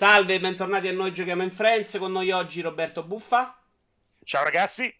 Salve, 0.00 0.40
bentornati 0.40 0.88
a 0.88 0.92
noi 0.92 1.12
Giochiamo 1.12 1.42
in 1.42 1.50
Friends. 1.50 1.98
Con 1.98 2.10
noi 2.10 2.30
oggi 2.30 2.62
Roberto 2.62 3.02
Buffa. 3.02 3.62
Ciao 4.24 4.42
ragazzi. 4.42 4.90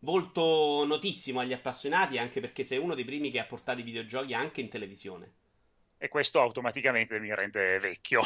Volto 0.00 0.82
notissimo 0.84 1.38
agli 1.38 1.52
appassionati, 1.52 2.18
anche 2.18 2.40
perché 2.40 2.64
sei 2.64 2.78
uno 2.78 2.96
dei 2.96 3.04
primi 3.04 3.30
che 3.30 3.38
ha 3.38 3.44
portato 3.44 3.78
i 3.78 3.84
videogiochi 3.84 4.34
anche 4.34 4.60
in 4.60 4.68
televisione 4.68 5.34
e 6.02 6.08
questo 6.08 6.40
automaticamente 6.40 7.20
mi 7.20 7.32
rende 7.34 7.78
vecchio, 7.78 8.22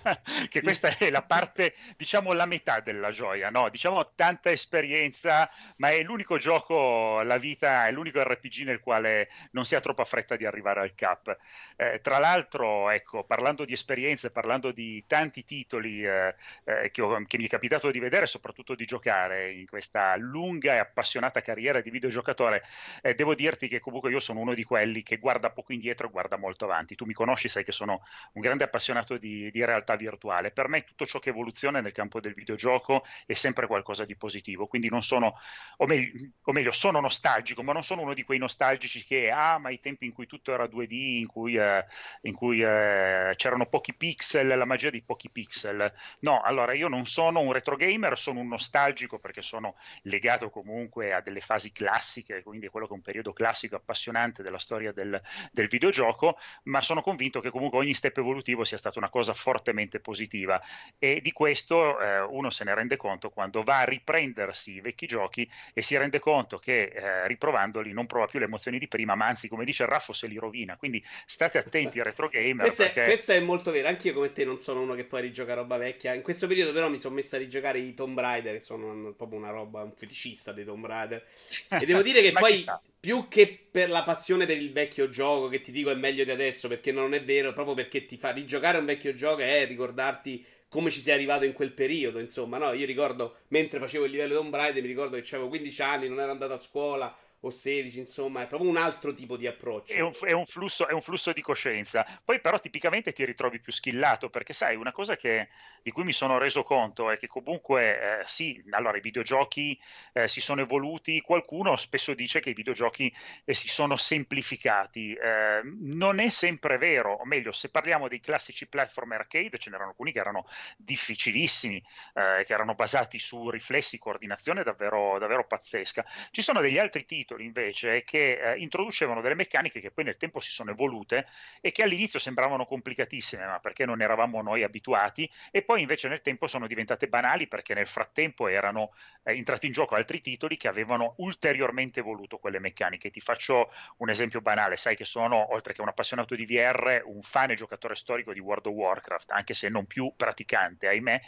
che 0.48 0.62
questa 0.62 0.96
è 0.96 1.10
la 1.10 1.20
parte, 1.20 1.74
diciamo, 1.98 2.32
la 2.32 2.46
metà 2.46 2.80
della 2.80 3.10
gioia, 3.10 3.50
no? 3.50 3.68
Diciamo 3.68 4.14
tanta 4.14 4.50
esperienza, 4.50 5.50
ma 5.76 5.90
è 5.90 6.02
l'unico 6.02 6.38
gioco, 6.38 7.20
la 7.20 7.36
vita, 7.36 7.86
è 7.86 7.92
l'unico 7.92 8.22
RPG 8.22 8.62
nel 8.64 8.80
quale 8.80 9.28
non 9.50 9.66
si 9.66 9.74
ha 9.74 9.80
troppa 9.80 10.06
fretta 10.06 10.36
di 10.36 10.46
arrivare 10.46 10.80
al 10.80 10.94
cap. 10.94 11.36
Eh, 11.76 12.00
tra 12.00 12.16
l'altro, 12.16 12.88
ecco, 12.88 13.24
parlando 13.24 13.66
di 13.66 13.74
esperienze, 13.74 14.30
parlando 14.30 14.72
di 14.72 15.04
tanti 15.06 15.44
titoli 15.44 16.06
eh, 16.06 16.34
eh, 16.64 16.90
che, 16.90 17.02
ho, 17.02 17.22
che, 17.26 17.36
mi 17.36 17.44
è 17.44 17.48
capitato 17.48 17.90
di 17.90 17.98
vedere 17.98 18.24
soprattutto 18.24 18.74
di 18.74 18.86
giocare 18.86 19.52
in 19.52 19.66
questa 19.66 20.16
lunga 20.16 20.76
e 20.76 20.78
appassionata 20.78 21.42
carriera 21.42 21.82
di 21.82 21.90
videogiocatore, 21.90 22.64
eh, 23.02 23.14
devo 23.14 23.34
dirti 23.34 23.68
che 23.68 23.80
comunque 23.80 24.10
io 24.10 24.20
sono 24.20 24.40
uno 24.40 24.54
di 24.54 24.64
quelli 24.64 25.02
che 25.02 25.18
guarda 25.18 25.50
poco 25.50 25.74
indietro 25.74 26.06
e 26.06 26.10
guarda 26.10 26.38
molto 26.38 26.64
avanti. 26.64 26.94
Tu 26.94 27.04
mi 27.04 27.16
conosci 27.18 27.48
sai 27.48 27.64
che 27.64 27.72
sono 27.72 28.02
un 28.34 28.42
grande 28.42 28.62
appassionato 28.62 29.18
di, 29.18 29.50
di, 29.50 29.64
realtà 29.64 29.96
virtuale. 29.96 30.52
Per 30.52 30.68
me 30.68 30.84
tutto 30.84 31.04
ciò 31.04 31.18
che 31.18 31.30
evoluziona 31.30 31.80
nel 31.80 31.90
campo 31.90 32.20
del 32.20 32.32
videogioco 32.32 33.04
è 33.26 33.34
sempre 33.34 33.66
qualcosa 33.66 34.04
di 34.04 34.14
positivo, 34.14 34.68
quindi 34.68 34.88
non 34.88 35.02
sono, 35.02 35.36
o 35.78 35.86
meglio, 35.86 36.30
o 36.44 36.52
meglio 36.52 36.70
sono 36.70 37.00
nostalgico, 37.00 37.64
ma 37.64 37.72
non 37.72 37.82
sono 37.82 38.02
uno 38.02 38.14
di 38.14 38.22
quei 38.22 38.38
nostalgici 38.38 39.02
che, 39.02 39.32
ah, 39.32 39.58
ma 39.58 39.70
i 39.70 39.80
tempi 39.80 40.06
in 40.06 40.12
cui 40.12 40.26
tutto 40.26 40.52
era 40.52 40.66
2D, 40.66 40.92
in 40.92 41.26
cui, 41.26 41.56
eh, 41.56 41.84
in 42.22 42.34
cui 42.34 42.62
eh, 42.62 43.32
c'erano 43.34 43.66
pochi 43.66 43.94
pixel, 43.94 44.46
la 44.46 44.64
magia 44.64 44.90
di 44.90 45.02
pochi 45.02 45.28
pixel. 45.28 45.92
No, 46.20 46.40
allora 46.42 46.72
io 46.72 46.86
non 46.86 47.04
sono 47.04 47.40
un 47.40 47.52
retro 47.52 47.74
gamer, 47.74 48.16
sono 48.16 48.38
un 48.38 48.46
nostalgico 48.46 49.18
perché 49.18 49.42
sono 49.42 49.74
legato 50.02 50.50
comunque 50.50 51.12
a 51.12 51.20
delle 51.20 51.40
fasi 51.40 51.72
classiche, 51.72 52.44
quindi 52.44 52.66
a 52.66 52.70
quello 52.70 52.86
che 52.86 52.92
è 52.92 52.96
un 52.96 53.02
periodo 53.02 53.32
classico 53.32 53.74
appassionante 53.74 54.44
della 54.44 54.60
storia 54.60 54.92
del, 54.92 55.20
del 55.50 55.66
videogioco, 55.66 56.38
ma 56.64 56.80
sono 56.80 57.02
convinto 57.08 57.40
che 57.40 57.50
comunque 57.50 57.78
ogni 57.78 57.94
step 57.94 58.18
evolutivo 58.18 58.64
sia 58.64 58.76
stata 58.76 58.98
una 58.98 59.08
cosa 59.08 59.32
fortemente 59.32 59.98
positiva. 59.98 60.60
E 60.98 61.20
di 61.22 61.32
questo 61.32 61.98
eh, 61.98 62.20
uno 62.20 62.50
se 62.50 62.64
ne 62.64 62.74
rende 62.74 62.98
conto 62.98 63.30
quando 63.30 63.62
va 63.62 63.80
a 63.80 63.84
riprendersi 63.84 64.74
i 64.74 64.80
vecchi 64.82 65.06
giochi 65.06 65.48
e 65.72 65.80
si 65.80 65.96
rende 65.96 66.18
conto 66.18 66.58
che 66.58 66.82
eh, 66.82 67.26
riprovandoli 67.26 67.92
non 67.92 68.04
prova 68.06 68.26
più 68.26 68.38
le 68.38 68.44
emozioni 68.44 68.78
di 68.78 68.88
prima, 68.88 69.14
ma 69.14 69.26
anzi 69.26 69.48
come 69.48 69.64
dice 69.64 69.84
il 69.84 69.88
Raffo 69.88 70.12
se 70.12 70.26
li 70.26 70.36
rovina, 70.36 70.76
quindi 70.76 71.02
state 71.24 71.56
attenti 71.56 72.00
retro 72.02 72.28
gamer. 72.28 72.66
questo, 72.66 72.82
perché... 72.82 73.04
è, 73.04 73.06
questo 73.06 73.32
è 73.32 73.40
molto 73.40 73.70
vero, 73.70 73.88
anch'io 73.88 74.12
come 74.12 74.32
te 74.34 74.44
non 74.44 74.58
sono 74.58 74.82
uno 74.82 74.94
che 74.94 75.04
poi 75.04 75.22
rigioca 75.22 75.54
roba 75.54 75.78
vecchia, 75.78 76.12
in 76.12 76.22
questo 76.22 76.46
periodo 76.46 76.72
però 76.72 76.90
mi 76.90 76.98
sono 76.98 77.14
messo 77.14 77.36
a 77.36 77.38
rigiocare 77.38 77.78
i 77.78 77.94
Tomb 77.94 78.18
Raider 78.18 78.52
che 78.52 78.60
sono 78.60 79.14
proprio 79.14 79.38
una 79.38 79.50
roba, 79.50 79.82
un 79.82 79.92
feticista 79.92 80.52
dei 80.52 80.66
Tomb 80.66 80.84
Raider. 80.84 81.24
E 81.68 81.86
devo 81.86 82.02
dire 82.02 82.20
che 82.20 82.32
poi 82.32 82.66
più 83.00 83.28
che 83.28 83.68
per 83.70 83.88
la 83.88 84.02
passione 84.02 84.46
per 84.46 84.56
il 84.56 84.72
vecchio 84.72 85.08
gioco, 85.08 85.48
che 85.48 85.60
ti 85.60 85.70
dico 85.70 85.90
è 85.90 85.94
meglio 85.94 86.24
di 86.24 86.30
adesso, 86.30 86.68
perché 86.68 86.92
non 86.92 87.14
è 87.14 87.22
vero, 87.22 87.52
proprio 87.52 87.74
perché 87.74 88.06
ti 88.06 88.16
fa 88.16 88.30
rigiocare 88.30 88.78
un 88.78 88.86
vecchio 88.86 89.14
gioco 89.14 89.40
e 89.40 89.64
ricordarti 89.64 90.44
come 90.68 90.90
ci 90.90 91.00
sei 91.00 91.14
arrivato 91.14 91.44
in 91.44 91.52
quel 91.52 91.72
periodo, 91.72 92.18
insomma, 92.18 92.58
no? 92.58 92.72
Io 92.72 92.84
ricordo, 92.86 93.36
mentre 93.48 93.78
facevo 93.78 94.04
il 94.04 94.10
livello 94.10 94.40
di 94.40 94.50
Tomb 94.50 94.72
mi 94.74 94.80
ricordo 94.80 95.18
che 95.18 95.34
avevo 95.34 95.48
15 95.48 95.82
anni, 95.82 96.08
non 96.08 96.20
ero 96.20 96.30
andato 96.30 96.52
a 96.52 96.58
scuola, 96.58 97.16
o 97.40 97.50
16, 97.50 98.00
insomma, 98.00 98.42
è 98.42 98.46
proprio 98.48 98.68
un 98.68 98.76
altro 98.76 99.14
tipo 99.14 99.36
di 99.36 99.46
approccio. 99.46 99.92
È 99.92 100.00
un, 100.00 100.12
è, 100.20 100.32
un 100.32 100.46
flusso, 100.46 100.88
è 100.88 100.92
un, 100.92 101.02
flusso, 101.02 101.32
di 101.32 101.40
coscienza. 101.40 102.04
Poi 102.24 102.40
però 102.40 102.58
tipicamente 102.58 103.12
ti 103.12 103.24
ritrovi 103.24 103.60
più 103.60 103.72
schillato, 103.72 104.28
perché 104.28 104.52
sai, 104.52 104.74
una 104.74 104.90
cosa 104.90 105.14
che, 105.14 105.48
di 105.82 105.92
cui 105.92 106.02
mi 106.02 106.12
sono 106.12 106.38
reso 106.38 106.64
conto 106.64 107.10
è 107.10 107.18
che 107.18 107.28
comunque, 107.28 108.20
eh, 108.20 108.22
sì, 108.26 108.60
allora 108.70 108.96
i 108.96 109.00
videogiochi 109.00 109.78
eh, 110.12 110.26
si 110.26 110.40
sono 110.40 110.62
evoluti, 110.62 111.20
qualcuno 111.20 111.76
spesso 111.76 112.12
dice 112.14 112.40
che 112.40 112.50
i 112.50 112.54
videogiochi 112.54 113.12
eh, 113.44 113.54
si 113.54 113.68
sono 113.68 113.96
semplificati. 113.96 115.12
Eh, 115.12 115.60
non 115.62 116.18
è 116.18 116.30
sempre 116.30 116.76
vero, 116.76 117.12
o 117.12 117.24
meglio, 117.24 117.52
se 117.52 117.70
parliamo 117.70 118.08
dei 118.08 118.20
classici 118.20 118.66
platform 118.66 119.12
arcade, 119.12 119.58
ce 119.58 119.70
n'erano 119.70 119.90
alcuni 119.90 120.10
che 120.10 120.18
erano 120.18 120.46
difficilissimi, 120.76 121.76
eh, 122.14 122.44
che 122.44 122.52
erano 122.52 122.74
basati 122.74 123.20
su 123.20 123.48
riflessi, 123.48 123.96
coordinazione 123.98 124.64
davvero, 124.64 125.18
davvero 125.20 125.46
pazzesca. 125.46 126.04
Ci 126.32 126.42
sono 126.42 126.60
degli 126.60 126.78
altri 126.78 127.04
titoli 127.04 127.26
titoli 127.28 127.44
invece 127.44 128.02
che 128.04 128.40
eh, 128.40 128.58
introducevano 128.58 129.20
delle 129.20 129.34
meccaniche 129.34 129.80
che 129.80 129.90
poi 129.90 130.04
nel 130.04 130.16
tempo 130.16 130.40
si 130.40 130.50
sono 130.50 130.70
evolute 130.70 131.26
e 131.60 131.70
che 131.70 131.82
all'inizio 131.82 132.18
sembravano 132.18 132.64
complicatissime, 132.64 133.44
ma 133.44 133.60
perché 133.60 133.84
non 133.84 134.00
eravamo 134.00 134.40
noi 134.40 134.62
abituati, 134.62 135.30
e 135.50 135.62
poi 135.62 135.82
invece 135.82 136.08
nel 136.08 136.22
tempo 136.22 136.46
sono 136.46 136.66
diventate 136.66 137.08
banali 137.08 137.46
perché 137.46 137.74
nel 137.74 137.86
frattempo 137.86 138.48
erano 138.48 138.94
eh, 139.24 139.36
entrati 139.36 139.66
in 139.66 139.72
gioco 139.72 139.94
altri 139.94 140.22
titoli 140.22 140.56
che 140.56 140.68
avevano 140.68 141.14
ulteriormente 141.18 142.00
evoluto 142.00 142.38
quelle 142.38 142.58
meccaniche. 142.58 143.10
Ti 143.10 143.20
faccio 143.20 143.70
un 143.98 144.08
esempio 144.08 144.40
banale, 144.40 144.76
sai 144.76 144.96
che 144.96 145.04
sono, 145.04 145.52
oltre 145.52 145.74
che 145.74 145.82
un 145.82 145.88
appassionato 145.88 146.34
di 146.34 146.46
VR, 146.46 147.02
un 147.04 147.20
fan 147.20 147.50
e 147.50 147.54
giocatore 147.54 147.94
storico 147.94 148.32
di 148.32 148.40
World 148.40 148.66
of 148.66 148.72
Warcraft, 148.72 149.30
anche 149.32 149.52
se 149.52 149.68
non 149.68 149.86
più 149.86 150.14
praticante, 150.16 150.88
ahimè. 150.88 151.20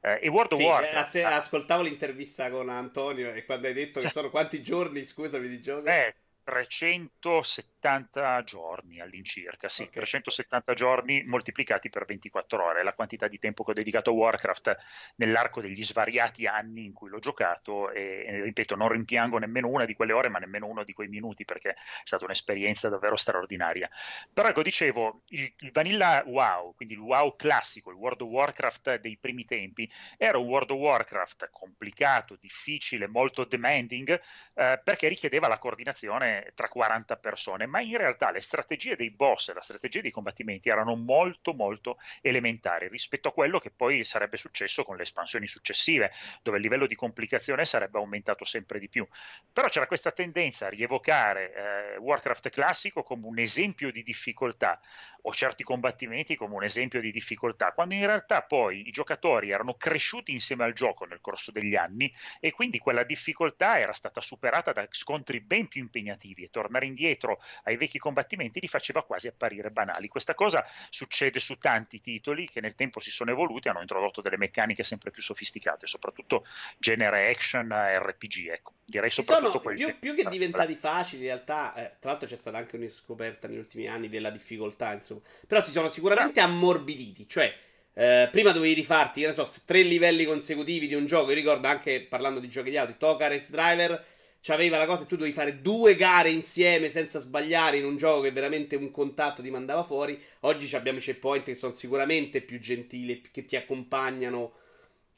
Eh, 0.00 0.20
e 0.22 0.28
World 0.28 0.54
sì, 0.54 0.62
of 0.62 0.68
Warcraft... 0.68 1.14
Eh, 1.16 1.22
ascoltavo 1.22 1.82
l'intervista 1.82 2.48
con 2.50 2.68
Antonio 2.68 3.32
e 3.32 3.44
quando 3.44 3.66
hai 3.66 3.72
detto 3.72 4.00
che 4.00 4.10
sono 4.10 4.30
quanti 4.30 4.62
giorni, 4.62 5.02
scusami, 5.02 5.47
di 5.48 5.60
gioco? 5.60 5.86
Eh, 5.88 6.14
370 6.48 8.42
giorni 8.44 9.00
all'incirca, 9.00 9.68
sì, 9.68 9.82
okay. 9.82 9.96
370 9.96 10.72
giorni 10.72 11.22
moltiplicati 11.24 11.90
per 11.90 12.06
24 12.06 12.64
ore, 12.64 12.82
la 12.82 12.94
quantità 12.94 13.28
di 13.28 13.38
tempo 13.38 13.64
che 13.64 13.72
ho 13.72 13.74
dedicato 13.74 14.08
a 14.08 14.14
Warcraft 14.14 14.76
nell'arco 15.16 15.60
degli 15.60 15.84
svariati 15.84 16.46
anni 16.46 16.86
in 16.86 16.94
cui 16.94 17.10
l'ho 17.10 17.18
giocato 17.18 17.90
e, 17.90 18.24
e, 18.26 18.42
ripeto, 18.44 18.76
non 18.76 18.88
rimpiango 18.88 19.36
nemmeno 19.36 19.68
una 19.68 19.84
di 19.84 19.92
quelle 19.92 20.14
ore, 20.14 20.30
ma 20.30 20.38
nemmeno 20.38 20.66
uno 20.66 20.84
di 20.84 20.94
quei 20.94 21.08
minuti 21.08 21.44
perché 21.44 21.72
è 21.72 21.76
stata 22.02 22.24
un'esperienza 22.24 22.88
davvero 22.88 23.16
straordinaria. 23.16 23.90
Però 24.32 24.48
ecco, 24.48 24.62
dicevo, 24.62 25.24
il, 25.28 25.52
il 25.58 25.70
Vanilla 25.70 26.22
WoW, 26.24 26.74
quindi 26.74 26.94
il 26.94 27.00
WoW 27.00 27.36
classico, 27.36 27.90
il 27.90 27.96
World 27.96 28.22
of 28.22 28.28
Warcraft 28.30 29.00
dei 29.00 29.18
primi 29.20 29.44
tempi, 29.44 29.90
era 30.16 30.38
un 30.38 30.46
World 30.46 30.70
of 30.70 30.78
Warcraft 30.78 31.50
complicato, 31.52 32.36
difficile, 32.40 33.06
molto 33.06 33.44
demanding, 33.44 34.18
eh, 34.54 34.80
perché 34.82 35.08
richiedeva 35.08 35.46
la 35.46 35.58
coordinazione 35.58 36.36
tra 36.54 36.68
40 36.68 37.16
persone, 37.16 37.66
ma 37.66 37.80
in 37.80 37.96
realtà 37.96 38.30
le 38.30 38.40
strategie 38.40 38.96
dei 38.96 39.10
boss 39.10 39.48
e 39.48 39.54
la 39.54 39.60
strategia 39.60 40.00
dei 40.00 40.10
combattimenti 40.10 40.68
erano 40.68 40.94
molto 40.96 41.52
molto 41.52 41.98
elementari 42.20 42.88
rispetto 42.88 43.28
a 43.28 43.32
quello 43.32 43.58
che 43.58 43.70
poi 43.70 44.04
sarebbe 44.04 44.36
successo 44.36 44.84
con 44.84 44.96
le 44.96 45.02
espansioni 45.02 45.46
successive, 45.46 46.12
dove 46.42 46.56
il 46.58 46.62
livello 46.62 46.86
di 46.86 46.94
complicazione 46.94 47.64
sarebbe 47.64 47.98
aumentato 47.98 48.44
sempre 48.44 48.78
di 48.78 48.88
più. 48.88 49.06
Però 49.52 49.68
c'era 49.68 49.86
questa 49.86 50.12
tendenza 50.12 50.66
a 50.66 50.70
rievocare 50.70 51.94
eh, 51.94 51.96
Warcraft 51.98 52.50
classico 52.50 53.02
come 53.02 53.26
un 53.26 53.38
esempio 53.38 53.90
di 53.90 54.02
difficoltà 54.02 54.80
o 55.22 55.32
certi 55.32 55.64
combattimenti 55.64 56.36
come 56.36 56.54
un 56.54 56.64
esempio 56.64 57.00
di 57.00 57.10
difficoltà, 57.10 57.72
quando 57.72 57.94
in 57.94 58.06
realtà 58.06 58.42
poi 58.42 58.86
i 58.86 58.90
giocatori 58.90 59.50
erano 59.50 59.74
cresciuti 59.74 60.32
insieme 60.32 60.64
al 60.64 60.72
gioco 60.72 61.04
nel 61.04 61.20
corso 61.20 61.50
degli 61.50 61.74
anni 61.74 62.12
e 62.40 62.52
quindi 62.52 62.78
quella 62.78 63.02
difficoltà 63.02 63.78
era 63.78 63.92
stata 63.92 64.20
superata 64.20 64.72
da 64.72 64.86
scontri 64.90 65.40
ben 65.40 65.68
più 65.68 65.82
impegnativi 65.82 66.27
motivi 66.28 66.44
e 66.44 66.50
tornare 66.50 66.86
indietro 66.86 67.40
ai 67.64 67.76
vecchi 67.76 67.98
combattimenti 67.98 68.60
li 68.60 68.68
faceva 68.68 69.02
quasi 69.02 69.28
apparire 69.28 69.70
banali. 69.70 70.08
Questa 70.08 70.34
cosa 70.34 70.64
succede 70.90 71.40
su 71.40 71.58
tanti 71.58 72.00
titoli 72.00 72.48
che 72.48 72.60
nel 72.60 72.74
tempo 72.74 73.00
si 73.00 73.10
sono 73.10 73.30
evoluti, 73.30 73.68
hanno 73.68 73.80
introdotto 73.80 74.20
delle 74.20 74.36
meccaniche 74.36 74.84
sempre 74.84 75.10
più 75.10 75.22
sofisticate, 75.22 75.86
soprattutto 75.86 76.44
genere 76.76 77.30
action 77.30 77.68
RPG, 77.70 78.48
ecco. 78.48 78.72
Direi 78.84 79.10
soprattutto 79.10 79.60
sono 79.62 79.74
più, 79.74 79.98
più, 79.98 80.14
che 80.14 80.28
diventati 80.28 80.74
facili, 80.74 81.22
in 81.22 81.28
realtà, 81.28 81.74
eh, 81.74 81.96
tra 82.00 82.10
l'altro 82.10 82.28
c'è 82.28 82.36
stata 82.36 82.56
anche 82.56 82.76
una 82.76 82.88
scoperta 82.88 83.46
negli 83.46 83.58
ultimi 83.58 83.86
anni 83.86 84.08
della 84.08 84.30
difficoltà, 84.30 84.92
insomma. 84.92 85.20
Però 85.46 85.62
si 85.62 85.70
sono 85.70 85.88
sicuramente 85.88 86.40
ammorbiditi, 86.40 87.28
cioè 87.28 87.54
eh, 87.92 88.28
prima 88.30 88.52
dovevi 88.52 88.74
rifarti, 88.74 89.20
che 89.20 89.26
ne 89.26 89.32
so, 89.32 89.46
tre 89.64 89.82
livelli 89.82 90.24
consecutivi 90.24 90.86
di 90.86 90.94
un 90.94 91.06
gioco. 91.06 91.30
Io 91.30 91.34
ricordo 91.34 91.66
anche 91.66 92.00
parlando 92.00 92.40
di 92.40 92.48
giochi 92.48 92.70
di 92.70 92.78
auto, 92.78 92.94
Toka 92.96 93.28
Race 93.28 93.50
Driver 93.50 94.16
c'aveva 94.40 94.78
la 94.78 94.86
cosa 94.86 95.02
che 95.02 95.08
tu 95.08 95.16
dovevi 95.16 95.34
fare 95.34 95.60
due 95.60 95.94
gare 95.94 96.30
insieme 96.30 96.90
senza 96.90 97.18
sbagliare 97.18 97.78
in 97.78 97.84
un 97.84 97.96
gioco 97.96 98.22
che 98.22 98.30
veramente 98.30 98.76
un 98.76 98.90
contatto 98.90 99.42
ti 99.42 99.50
mandava 99.50 99.84
fuori. 99.84 100.20
Oggi 100.40 100.74
abbiamo 100.76 100.98
i 100.98 101.02
checkpoint 101.02 101.44
che 101.44 101.54
sono 101.54 101.72
sicuramente 101.72 102.40
più 102.40 102.58
gentili, 102.58 103.20
che 103.30 103.44
ti 103.44 103.56
accompagnano 103.56 104.52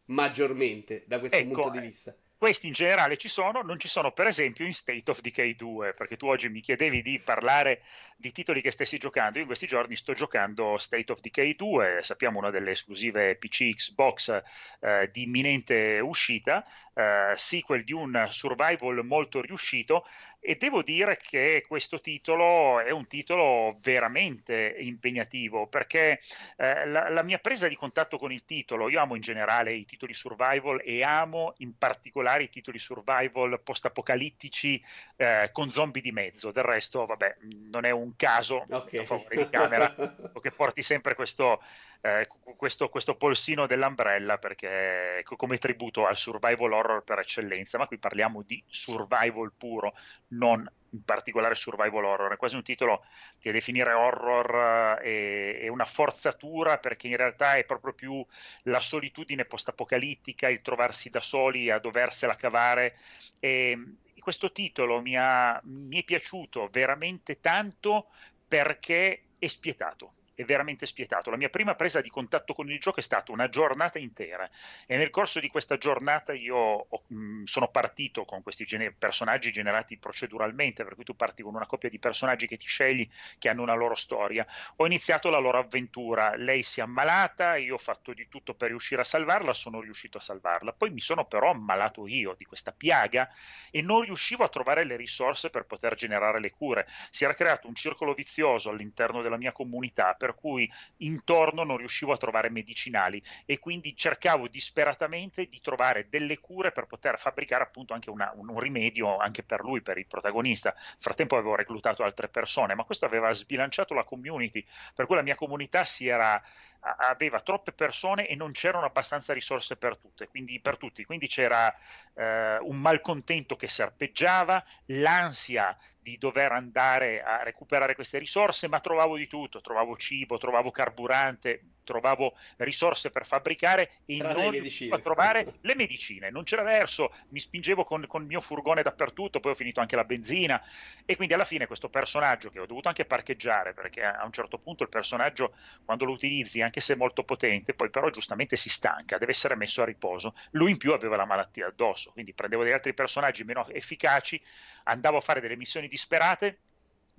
maggiormente 0.06 1.04
da 1.06 1.18
questo 1.18 1.36
ecco, 1.36 1.54
punto 1.54 1.70
di 1.70 1.80
vista. 1.80 2.14
Questi 2.40 2.68
in 2.68 2.72
generale 2.72 3.18
ci 3.18 3.28
sono, 3.28 3.60
non 3.60 3.78
ci 3.78 3.86
sono 3.86 4.12
per 4.12 4.26
esempio 4.26 4.64
in 4.64 4.72
State 4.72 5.10
of 5.10 5.20
Decay 5.20 5.54
2, 5.56 5.92
perché 5.92 6.16
tu 6.16 6.26
oggi 6.26 6.48
mi 6.48 6.62
chiedevi 6.62 7.02
di 7.02 7.18
parlare 7.18 7.82
di 8.16 8.32
titoli 8.32 8.62
che 8.62 8.70
stessi 8.70 8.96
giocando, 8.96 9.34
io 9.34 9.40
in 9.40 9.46
questi 9.46 9.66
giorni 9.66 9.94
sto 9.94 10.14
giocando 10.14 10.78
State 10.78 11.12
of 11.12 11.20
Decay 11.20 11.54
2, 11.54 11.98
sappiamo 12.00 12.38
una 12.38 12.48
delle 12.48 12.70
esclusive 12.70 13.36
PC 13.36 13.74
Xbox 13.74 14.42
eh, 14.80 15.10
di 15.12 15.24
imminente 15.24 16.00
uscita, 16.00 16.64
eh, 16.94 17.34
sequel 17.36 17.84
di 17.84 17.92
un 17.92 18.28
survival 18.30 19.04
molto 19.04 19.42
riuscito, 19.42 20.06
e 20.40 20.56
devo 20.56 20.82
dire 20.82 21.18
che 21.20 21.64
questo 21.68 22.00
titolo 22.00 22.80
è 22.80 22.90
un 22.90 23.06
titolo 23.06 23.76
veramente 23.82 24.74
impegnativo 24.78 25.66
perché 25.66 26.20
eh, 26.56 26.86
la, 26.86 27.10
la, 27.10 27.22
mia 27.22 27.38
presa 27.38 27.68
di 27.68 27.76
contatto 27.76 28.16
con 28.16 28.32
il 28.32 28.46
titolo, 28.46 28.88
io 28.88 29.00
amo 29.00 29.14
in 29.14 29.20
generale 29.20 29.74
i 29.74 29.84
titoli 29.84 30.14
survival 30.14 30.80
e 30.82 31.04
amo 31.04 31.54
in 31.58 31.76
particolare 31.76 32.44
i 32.44 32.48
titoli 32.48 32.78
survival 32.78 33.60
post-apocalittici 33.62 34.82
eh, 35.16 35.50
con 35.52 35.70
zombie 35.70 36.00
di 36.00 36.10
mezzo, 36.10 36.50
del 36.52 36.64
resto 36.64 37.04
vabbè 37.04 37.36
non 37.70 37.84
è 37.84 37.90
un 37.90 38.16
caso 38.16 38.64
okay. 38.68 39.00
a 39.00 39.04
favore 39.04 39.36
di 39.36 39.48
camera 39.50 39.94
che 40.40 40.50
porti 40.50 40.82
sempre 40.82 41.14
questo, 41.14 41.62
eh, 42.02 42.26
questo, 42.56 42.88
questo 42.88 43.16
polsino 43.16 43.66
dell'Umbrella 43.66 44.38
perché 44.38 45.22
come 45.24 45.58
tributo 45.58 46.06
al 46.06 46.16
survival 46.16 46.72
horror 46.72 47.02
per 47.02 47.18
eccellenza, 47.18 47.78
ma 47.78 47.86
qui 47.86 47.98
parliamo 47.98 48.42
di 48.42 48.62
survival 48.66 49.52
puro 49.56 49.94
non 50.28 50.68
in 50.92 51.04
particolare 51.04 51.54
survival 51.54 52.04
horror, 52.04 52.32
è 52.32 52.36
quasi 52.36 52.56
un 52.56 52.62
titolo 52.62 53.04
che 53.38 53.52
definire 53.52 53.92
horror 53.92 54.98
eh, 55.02 55.58
è, 55.58 55.64
è, 55.64 55.68
una 55.68 55.84
forzatura 55.84 56.78
perché 56.78 57.06
in 57.06 57.16
realtà 57.16 57.54
è 57.54 57.64
proprio 57.64 57.92
più 57.92 58.26
la 58.62 58.80
solitudine 58.80 59.44
post-apocalittica, 59.44 60.48
il 60.48 60.62
trovarsi 60.62 61.10
da 61.10 61.20
soli 61.20 61.70
a 61.70 61.78
doversela 61.78 62.34
cavare. 62.34 62.96
E 63.38 63.78
questo 64.18 64.52
titolo 64.52 65.00
mi, 65.00 65.16
ha, 65.16 65.60
mi 65.64 66.00
è 66.00 66.04
piaciuto 66.04 66.68
veramente 66.72 67.40
tanto 67.40 68.08
perché 68.48 69.22
è 69.38 69.46
spietato 69.46 70.14
è 70.40 70.44
veramente 70.44 70.86
spietato. 70.86 71.30
La 71.30 71.36
mia 71.36 71.48
prima 71.48 71.74
presa 71.74 72.00
di 72.00 72.08
contatto 72.08 72.54
con 72.54 72.70
il 72.70 72.78
gioco 72.80 72.98
è 73.00 73.02
stata 73.02 73.32
una 73.32 73.48
giornata 73.48 73.98
intera 73.98 74.48
e 74.86 74.96
nel 74.96 75.10
corso 75.10 75.40
di 75.40 75.48
questa 75.48 75.76
giornata 75.76 76.32
io 76.32 76.56
ho, 76.56 77.02
mh, 77.06 77.44
sono 77.44 77.68
partito 77.68 78.24
con 78.24 78.42
questi 78.42 78.64
gene- 78.64 78.92
personaggi 78.92 79.52
generati 79.52 79.98
proceduralmente, 79.98 80.84
per 80.84 80.94
cui 80.94 81.04
tu 81.04 81.14
parti 81.14 81.42
con 81.42 81.54
una 81.54 81.66
coppia 81.66 81.88
di 81.88 81.98
personaggi 81.98 82.46
che 82.46 82.56
ti 82.56 82.66
scegli, 82.66 83.08
che 83.38 83.48
hanno 83.48 83.62
una 83.62 83.74
loro 83.74 83.94
storia. 83.94 84.46
Ho 84.76 84.86
iniziato 84.86 85.30
la 85.30 85.38
loro 85.38 85.58
avventura, 85.58 86.34
lei 86.36 86.62
si 86.62 86.80
è 86.80 86.82
ammalata, 86.82 87.56
io 87.56 87.74
ho 87.74 87.78
fatto 87.78 88.12
di 88.12 88.28
tutto 88.28 88.54
per 88.54 88.68
riuscire 88.68 89.02
a 89.02 89.04
salvarla, 89.04 89.52
sono 89.52 89.80
riuscito 89.80 90.18
a 90.18 90.20
salvarla. 90.20 90.72
Poi 90.72 90.90
mi 90.90 91.00
sono 91.00 91.26
però 91.26 91.50
ammalato 91.50 92.06
io 92.06 92.34
di 92.36 92.44
questa 92.44 92.72
piaga 92.72 93.28
e 93.70 93.82
non 93.82 94.02
riuscivo 94.02 94.44
a 94.44 94.48
trovare 94.48 94.84
le 94.84 94.96
risorse 94.96 95.50
per 95.50 95.64
poter 95.66 95.94
generare 95.94 96.40
le 96.40 96.50
cure. 96.50 96.86
Si 97.10 97.24
era 97.24 97.34
creato 97.34 97.66
un 97.68 97.74
circolo 97.74 98.14
vizioso 98.14 98.70
all'interno 98.70 99.22
della 99.22 99.36
mia 99.36 99.52
comunità 99.52 100.14
per 100.14 100.29
per 100.30 100.34
cui 100.34 100.70
intorno 100.98 101.64
non 101.64 101.76
riuscivo 101.76 102.12
a 102.12 102.16
trovare 102.16 102.50
medicinali 102.50 103.22
e 103.44 103.58
quindi 103.58 103.96
cercavo 103.96 104.46
disperatamente 104.46 105.48
di 105.48 105.60
trovare 105.60 106.08
delle 106.08 106.38
cure 106.38 106.70
per 106.70 106.86
poter 106.86 107.18
fabbricare 107.18 107.64
appunto 107.64 107.94
anche 107.94 108.10
una, 108.10 108.30
un, 108.34 108.48
un, 108.48 108.60
rimedio 108.60 109.16
anche 109.16 109.42
per 109.42 109.60
lui, 109.60 109.82
per 109.82 109.98
il 109.98 110.06
protagonista. 110.06 110.72
Nel 110.72 110.96
frattempo 110.98 111.36
avevo 111.36 111.56
reclutato 111.56 112.04
altre 112.04 112.28
persone, 112.28 112.74
ma 112.74 112.84
questo 112.84 113.06
aveva 113.06 113.32
sbilanciato 113.32 113.94
la 113.94 114.04
community, 114.04 114.64
per 114.94 115.06
cui 115.06 115.16
la 115.16 115.22
mia 115.22 115.34
comunità 115.34 115.84
si 115.84 116.06
era 116.06 116.40
aveva 116.82 117.40
troppe 117.40 117.72
persone 117.72 118.26
e 118.26 118.34
non 118.34 118.52
c'erano 118.52 118.86
abbastanza 118.86 119.34
risorse 119.34 119.76
per, 119.76 119.98
tutte, 119.98 120.28
quindi, 120.28 120.60
per 120.60 120.78
tutti, 120.78 121.04
quindi 121.04 121.26
c'era 121.26 121.74
eh, 122.14 122.56
un 122.58 122.76
malcontento 122.76 123.54
che 123.54 123.68
serpeggiava, 123.68 124.64
l'ansia 124.86 125.76
di 126.02 126.16
dover 126.18 126.52
andare 126.52 127.22
a 127.22 127.42
recuperare 127.42 127.94
queste 127.94 128.18
risorse, 128.18 128.68
ma 128.68 128.80
trovavo 128.80 129.16
di 129.16 129.26
tutto, 129.26 129.60
trovavo 129.60 129.96
cibo, 129.96 130.38
trovavo 130.38 130.70
carburante, 130.70 131.62
trovavo 131.90 132.34
risorse 132.58 133.10
per 133.10 133.26
fabbricare 133.26 133.90
e 134.06 134.18
Tra 134.18 134.32
non 134.32 134.52
riuscivo 134.52 134.94
a 134.94 135.00
trovare 135.00 135.54
le 135.62 135.74
medicine, 135.74 136.30
non 136.30 136.44
c'era 136.44 136.62
verso, 136.62 137.12
mi 137.30 137.40
spingevo 137.40 137.82
con, 137.82 138.06
con, 138.06 138.22
il 138.22 138.28
mio 138.28 138.40
furgone 138.40 138.82
dappertutto, 138.82 139.40
poi 139.40 139.52
ho 139.52 139.54
finito 139.56 139.80
anche 139.80 139.96
la 139.96 140.04
benzina. 140.04 140.62
E 141.04 141.16
quindi 141.16 141.34
alla 141.34 141.44
fine 141.44 141.66
questo 141.66 141.88
personaggio 141.88 142.50
che 142.50 142.60
ho 142.60 142.66
dovuto 142.66 142.86
anche 142.86 143.04
parcheggiare 143.04 143.74
perché 143.74 144.04
a 144.04 144.24
un 144.24 144.32
certo 144.32 144.58
punto 144.58 144.84
il 144.84 144.88
personaggio 144.88 145.54
quando 145.84 146.04
lo 146.04 146.12
utilizzi, 146.12 146.62
anche 146.62 146.80
se 146.80 146.92
è 146.92 146.96
molto 146.96 147.24
potente, 147.24 147.74
poi 147.74 147.90
però 147.90 148.08
giustamente 148.10 148.56
si 148.56 148.68
stanca, 148.68 149.18
deve 149.18 149.32
essere 149.32 149.56
messo 149.56 149.82
a 149.82 149.84
riposo, 149.84 150.34
lui 150.52 150.70
in 150.70 150.76
più 150.76 150.92
aveva 150.92 151.16
la 151.16 151.26
malattia 151.26 151.66
addosso, 151.66 152.12
quindi 152.12 152.32
prendevo 152.32 152.62
degli 152.62 152.72
altri 152.72 152.94
personaggi 152.94 153.42
meno 153.42 153.66
efficaci, 153.68 154.40
andavo 154.84 155.16
a 155.16 155.20
fare 155.20 155.40
delle 155.40 155.56
missioni 155.56 155.88
disperate 155.88 156.58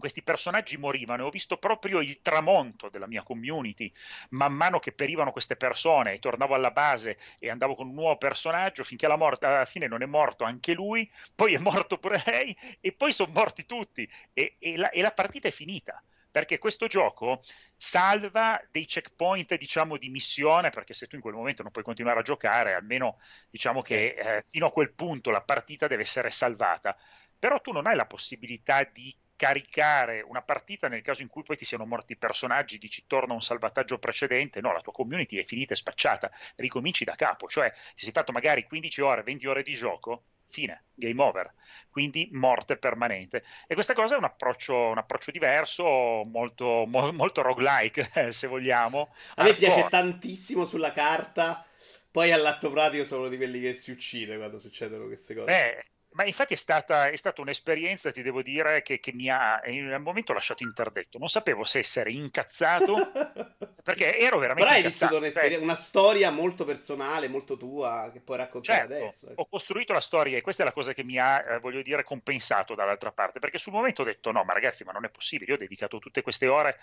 questi 0.01 0.21
personaggi 0.21 0.75
morivano. 0.75 1.23
E 1.23 1.27
ho 1.27 1.29
visto 1.29 1.55
proprio 1.57 2.01
il 2.01 2.21
tramonto 2.21 2.89
della 2.89 3.07
mia 3.07 3.23
community. 3.23 3.89
Man 4.31 4.51
mano 4.53 4.79
che 4.79 4.91
perivano 4.91 5.31
queste 5.31 5.55
persone 5.55 6.13
e 6.13 6.19
tornavo 6.19 6.53
alla 6.53 6.71
base 6.71 7.17
e 7.39 7.49
andavo 7.49 7.75
con 7.75 7.87
un 7.87 7.93
nuovo 7.93 8.17
personaggio 8.17 8.83
finché 8.83 9.05
alla, 9.05 9.15
morte, 9.15 9.45
alla 9.45 9.65
fine 9.65 9.87
non 9.87 10.01
è 10.01 10.05
morto 10.05 10.43
anche 10.43 10.73
lui, 10.73 11.09
poi 11.33 11.53
è 11.53 11.57
morto 11.57 11.97
pure 11.97 12.21
lei 12.25 12.55
e 12.81 12.91
poi 12.91 13.13
sono 13.13 13.31
morti 13.33 13.65
tutti. 13.65 14.09
E, 14.33 14.57
e, 14.59 14.75
la, 14.75 14.89
e 14.89 15.01
la 15.01 15.11
partita 15.11 15.47
è 15.47 15.51
finita 15.51 16.03
perché 16.31 16.57
questo 16.57 16.87
gioco 16.87 17.43
salva 17.75 18.59
dei 18.71 18.85
checkpoint 18.85 19.57
diciamo 19.57 19.97
di 19.97 20.09
missione 20.09 20.69
perché 20.69 20.93
se 20.93 21.07
tu 21.07 21.15
in 21.15 21.21
quel 21.21 21.33
momento 21.33 21.61
non 21.61 21.71
puoi 21.71 21.83
continuare 21.83 22.19
a 22.19 22.23
giocare 22.23 22.73
almeno 22.73 23.17
diciamo 23.49 23.81
che 23.81 24.13
certo. 24.15 24.29
eh, 24.31 24.45
fino 24.49 24.67
a 24.67 24.71
quel 24.71 24.93
punto 24.93 25.29
la 25.29 25.41
partita 25.41 25.87
deve 25.87 26.03
essere 26.03 26.31
salvata. 26.31 26.97
Però 27.37 27.59
tu 27.59 27.71
non 27.71 27.87
hai 27.87 27.95
la 27.95 28.05
possibilità 28.05 28.83
di 28.83 29.13
caricare 29.41 30.21
una 30.21 30.43
partita 30.43 30.87
nel 30.87 31.01
caso 31.01 31.23
in 31.23 31.27
cui 31.27 31.41
poi 31.41 31.57
ti 31.57 31.65
siano 31.65 31.87
morti 31.87 32.13
i 32.13 32.15
personaggi, 32.15 32.77
dici 32.77 33.05
torna 33.07 33.33
un 33.33 33.41
salvataggio 33.41 33.97
precedente, 33.97 34.61
no, 34.61 34.71
la 34.71 34.81
tua 34.81 34.91
community 34.91 35.37
è 35.37 35.43
finita 35.43 35.73
e 35.73 35.77
spacciata, 35.77 36.29
ricominci 36.57 37.03
da 37.05 37.15
capo, 37.15 37.47
cioè 37.47 37.73
ti 37.95 38.03
sei 38.03 38.11
fatto 38.11 38.31
magari 38.31 38.67
15 38.67 39.01
ore, 39.01 39.23
20 39.23 39.47
ore 39.47 39.63
di 39.63 39.73
gioco, 39.73 40.25
fine, 40.51 40.83
game 40.93 41.19
over, 41.23 41.51
quindi 41.89 42.29
morte 42.33 42.77
permanente. 42.77 43.43
E 43.65 43.73
questa 43.73 43.95
cosa 43.95 44.13
è 44.13 44.17
un 44.19 44.25
approccio, 44.25 44.75
un 44.75 44.99
approccio 44.99 45.31
diverso, 45.31 45.83
molto, 46.23 46.85
mo, 46.85 47.11
molto 47.11 47.41
roguelike, 47.41 48.11
se 48.29 48.45
vogliamo. 48.45 49.11
A 49.37 49.43
me 49.43 49.55
piace 49.55 49.87
tantissimo 49.89 50.65
sulla 50.65 50.91
carta, 50.91 51.65
poi 52.11 52.31
all'atto 52.31 52.69
pratico 52.69 53.05
sono 53.05 53.27
di 53.27 53.37
quelli 53.37 53.59
che 53.59 53.73
si 53.73 53.89
uccide 53.89 54.37
quando 54.37 54.59
succedono 54.59 55.07
queste 55.07 55.33
cose. 55.33 55.51
Eh, 55.51 55.90
ma 56.13 56.25
infatti 56.25 56.53
è 56.53 56.57
stata, 56.57 57.07
è 57.07 57.15
stata, 57.15 57.41
un'esperienza, 57.41 58.11
ti 58.11 58.21
devo 58.21 58.41
dire, 58.41 58.81
che, 58.81 58.99
che 58.99 59.13
mi 59.13 59.29
ha 59.29 59.61
in 59.65 59.91
un 59.91 60.01
momento 60.01 60.33
lasciato 60.33 60.63
interdetto. 60.63 61.17
Non 61.17 61.29
sapevo 61.29 61.63
se 61.63 61.79
essere 61.79 62.11
incazzato, 62.11 63.11
perché 63.81 64.17
ero 64.17 64.37
veramente 64.37 64.69
Però 64.69 64.75
hai 64.75 64.83
vissuto 64.83 65.31
cioè, 65.31 65.55
una 65.55 65.75
storia 65.75 66.29
molto 66.29 66.65
personale, 66.65 67.29
molto 67.29 67.55
tua, 67.55 68.09
che 68.11 68.19
puoi 68.19 68.37
raccontare 68.37 68.79
certo, 68.79 68.93
adesso. 68.93 69.29
Ecco. 69.29 69.41
Ho 69.41 69.47
costruito 69.47 69.93
la 69.93 70.01
storia 70.01 70.37
e 70.37 70.41
questa 70.41 70.63
è 70.63 70.65
la 70.65 70.73
cosa 70.73 70.93
che 70.93 71.03
mi 71.03 71.17
ha, 71.17 71.37
eh, 71.37 71.59
voglio 71.59 71.81
dire, 71.81 72.03
compensato 72.03 72.75
dall'altra 72.75 73.11
parte, 73.11 73.39
perché 73.39 73.57
sul 73.57 73.73
momento 73.73 74.01
ho 74.01 74.05
detto 74.05 74.31
no, 74.31 74.43
ma 74.43 74.53
ragazzi, 74.53 74.83
ma 74.83 74.91
non 74.91 75.05
è 75.05 75.09
possibile, 75.09 75.51
io 75.51 75.55
ho 75.55 75.59
dedicato 75.59 75.97
tutte 75.99 76.21
queste 76.21 76.47
ore, 76.47 76.79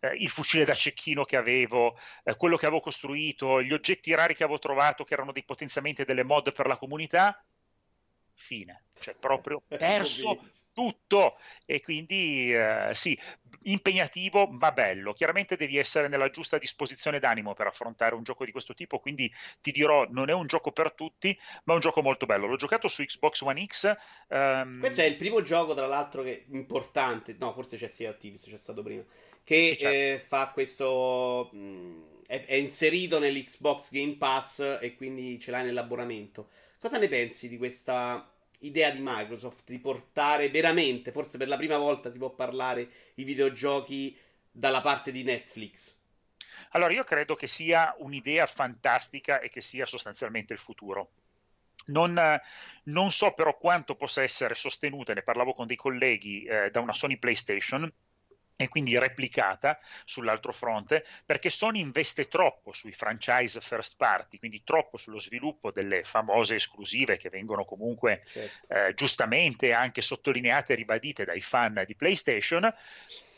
eh, 0.00 0.14
il 0.16 0.30
fucile 0.30 0.64
da 0.64 0.74
cecchino 0.74 1.24
che 1.24 1.36
avevo, 1.36 1.98
eh, 2.24 2.34
quello 2.36 2.56
che 2.56 2.64
avevo 2.64 2.80
costruito, 2.80 3.62
gli 3.62 3.72
oggetti 3.72 4.14
rari 4.14 4.34
che 4.34 4.44
avevo 4.44 4.58
trovato, 4.58 5.04
che 5.04 5.12
erano 5.12 5.32
dei 5.32 5.44
potenziamenti 5.44 6.04
delle 6.04 6.24
mod 6.24 6.52
per 6.52 6.66
la 6.66 6.78
comunità, 6.78 7.44
fine, 8.40 8.84
cioè 8.98 9.14
proprio 9.14 9.62
perso 9.68 10.40
tutto 10.72 11.36
e 11.66 11.80
quindi 11.80 12.54
eh, 12.54 12.90
sì, 12.92 13.18
impegnativo 13.64 14.46
ma 14.46 14.72
bello. 14.72 15.12
Chiaramente 15.12 15.56
devi 15.56 15.76
essere 15.76 16.08
nella 16.08 16.30
giusta 16.30 16.58
disposizione 16.58 17.18
d'animo 17.18 17.54
per 17.54 17.66
affrontare 17.66 18.14
un 18.14 18.22
gioco 18.22 18.44
di 18.44 18.52
questo 18.52 18.74
tipo, 18.74 18.98
quindi 18.98 19.30
ti 19.60 19.70
dirò, 19.72 20.06
non 20.10 20.30
è 20.30 20.32
un 20.32 20.46
gioco 20.46 20.72
per 20.72 20.94
tutti, 20.94 21.38
ma 21.64 21.72
è 21.72 21.76
un 21.76 21.82
gioco 21.82 22.02
molto 22.02 22.26
bello. 22.26 22.46
L'ho 22.46 22.56
giocato 22.56 22.88
su 22.88 23.04
Xbox 23.04 23.40
One 23.42 23.66
X. 23.66 23.94
Um... 24.28 24.80
Questo 24.80 25.02
è 25.02 25.04
il 25.04 25.16
primo 25.16 25.42
gioco, 25.42 25.74
tra 25.74 25.86
l'altro, 25.86 26.22
che 26.22 26.46
importante, 26.50 27.36
no, 27.38 27.52
forse 27.52 27.76
c'è 27.76 27.88
Sea 27.88 28.10
Activis, 28.10 28.44
c'è 28.44 28.56
stato 28.56 28.82
prima, 28.82 29.04
che 29.44 29.76
certo. 29.78 29.94
eh, 29.94 30.18
fa 30.18 30.50
questo... 30.52 31.50
Mh, 31.52 31.58
mm, 31.58 32.02
è, 32.30 32.44
è 32.44 32.54
inserito 32.54 33.18
nell'Xbox 33.18 33.90
Game 33.90 34.14
Pass 34.14 34.78
e 34.80 34.94
quindi 34.94 35.40
ce 35.40 35.50
l'hai 35.50 35.64
nell'abbonamento. 35.64 36.50
Cosa 36.78 36.96
ne 36.96 37.08
pensi 37.08 37.48
di 37.48 37.58
questa 37.58 38.32
idea 38.60 38.90
di 38.90 39.00
Microsoft 39.02 39.68
di 39.68 39.80
portare 39.80 40.48
veramente, 40.48 41.10
forse 41.10 41.38
per 41.38 41.48
la 41.48 41.56
prima 41.56 41.76
volta 41.76 42.12
si 42.12 42.18
può 42.18 42.30
parlare 42.30 42.88
i 43.14 43.24
videogiochi 43.24 44.16
dalla 44.48 44.80
parte 44.80 45.10
di 45.10 45.24
Netflix? 45.24 45.96
Allora, 46.70 46.92
io 46.92 47.02
credo 47.02 47.34
che 47.34 47.48
sia 47.48 47.96
un'idea 47.98 48.46
fantastica 48.46 49.40
e 49.40 49.50
che 49.50 49.60
sia 49.60 49.86
sostanzialmente 49.86 50.52
il 50.52 50.60
futuro. 50.60 51.10
Non, 51.86 52.14
non 52.84 53.10
so 53.10 53.32
però 53.32 53.56
quanto 53.58 53.96
possa 53.96 54.22
essere 54.22 54.54
sostenuta, 54.54 55.14
ne 55.14 55.22
parlavo 55.22 55.52
con 55.52 55.66
dei 55.66 55.76
colleghi 55.76 56.44
eh, 56.44 56.70
da 56.70 56.78
una 56.78 56.92
Sony 56.94 57.16
PlayStation, 57.16 57.92
e 58.60 58.68
quindi 58.68 58.98
replicata 58.98 59.78
sull'altro 60.04 60.52
fronte, 60.52 61.06
perché 61.24 61.48
Sony 61.48 61.80
investe 61.80 62.28
troppo 62.28 62.74
sui 62.74 62.92
franchise 62.92 63.58
first 63.62 63.94
party, 63.96 64.38
quindi 64.38 64.62
troppo 64.64 64.98
sullo 64.98 65.18
sviluppo 65.18 65.70
delle 65.70 66.04
famose 66.04 66.56
esclusive 66.56 67.16
che 67.16 67.30
vengono 67.30 67.64
comunque 67.64 68.22
certo. 68.26 68.74
eh, 68.74 68.92
giustamente 68.94 69.72
anche 69.72 70.02
sottolineate 70.02 70.74
e 70.74 70.76
ribadite 70.76 71.24
dai 71.24 71.40
fan 71.40 71.84
di 71.86 71.94
PlayStation. 71.94 72.70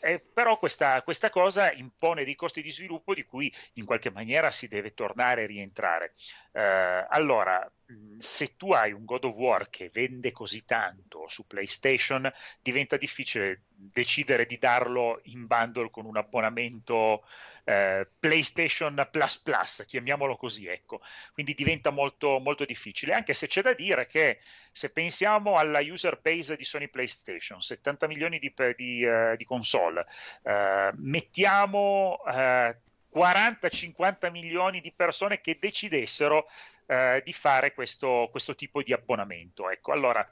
Eh, 0.05 0.19
però 0.19 0.59
questa, 0.59 1.01
questa, 1.01 1.29
cosa 1.29 1.71
impone 1.71 2.25
dei 2.25 2.35
costi 2.35 2.61
di 2.61 2.71
sviluppo 2.71 3.13
di 3.13 3.23
cui 3.23 3.49
in 3.75 3.85
qualche 3.85 4.11
maniera 4.11 4.51
si 4.51 4.67
deve 4.67 4.93
tornare 4.93 5.43
a 5.43 5.47
rientrare. 5.47 6.15
Eh, 6.51 7.05
allora, 7.07 7.71
se 8.17 8.57
tu 8.57 8.73
hai 8.73 8.91
un 8.91 9.05
God 9.05 9.23
of 9.23 9.35
War 9.35 9.69
che 9.69 9.89
vende 9.93 10.33
così 10.33 10.65
tanto 10.65 11.25
su 11.29 11.47
PlayStation, 11.47 12.29
diventa 12.61 12.97
difficile 12.97 13.63
decidere 13.69 14.45
di 14.45 14.57
darlo 14.57 15.21
in 15.23 15.47
bundle 15.47 15.89
con 15.89 16.05
un 16.05 16.17
abbonamento 16.17 17.23
eh, 17.63 18.07
PlayStation 18.19 19.07
Plus 19.11 19.37
Plus, 19.39 19.83
chiamiamolo 19.87 20.35
così, 20.35 20.67
ecco. 20.67 21.01
Quindi 21.33 21.53
diventa 21.53 21.89
molto, 21.91 22.39
molto 22.39 22.65
difficile, 22.65 23.13
anche 23.13 23.33
se 23.33 23.47
c'è 23.47 23.61
da 23.61 23.73
dire 23.73 24.07
che 24.07 24.39
se 24.71 24.91
pensiamo 24.91 25.57
alla 25.57 25.79
user 25.81 26.19
base 26.21 26.55
di 26.55 26.63
Sony 26.63 26.89
PlayStation, 26.89 27.61
70 27.61 28.07
milioni 28.07 28.39
di, 28.39 28.53
di, 28.75 29.05
uh, 29.05 29.35
di 29.35 29.45
console, 29.45 30.05
uh, 30.43 30.89
mettiamo... 30.95 32.21
Uh, 32.25 32.75
40-50 33.13 34.31
milioni 34.31 34.81
di 34.81 34.91
persone 34.91 35.39
che 35.39 35.59
decidessero 35.61 36.47
eh, 36.87 37.21
di 37.23 37.31
fare 37.31 37.73
questo, 37.73 38.27
questo, 38.31 38.55
tipo 38.55 38.81
di 38.81 38.91
abbonamento. 38.91 39.69
Ecco, 39.69 39.91
allora 39.91 40.27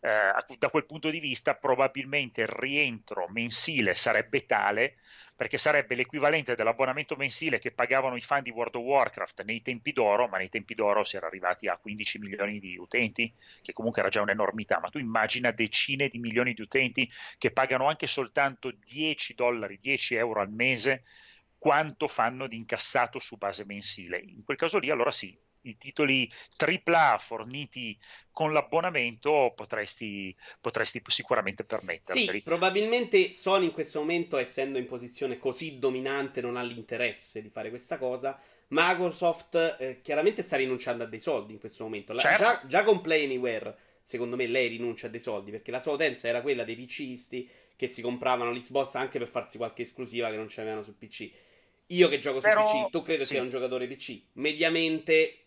eh, 0.00 0.56
da 0.58 0.68
quel 0.70 0.86
punto 0.86 1.10
di 1.10 1.20
vista 1.20 1.54
probabilmente 1.54 2.40
il 2.40 2.48
rientro 2.48 3.28
mensile 3.28 3.94
sarebbe 3.94 4.46
tale 4.46 4.96
perché 5.34 5.58
sarebbe 5.58 5.94
l'equivalente 5.94 6.54
dell'abbonamento 6.54 7.16
mensile 7.16 7.58
che 7.58 7.72
pagavano 7.72 8.16
i 8.16 8.20
fan 8.20 8.42
di 8.42 8.50
World 8.50 8.74
of 8.76 8.84
Warcraft 8.84 9.42
nei 9.44 9.62
tempi 9.62 9.92
d'oro, 9.92 10.28
ma 10.28 10.38
nei 10.38 10.48
tempi 10.48 10.74
d'oro 10.74 11.04
si 11.04 11.16
era 11.16 11.26
arrivati 11.26 11.68
a 11.68 11.76
15 11.76 12.18
milioni 12.18 12.60
di 12.60 12.76
utenti, 12.76 13.32
che 13.62 13.72
comunque 13.72 14.00
era 14.00 14.10
già 14.10 14.20
un'enormità, 14.20 14.78
ma 14.80 14.88
tu 14.88 14.98
immagina 14.98 15.50
decine 15.50 16.08
di 16.08 16.18
milioni 16.18 16.54
di 16.54 16.60
utenti 16.60 17.10
che 17.38 17.50
pagano 17.50 17.88
anche 17.88 18.06
soltanto 18.06 18.70
10 18.70 19.34
dollari, 19.34 19.78
10 19.78 20.14
euro 20.14 20.40
al 20.40 20.50
mese 20.50 21.04
quanto 21.58 22.08
fanno 22.08 22.46
di 22.48 22.56
incassato 22.56 23.20
su 23.20 23.36
base 23.36 23.64
mensile. 23.64 24.18
In 24.18 24.42
quel 24.44 24.56
caso 24.56 24.78
lì 24.78 24.90
allora 24.90 25.12
sì, 25.12 25.36
i 25.62 25.76
titoli 25.76 26.30
AAA 26.56 27.18
forniti 27.18 27.96
con 28.30 28.52
l'abbonamento 28.52 29.52
potresti, 29.54 30.34
potresti 30.60 31.02
sicuramente 31.06 31.64
permetterli. 31.64 32.28
Sì, 32.28 32.42
probabilmente 32.42 33.32
Sony 33.32 33.66
in 33.66 33.72
questo 33.72 34.00
momento, 34.00 34.36
essendo 34.36 34.78
in 34.78 34.86
posizione 34.86 35.38
così 35.38 35.78
dominante, 35.78 36.40
non 36.40 36.56
ha 36.56 36.62
l'interesse 36.62 37.42
di 37.42 37.50
fare 37.50 37.68
questa 37.68 37.98
cosa. 37.98 38.40
Microsoft 38.68 39.76
eh, 39.78 40.00
chiaramente 40.02 40.42
sta 40.42 40.56
rinunciando 40.56 41.04
a 41.04 41.06
dei 41.06 41.20
soldi 41.20 41.52
in 41.52 41.60
questo 41.60 41.84
momento. 41.84 42.12
La, 42.12 42.22
certo. 42.22 42.42
già, 42.42 42.60
già, 42.66 42.82
con 42.84 43.02
Play 43.02 43.24
Anywhere, 43.24 43.76
secondo 44.02 44.36
me, 44.36 44.46
lei 44.46 44.68
rinuncia 44.68 45.08
a 45.08 45.10
dei 45.10 45.20
soldi 45.20 45.50
perché 45.50 45.70
la 45.70 45.80
sua 45.80 45.92
utenza 45.92 46.26
era 46.26 46.40
quella 46.40 46.64
dei 46.64 46.76
PCisti 46.76 47.48
che 47.76 47.88
si 47.88 48.00
compravano 48.00 48.50
l'Xbox 48.50 48.94
anche 48.94 49.18
per 49.18 49.28
farsi 49.28 49.58
qualche 49.58 49.82
esclusiva 49.82 50.30
che 50.30 50.36
non 50.36 50.46
c'avevano 50.48 50.82
sul 50.82 50.94
PC. 50.94 51.30
Io 51.88 52.08
che 52.08 52.18
gioco 52.18 52.40
Però, 52.40 52.64
su 52.66 52.84
PC, 52.84 52.90
tu 52.90 53.02
credo 53.02 53.24
sì. 53.24 53.34
sia 53.34 53.42
un 53.42 53.50
giocatore 53.50 53.86
PC. 53.86 54.20
Mediamente, 54.34 55.41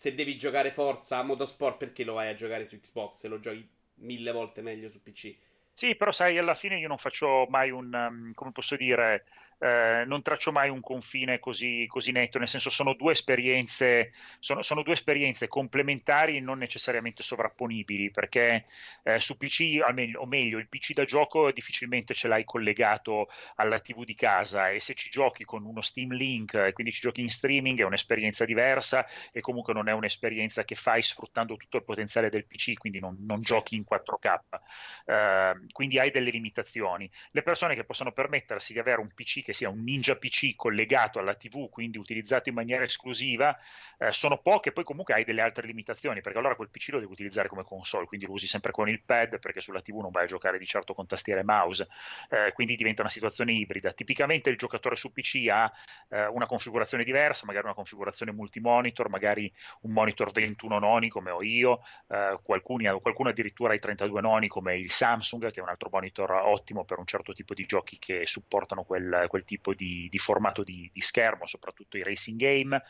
se 0.00 0.14
devi 0.14 0.38
giocare 0.38 0.70
Forza 0.70 1.22
Motorsport, 1.22 1.76
perché 1.76 2.04
lo 2.04 2.14
vai 2.14 2.30
a 2.30 2.34
giocare 2.34 2.66
su 2.66 2.80
Xbox 2.80 3.18
se 3.18 3.28
lo 3.28 3.38
giochi 3.38 3.68
mille 3.96 4.32
volte 4.32 4.62
meglio 4.62 4.88
su 4.88 5.02
PC? 5.02 5.36
Sì, 5.82 5.96
però 5.96 6.12
sai, 6.12 6.36
alla 6.36 6.54
fine 6.54 6.76
io 6.78 6.88
non 6.88 6.98
faccio 6.98 7.46
mai 7.48 7.70
un, 7.70 7.90
um, 7.94 8.34
come 8.34 8.52
posso 8.52 8.76
dire, 8.76 9.24
eh, 9.58 10.04
non 10.06 10.20
traccio 10.20 10.52
mai 10.52 10.68
un 10.68 10.80
confine 10.82 11.38
così, 11.38 11.86
così, 11.88 12.12
netto, 12.12 12.38
nel 12.38 12.48
senso 12.48 12.68
sono 12.68 12.92
due 12.92 13.12
esperienze, 13.12 14.12
sono, 14.40 14.60
sono 14.60 14.82
due 14.82 14.92
esperienze 14.92 15.48
complementari 15.48 16.36
e 16.36 16.40
non 16.40 16.58
necessariamente 16.58 17.22
sovrapponibili, 17.22 18.10
perché 18.10 18.66
eh, 19.04 19.20
su 19.20 19.38
PC, 19.38 19.78
o 20.18 20.26
meglio, 20.26 20.58
il 20.58 20.68
PC 20.68 20.92
da 20.92 21.06
gioco 21.06 21.50
difficilmente 21.50 22.12
ce 22.12 22.28
l'hai 22.28 22.44
collegato 22.44 23.30
alla 23.54 23.80
TV 23.80 24.04
di 24.04 24.14
casa 24.14 24.68
e 24.68 24.80
se 24.80 24.92
ci 24.92 25.08
giochi 25.08 25.44
con 25.44 25.64
uno 25.64 25.80
Steam 25.80 26.12
Link 26.12 26.52
e 26.52 26.72
quindi 26.74 26.92
ci 26.92 27.00
giochi 27.00 27.22
in 27.22 27.30
streaming 27.30 27.80
è 27.80 27.84
un'esperienza 27.84 28.44
diversa 28.44 29.06
e 29.32 29.40
comunque 29.40 29.72
non 29.72 29.88
è 29.88 29.92
un'esperienza 29.92 30.62
che 30.62 30.74
fai 30.74 31.00
sfruttando 31.00 31.56
tutto 31.56 31.78
il 31.78 31.84
potenziale 31.84 32.28
del 32.28 32.44
PC, 32.44 32.74
quindi 32.74 33.00
non, 33.00 33.16
non 33.20 33.40
giochi 33.40 33.76
in 33.76 33.84
4K. 33.86 34.60
Eh, 35.06 35.68
quindi 35.72 35.98
hai 35.98 36.10
delle 36.10 36.30
limitazioni. 36.30 37.10
Le 37.30 37.42
persone 37.42 37.74
che 37.74 37.84
possono 37.84 38.12
permettersi 38.12 38.72
di 38.72 38.78
avere 38.78 39.00
un 39.00 39.08
PC 39.14 39.42
che 39.42 39.54
sia 39.54 39.68
un 39.68 39.82
Ninja 39.82 40.16
PC 40.16 40.54
collegato 40.56 41.18
alla 41.18 41.34
TV, 41.34 41.68
quindi 41.68 41.98
utilizzato 41.98 42.48
in 42.48 42.54
maniera 42.54 42.84
esclusiva, 42.84 43.56
eh, 43.98 44.12
sono 44.12 44.38
poche, 44.38 44.72
poi 44.72 44.84
comunque 44.84 45.14
hai 45.14 45.24
delle 45.24 45.40
altre 45.40 45.66
limitazioni, 45.66 46.20
perché 46.20 46.38
allora 46.38 46.54
quel 46.54 46.68
PC 46.70 46.90
lo 46.90 47.00
devi 47.00 47.12
utilizzare 47.12 47.48
come 47.48 47.64
console, 47.64 48.06
quindi 48.06 48.26
lo 48.26 48.32
usi 48.32 48.46
sempre 48.46 48.72
con 48.72 48.88
il 48.88 49.02
pad, 49.02 49.38
perché 49.38 49.60
sulla 49.60 49.80
TV 49.80 50.00
non 50.00 50.10
vai 50.10 50.24
a 50.24 50.26
giocare 50.26 50.58
di 50.58 50.66
certo 50.66 50.94
con 50.94 51.06
tastiera 51.06 51.40
e 51.40 51.44
mouse, 51.44 51.88
eh, 52.28 52.52
quindi 52.52 52.76
diventa 52.76 53.02
una 53.02 53.10
situazione 53.10 53.52
ibrida. 53.52 53.92
Tipicamente 53.92 54.50
il 54.50 54.56
giocatore 54.56 54.96
su 54.96 55.12
PC 55.12 55.48
ha 55.50 55.70
eh, 56.08 56.26
una 56.26 56.46
configurazione 56.46 57.04
diversa, 57.04 57.46
magari 57.46 57.66
una 57.66 57.74
configurazione 57.74 58.32
multimonitor, 58.32 59.08
magari 59.08 59.52
un 59.82 59.92
monitor 59.92 60.30
21 60.32 60.78
noni 60.78 61.08
come 61.08 61.30
ho 61.30 61.42
io, 61.42 61.82
eh, 62.08 62.38
qualcuno, 62.42 63.00
qualcuno 63.00 63.28
addirittura 63.30 63.74
i 63.74 63.78
32 63.78 64.20
noni 64.20 64.48
come 64.48 64.76
il 64.76 64.90
Samsung, 64.90 65.50
che 65.50 65.59
è 65.60 65.62
un 65.62 65.68
altro 65.68 65.88
monitor 65.92 66.30
ottimo 66.32 66.84
per 66.84 66.98
un 66.98 67.06
certo 67.06 67.32
tipo 67.32 67.54
di 67.54 67.66
giochi 67.66 67.98
che 67.98 68.26
supportano 68.26 68.84
quel, 68.84 69.26
quel 69.28 69.44
tipo 69.44 69.74
di, 69.74 70.08
di 70.10 70.18
formato 70.18 70.62
di, 70.62 70.90
di, 70.92 71.00
schermo, 71.00 71.46
soprattutto 71.46 71.96
i 71.96 72.02
racing 72.02 72.38
game, 72.38 72.82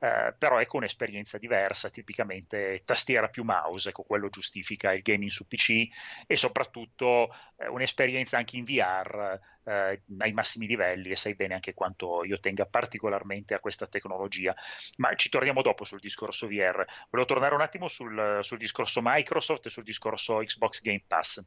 eh, 0.00 0.34
però 0.36 0.60
ecco 0.60 0.78
un'esperienza 0.78 1.38
diversa, 1.38 1.90
tipicamente 1.90 2.82
tastiera 2.84 3.28
più 3.28 3.44
mouse, 3.44 3.90
ecco 3.90 4.02
quello 4.02 4.28
giustifica 4.28 4.92
il 4.92 5.02
gaming 5.02 5.30
su 5.30 5.46
PC 5.46 5.88
e 6.26 6.36
soprattutto 6.36 7.34
eh, 7.56 7.68
un'esperienza 7.68 8.36
anche 8.36 8.56
in 8.56 8.64
VR 8.64 9.38
eh, 9.64 10.02
ai 10.18 10.32
massimi 10.32 10.66
livelli 10.66 11.10
e 11.10 11.16
sai 11.16 11.34
bene 11.34 11.54
anche 11.54 11.74
quanto 11.74 12.24
io 12.24 12.38
tenga 12.40 12.66
particolarmente 12.66 13.54
a 13.54 13.60
questa 13.60 13.86
tecnologia. 13.86 14.54
Ma 14.96 15.14
ci 15.14 15.28
torniamo 15.28 15.62
dopo 15.62 15.84
sul 15.84 16.00
discorso 16.00 16.46
VR. 16.46 16.84
Volevo 17.10 17.28
tornare 17.28 17.54
un 17.54 17.60
attimo 17.60 17.88
sul, 17.88 18.40
sul 18.42 18.58
discorso 18.58 19.00
Microsoft 19.02 19.66
e 19.66 19.70
sul 19.70 19.84
discorso 19.84 20.38
Xbox 20.38 20.80
Game 20.80 21.04
Pass 21.06 21.44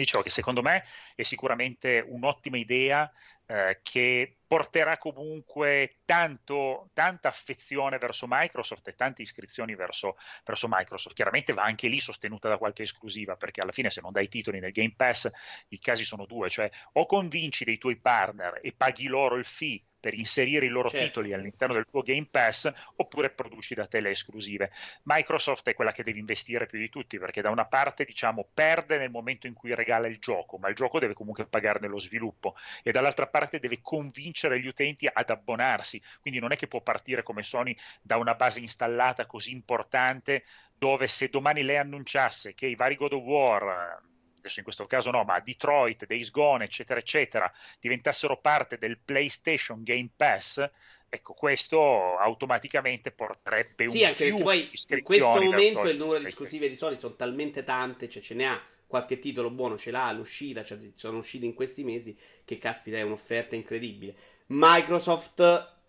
dicevo 0.00 0.22
che 0.22 0.30
secondo 0.30 0.62
me 0.62 0.84
è 1.14 1.22
sicuramente 1.22 2.04
un'ottima 2.06 2.56
idea 2.56 3.10
eh, 3.46 3.80
che 3.82 4.36
porterà 4.46 4.98
comunque 4.98 6.00
tanto, 6.04 6.90
tanta 6.92 7.28
affezione 7.28 7.96
verso 7.96 8.26
Microsoft 8.28 8.86
e 8.88 8.94
tante 8.94 9.22
iscrizioni 9.22 9.74
verso, 9.74 10.18
verso, 10.44 10.68
Microsoft. 10.70 11.14
Chiaramente 11.14 11.54
va 11.54 11.62
anche 11.62 11.88
lì 11.88 11.98
sostenuta 11.98 12.48
da 12.48 12.58
qualche 12.58 12.82
esclusiva, 12.82 13.36
perché 13.36 13.62
alla 13.62 13.72
fine 13.72 13.90
se 13.90 14.00
non 14.02 14.12
dai 14.12 14.28
titoli 14.28 14.60
nel 14.60 14.72
Game 14.72 14.92
Pass 14.94 15.30
i 15.68 15.78
casi 15.78 16.04
sono 16.04 16.26
due, 16.26 16.50
cioè 16.50 16.70
o 16.92 17.06
convinci 17.06 17.64
dei 17.64 17.78
tuoi 17.78 17.96
partner 17.96 18.60
e 18.62 18.74
paghi 18.76 19.06
loro 19.06 19.36
il 19.36 19.46
fee 19.46 19.82
per 20.08 20.14
inserire 20.14 20.64
i 20.64 20.70
loro 20.70 20.88
certo. 20.88 21.04
titoli 21.04 21.34
all'interno 21.34 21.74
del 21.74 21.86
tuo 21.90 22.00
Game 22.00 22.28
Pass 22.30 22.72
oppure 22.96 23.28
produci 23.28 23.74
da 23.74 23.86
te 23.86 24.00
le 24.00 24.10
esclusive. 24.10 24.70
Microsoft 25.02 25.68
è 25.68 25.74
quella 25.74 25.92
che 25.92 26.02
deve 26.02 26.18
investire 26.18 26.64
più 26.64 26.78
di 26.78 26.88
tutti 26.88 27.18
perché 27.18 27.42
da 27.42 27.50
una 27.50 27.66
parte 27.66 28.04
diciamo 28.04 28.48
perde 28.54 28.96
nel 28.96 29.10
momento 29.10 29.46
in 29.46 29.52
cui 29.52 29.74
regala 29.74 30.06
il 30.06 30.18
gioco, 30.18 30.56
ma 30.56 30.68
il 30.68 30.74
gioco 30.74 30.98
deve 30.98 31.12
comunque 31.12 31.44
pagarne 31.44 31.88
lo 31.88 31.98
sviluppo 31.98 32.56
e 32.82 32.90
dall'altra 32.90 33.26
parte 33.26 33.58
deve 33.58 33.80
convincere 33.82 34.28
convincere 34.38 34.60
gli 34.60 34.66
utenti 34.66 35.08
ad 35.12 35.30
abbonarsi. 35.30 36.02
Quindi 36.20 36.40
non 36.40 36.52
è 36.52 36.56
che 36.56 36.66
può 36.66 36.80
partire 36.80 37.22
come 37.22 37.42
Sony 37.42 37.76
da 38.00 38.16
una 38.16 38.34
base 38.34 38.60
installata 38.60 39.26
così 39.26 39.50
importante 39.50 40.44
dove 40.76 41.08
se 41.08 41.28
domani 41.28 41.62
lei 41.62 41.76
annunciasse 41.76 42.54
che 42.54 42.66
i 42.66 42.74
vari 42.74 42.94
God 42.94 43.12
of 43.12 43.22
War 43.22 44.00
adesso 44.38 44.58
in 44.58 44.64
questo 44.64 44.86
caso 44.86 45.10
no, 45.10 45.24
ma 45.24 45.40
Detroit, 45.40 46.06
Days 46.06 46.30
Gone, 46.30 46.64
eccetera, 46.64 46.98
eccetera, 46.98 47.52
diventassero 47.80 48.38
parte 48.38 48.78
del 48.78 48.98
PlayStation 48.98 49.82
Game 49.82 50.10
Pass, 50.14 50.68
ecco, 51.08 51.34
questo 51.34 52.16
automaticamente 52.16 53.10
porterebbe 53.10 53.84
un 53.84 53.90
Sì, 53.90 54.04
anche 54.04 54.28
perché 54.28 54.42
poi 54.42 54.70
in 54.88 55.02
questo 55.02 55.42
momento 55.42 55.88
il 55.88 55.96
numero 55.96 56.18
di 56.18 56.26
esclusive 56.26 56.68
di 56.68 56.76
Sony 56.76 56.96
sono 56.96 57.14
talmente 57.14 57.64
tante, 57.64 58.08
cioè 58.08 58.22
ce 58.22 58.34
ne 58.34 58.46
ha 58.46 58.62
qualche 58.86 59.18
titolo 59.18 59.50
buono 59.50 59.76
ce 59.76 59.90
l'ha 59.90 60.06
all'uscita, 60.06 60.64
cioè 60.64 60.78
sono 60.94 61.18
usciti 61.18 61.44
in 61.44 61.54
questi 61.54 61.84
mesi, 61.84 62.16
che 62.44 62.56
caspita 62.56 62.96
è 62.96 63.02
un'offerta 63.02 63.54
incredibile. 63.54 64.14
Microsoft 64.46 65.40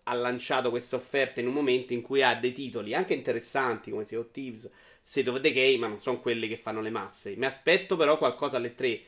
ha 0.02 0.12
lanciato 0.12 0.70
questa 0.70 0.96
offerta 0.96 1.40
in 1.40 1.46
un 1.46 1.54
momento 1.54 1.94
in 1.94 2.02
cui 2.02 2.22
ha 2.22 2.34
dei 2.34 2.52
titoli 2.52 2.94
anche 2.94 3.14
interessanti 3.14 3.90
come 3.90 4.04
Sea 4.04 4.18
of 4.18 4.30
Thieves, 4.32 4.70
State 5.02 5.28
of 5.30 5.40
the 5.40 5.52
Game, 5.52 5.78
ma 5.78 5.86
non 5.86 5.98
sono 5.98 6.20
quelli 6.20 6.48
che 6.48 6.56
fanno 6.56 6.80
le 6.80 6.90
masse. 6.90 7.34
Mi 7.36 7.46
aspetto 7.46 7.96
però 7.96 8.18
qualcosa 8.18 8.56
alle 8.56 8.74
tre 8.74 9.00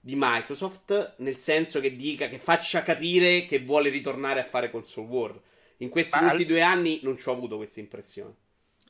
di 0.00 0.14
Microsoft, 0.16 1.14
nel 1.18 1.36
senso 1.36 1.80
che 1.80 1.96
dica, 1.96 2.28
che 2.28 2.38
faccia 2.38 2.82
capire 2.82 3.46
che 3.46 3.60
vuole 3.60 3.88
ritornare 3.88 4.40
a 4.40 4.44
fare 4.44 4.70
console 4.70 5.08
war. 5.08 5.40
In 5.78 5.88
questi 5.88 6.18
ma 6.18 6.30
ultimi 6.30 6.42
al... 6.42 6.48
due 6.48 6.60
anni 6.62 7.00
non 7.02 7.18
ci 7.18 7.28
ho 7.28 7.32
avuto 7.32 7.56
questa 7.56 7.80
impressione 7.80 8.44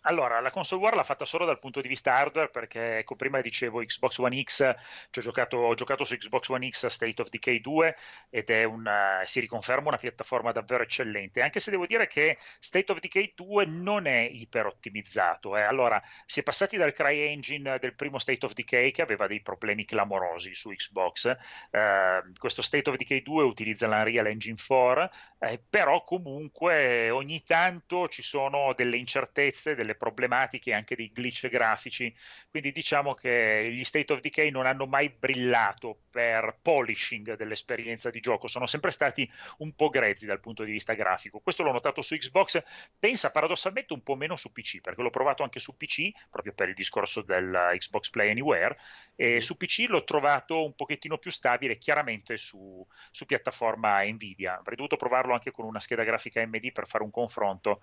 Allora, 0.08 0.40
la 0.40 0.50
console 0.50 0.82
war 0.82 0.94
l'ha 0.94 1.02
fatta 1.02 1.24
solo 1.24 1.44
dal 1.44 1.58
punto 1.58 1.80
di 1.80 1.88
vista 1.88 2.14
hardware 2.14 2.48
perché, 2.48 2.98
ecco, 2.98 3.16
prima 3.16 3.40
dicevo 3.40 3.80
Xbox 3.80 4.18
One 4.18 4.40
X, 4.40 4.56
cioè 4.58 4.76
ho, 5.10 5.20
giocato, 5.20 5.56
ho 5.56 5.74
giocato 5.74 6.04
su 6.04 6.16
Xbox 6.16 6.48
One 6.48 6.68
X 6.68 6.86
State 6.86 7.20
of 7.20 7.28
Decay 7.28 7.60
2 7.60 7.96
ed 8.30 8.48
è 8.48 8.62
una, 8.62 9.22
si 9.24 9.40
riconferma 9.40 9.88
una 9.88 9.96
piattaforma 9.96 10.52
davvero 10.52 10.84
eccellente, 10.84 11.42
anche 11.42 11.58
se 11.58 11.72
devo 11.72 11.86
dire 11.86 12.06
che 12.06 12.38
State 12.60 12.92
of 12.92 13.00
Decay 13.00 13.32
2 13.34 13.66
non 13.66 14.06
è 14.06 14.20
iper 14.20 14.66
ottimizzato. 14.66 15.56
Eh. 15.56 15.62
Allora, 15.62 16.00
si 16.24 16.38
è 16.38 16.42
passati 16.44 16.76
dal 16.76 16.92
CryEngine 16.92 17.78
del 17.80 17.96
primo 17.96 18.20
State 18.20 18.46
of 18.46 18.52
Decay 18.52 18.92
che 18.92 19.02
aveva 19.02 19.26
dei 19.26 19.42
problemi 19.42 19.84
clamorosi 19.84 20.54
su 20.54 20.70
Xbox, 20.70 21.36
eh, 21.70 22.22
questo 22.38 22.62
State 22.62 22.88
of 22.90 22.96
Decay 22.96 23.22
2 23.22 23.42
utilizza 23.42 23.88
l'Unreal 23.88 24.28
Engine 24.28 24.56
4, 24.64 25.10
eh, 25.38 25.62
però 25.68 26.02
comunque 26.02 27.10
ogni 27.10 27.42
tanto 27.42 28.08
ci 28.08 28.22
sono 28.22 28.72
delle 28.74 28.96
incertezze, 28.96 29.74
delle 29.74 29.94
problematiche, 29.94 30.72
anche 30.72 30.96
dei 30.96 31.12
glitch 31.12 31.48
grafici. 31.48 32.14
Quindi 32.48 32.72
diciamo 32.72 33.14
che 33.14 33.68
gli 33.70 33.84
State 33.84 34.12
of 34.14 34.20
Decay 34.20 34.50
non 34.50 34.66
hanno 34.66 34.86
mai 34.86 35.10
brillato 35.10 36.00
per 36.10 36.58
polishing 36.62 37.36
dell'esperienza 37.36 38.08
di 38.08 38.20
gioco, 38.20 38.48
sono 38.48 38.66
sempre 38.66 38.90
stati 38.90 39.30
un 39.58 39.74
po' 39.74 39.90
grezzi 39.90 40.24
dal 40.24 40.40
punto 40.40 40.64
di 40.64 40.72
vista 40.72 40.94
grafico. 40.94 41.40
Questo 41.40 41.62
l'ho 41.62 41.72
notato 41.72 42.00
su 42.00 42.16
Xbox, 42.16 42.62
pensa 42.98 43.30
paradossalmente 43.30 43.92
un 43.92 44.02
po' 44.02 44.16
meno 44.16 44.36
su 44.36 44.50
PC, 44.50 44.80
perché 44.80 45.02
l'ho 45.02 45.10
provato 45.10 45.42
anche 45.42 45.58
su 45.58 45.76
PC, 45.76 46.12
proprio 46.30 46.54
per 46.54 46.70
il 46.70 46.74
discorso 46.74 47.20
del 47.20 47.74
Xbox 47.76 48.08
Play 48.08 48.30
Anywhere, 48.30 48.78
e 49.14 49.42
su 49.42 49.58
PC 49.58 49.86
l'ho 49.88 50.04
trovato 50.04 50.64
un 50.64 50.74
pochettino 50.74 51.18
più 51.18 51.30
stabile, 51.30 51.76
chiaramente 51.76 52.38
su, 52.38 52.86
su 53.10 53.26
piattaforma 53.26 54.02
Nvidia. 54.02 54.58
Avrei 54.58 54.76
dovuto 54.76 54.96
provarlo 54.96 55.25
anche 55.32 55.50
con 55.50 55.64
una 55.64 55.80
scheda 55.80 56.04
grafica 56.04 56.42
AMD 56.42 56.72
per 56.72 56.86
fare 56.86 57.04
un 57.04 57.10
confronto. 57.10 57.80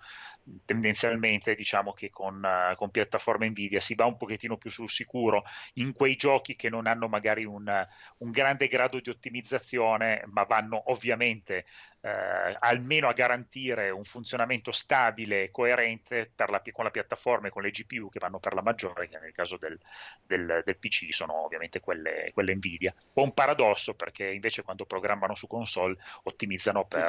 Tendenzialmente 0.64 1.54
diciamo 1.54 1.92
che 1.92 2.10
con, 2.10 2.42
uh, 2.42 2.74
con 2.76 2.90
piattaforma 2.90 3.46
Nvidia 3.46 3.80
si 3.80 3.94
va 3.94 4.06
un 4.06 4.16
pochettino 4.16 4.56
più 4.56 4.70
sul 4.70 4.90
sicuro 4.90 5.44
in 5.74 5.92
quei 5.92 6.16
giochi 6.16 6.56
che 6.56 6.68
non 6.68 6.86
hanno 6.86 7.08
magari 7.08 7.44
un, 7.44 7.86
un 8.18 8.30
grande 8.30 8.68
grado 8.68 9.00
di 9.00 9.10
ottimizzazione, 9.10 10.24
ma 10.26 10.44
vanno 10.44 10.90
ovviamente 10.90 11.66
eh, 12.04 12.56
almeno 12.58 13.08
a 13.08 13.14
garantire 13.14 13.88
un 13.88 14.04
funzionamento 14.04 14.72
stabile 14.72 15.44
e 15.44 15.50
coerente 15.50 16.32
la, 16.36 16.62
con 16.70 16.84
la 16.84 16.90
piattaforma 16.90 17.46
e 17.46 17.50
con 17.50 17.62
le 17.62 17.70
GPU 17.70 18.10
che 18.10 18.18
vanno 18.18 18.38
per 18.38 18.52
la 18.52 18.60
maggiore, 18.60 19.08
che 19.08 19.18
nel 19.18 19.32
caso 19.32 19.56
del, 19.56 19.78
del, 20.22 20.60
del 20.62 20.76
PC 20.76 21.14
sono 21.14 21.32
ovviamente 21.44 21.80
quelle, 21.80 22.30
quelle 22.34 22.54
Nvidia. 22.54 22.94
Un 23.14 23.32
paradosso 23.32 23.94
perché 23.94 24.26
invece 24.26 24.62
quando 24.62 24.84
programmano 24.84 25.34
su 25.34 25.46
console 25.46 25.96
ottimizzano 26.24 26.84
per, 26.84 27.08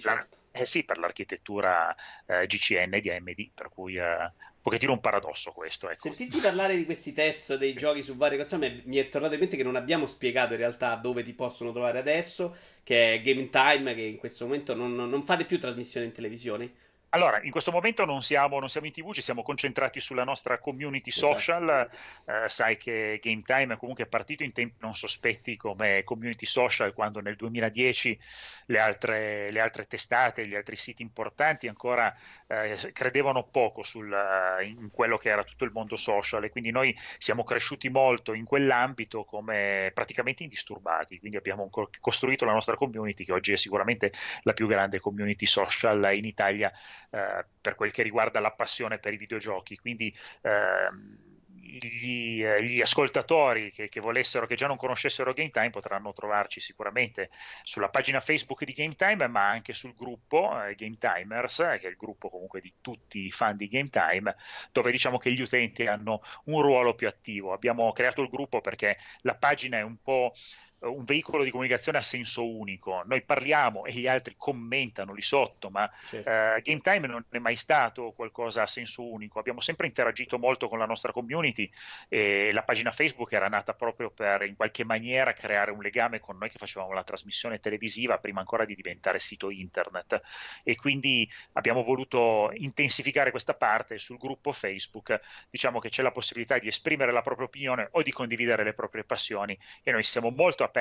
certo. 0.00 0.36
eh 0.50 0.66
sì, 0.68 0.84
per 0.84 0.98
l'architettura 0.98 1.94
eh, 2.26 2.44
GCN 2.46 2.98
di 3.00 3.10
AMD, 3.10 3.50
per 3.54 3.68
cui 3.68 3.94
eh, 3.94 4.32
pochettino 4.62 4.92
un 4.92 5.00
paradosso 5.00 5.50
questo. 5.50 5.90
Ecco. 5.90 6.00
Sentiti 6.00 6.38
parlare 6.38 6.76
di 6.76 6.84
questi 6.84 7.12
test 7.12 7.56
dei 7.56 7.74
giochi 7.74 8.02
su 8.02 8.16
varie 8.16 8.38
console, 8.38 8.82
mi 8.84 8.96
è 8.96 9.08
tornato 9.08 9.34
in 9.34 9.40
mente 9.40 9.56
che 9.56 9.64
non 9.64 9.76
abbiamo 9.76 10.06
spiegato 10.06 10.52
in 10.52 10.60
realtà 10.60 10.94
dove 10.94 11.22
ti 11.22 11.34
possono 11.34 11.72
trovare 11.72 11.98
adesso, 11.98 12.56
che 12.84 13.14
è 13.14 13.20
Game 13.20 13.50
Time, 13.50 13.94
che 13.94 14.02
in 14.02 14.16
questo 14.16 14.44
momento 14.44 14.74
non, 14.74 14.94
non 14.94 15.24
fate 15.24 15.44
più 15.44 15.58
trasmissioni 15.58 16.06
in 16.06 16.12
televisione. 16.12 16.72
Allora, 17.14 17.42
in 17.42 17.50
questo 17.50 17.70
momento 17.70 18.06
non 18.06 18.22
siamo, 18.22 18.58
non 18.58 18.70
siamo, 18.70 18.86
in 18.86 18.92
TV, 18.94 19.12
ci 19.12 19.20
siamo 19.20 19.42
concentrati 19.42 20.00
sulla 20.00 20.24
nostra 20.24 20.58
community 20.58 21.10
esatto. 21.10 21.34
social. 21.34 21.90
Eh, 22.24 22.48
sai 22.48 22.78
che 22.78 23.18
Game 23.20 23.42
Time 23.44 23.74
è 23.74 23.76
comunque 23.76 24.06
partito 24.06 24.44
in 24.44 24.52
tempi 24.52 24.76
non 24.80 24.94
sospetti 24.94 25.58
come 25.58 26.04
community 26.04 26.46
social, 26.46 26.94
quando 26.94 27.20
nel 27.20 27.36
2010 27.36 28.18
le 28.66 28.78
altre, 28.78 29.50
le 29.50 29.60
altre 29.60 29.86
testate, 29.86 30.46
gli 30.46 30.54
altri 30.54 30.74
siti 30.76 31.02
importanti 31.02 31.68
ancora 31.68 32.16
eh, 32.46 32.78
credevano 32.94 33.44
poco 33.44 33.82
sul, 33.82 34.10
eh, 34.10 34.64
in 34.64 34.90
quello 34.90 35.18
che 35.18 35.28
era 35.28 35.44
tutto 35.44 35.64
il 35.64 35.70
mondo 35.70 35.96
social. 35.96 36.42
E 36.44 36.48
quindi 36.48 36.70
noi 36.70 36.96
siamo 37.18 37.44
cresciuti 37.44 37.90
molto 37.90 38.32
in 38.32 38.46
quell'ambito 38.46 39.24
come 39.24 39.90
praticamente 39.92 40.44
indisturbati. 40.44 41.18
Quindi 41.18 41.36
abbiamo 41.36 41.68
costruito 42.00 42.46
la 42.46 42.54
nostra 42.54 42.76
community, 42.76 43.26
che 43.26 43.32
oggi 43.32 43.52
è 43.52 43.58
sicuramente 43.58 44.14
la 44.44 44.54
più 44.54 44.66
grande 44.66 44.98
community 44.98 45.44
social 45.44 46.14
in 46.14 46.24
Italia 46.24 46.72
eh, 47.12 47.44
per 47.60 47.74
quel 47.74 47.92
che 47.92 48.02
riguarda 48.02 48.40
la 48.40 48.52
passione 48.52 48.98
per 48.98 49.12
i 49.12 49.18
videogiochi. 49.18 49.76
Quindi 49.76 50.14
ehm, 50.40 51.32
gli, 51.62 52.42
eh, 52.42 52.62
gli, 52.64 52.80
ascoltatori 52.80 53.70
che, 53.70 53.88
che, 53.88 54.00
volessero, 54.00 54.46
che 54.46 54.56
già 54.56 54.66
non 54.66 54.76
conoscessero 54.76 55.32
Game 55.32 55.50
Time, 55.50 55.70
potranno 55.70 56.12
trovarci 56.12 56.60
sicuramente 56.60 57.30
sulla 57.62 57.88
pagina 57.88 58.20
Facebook 58.20 58.64
di 58.64 58.72
Game 58.72 58.94
Time, 58.94 59.26
ma 59.28 59.48
anche 59.48 59.72
sul 59.72 59.94
gruppo 59.94 60.62
eh, 60.64 60.74
Game 60.74 60.96
Timers, 60.98 61.56
che 61.56 61.86
è 61.86 61.88
il 61.88 61.96
gruppo 61.96 62.28
comunque 62.30 62.60
di 62.60 62.72
tutti 62.80 63.26
i 63.26 63.30
fan 63.30 63.56
di 63.56 63.68
Game 63.68 63.90
Time, 63.90 64.34
dove 64.70 64.90
diciamo 64.90 65.18
che 65.18 65.32
gli 65.32 65.40
utenti 65.40 65.86
hanno 65.86 66.22
un 66.44 66.62
ruolo 66.62 66.94
più 66.94 67.08
attivo. 67.08 67.52
Abbiamo 67.52 67.92
creato 67.92 68.22
il 68.22 68.28
gruppo 68.28 68.60
perché 68.60 68.98
la 69.20 69.34
pagina 69.34 69.78
è 69.78 69.82
un 69.82 70.00
po' 70.02 70.34
un 70.82 71.04
veicolo 71.04 71.44
di 71.44 71.50
comunicazione 71.50 71.98
a 71.98 72.02
senso 72.02 72.48
unico. 72.48 73.02
Noi 73.06 73.22
parliamo 73.22 73.84
e 73.84 73.92
gli 73.92 74.06
altri 74.06 74.34
commentano 74.36 75.12
lì 75.12 75.22
sotto, 75.22 75.70
ma 75.70 75.90
certo. 76.08 76.28
uh, 76.28 76.62
Game 76.62 76.80
Time 76.80 77.06
non 77.06 77.24
è 77.30 77.38
mai 77.38 77.56
stato 77.56 78.12
qualcosa 78.12 78.62
a 78.62 78.66
senso 78.66 79.04
unico. 79.04 79.38
Abbiamo 79.38 79.60
sempre 79.60 79.86
interagito 79.86 80.38
molto 80.38 80.68
con 80.68 80.78
la 80.78 80.86
nostra 80.86 81.12
community 81.12 81.70
e 82.08 82.50
la 82.52 82.62
pagina 82.62 82.90
Facebook 82.90 83.32
era 83.32 83.48
nata 83.48 83.74
proprio 83.74 84.10
per 84.10 84.42
in 84.42 84.56
qualche 84.56 84.84
maniera 84.84 85.32
creare 85.32 85.70
un 85.70 85.80
legame 85.80 86.18
con 86.18 86.36
noi 86.36 86.50
che 86.50 86.58
facevamo 86.58 86.92
la 86.92 87.04
trasmissione 87.04 87.60
televisiva 87.60 88.18
prima 88.18 88.40
ancora 88.40 88.64
di 88.64 88.74
diventare 88.74 89.18
sito 89.18 89.50
internet 89.50 90.20
e 90.62 90.76
quindi 90.76 91.30
abbiamo 91.52 91.82
voluto 91.84 92.50
intensificare 92.54 93.30
questa 93.30 93.54
parte 93.54 93.98
sul 93.98 94.18
gruppo 94.18 94.52
Facebook. 94.52 95.20
Diciamo 95.48 95.78
che 95.78 95.90
c'è 95.90 96.02
la 96.02 96.10
possibilità 96.10 96.58
di 96.58 96.68
esprimere 96.68 97.12
la 97.12 97.22
propria 97.22 97.46
opinione 97.46 97.88
o 97.92 98.02
di 98.02 98.10
condividere 98.10 98.64
le 98.64 98.72
proprie 98.72 99.04
passioni 99.04 99.56
e 99.82 99.92
noi 99.92 100.02
siamo 100.02 100.30
molto 100.30 100.64
aperti 100.64 100.71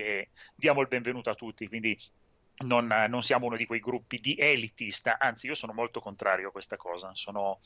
e 0.00 0.30
diamo 0.54 0.80
il 0.80 0.88
benvenuto 0.88 1.30
a 1.30 1.34
tutti. 1.34 1.68
Quindi 1.68 1.96
non, 2.62 2.86
non, 2.86 3.22
siamo 3.22 3.46
uno 3.46 3.56
di 3.56 3.66
quei 3.66 3.80
gruppi 3.80 4.18
di 4.18 4.36
elitista, 4.38 5.18
anzi 5.18 5.48
io 5.48 5.54
sono 5.54 5.72
molto 5.72 6.00
contrario 6.00 6.48
a 6.48 6.52
questa 6.52 6.76
cosa, 6.76 7.10
sono 7.14 7.60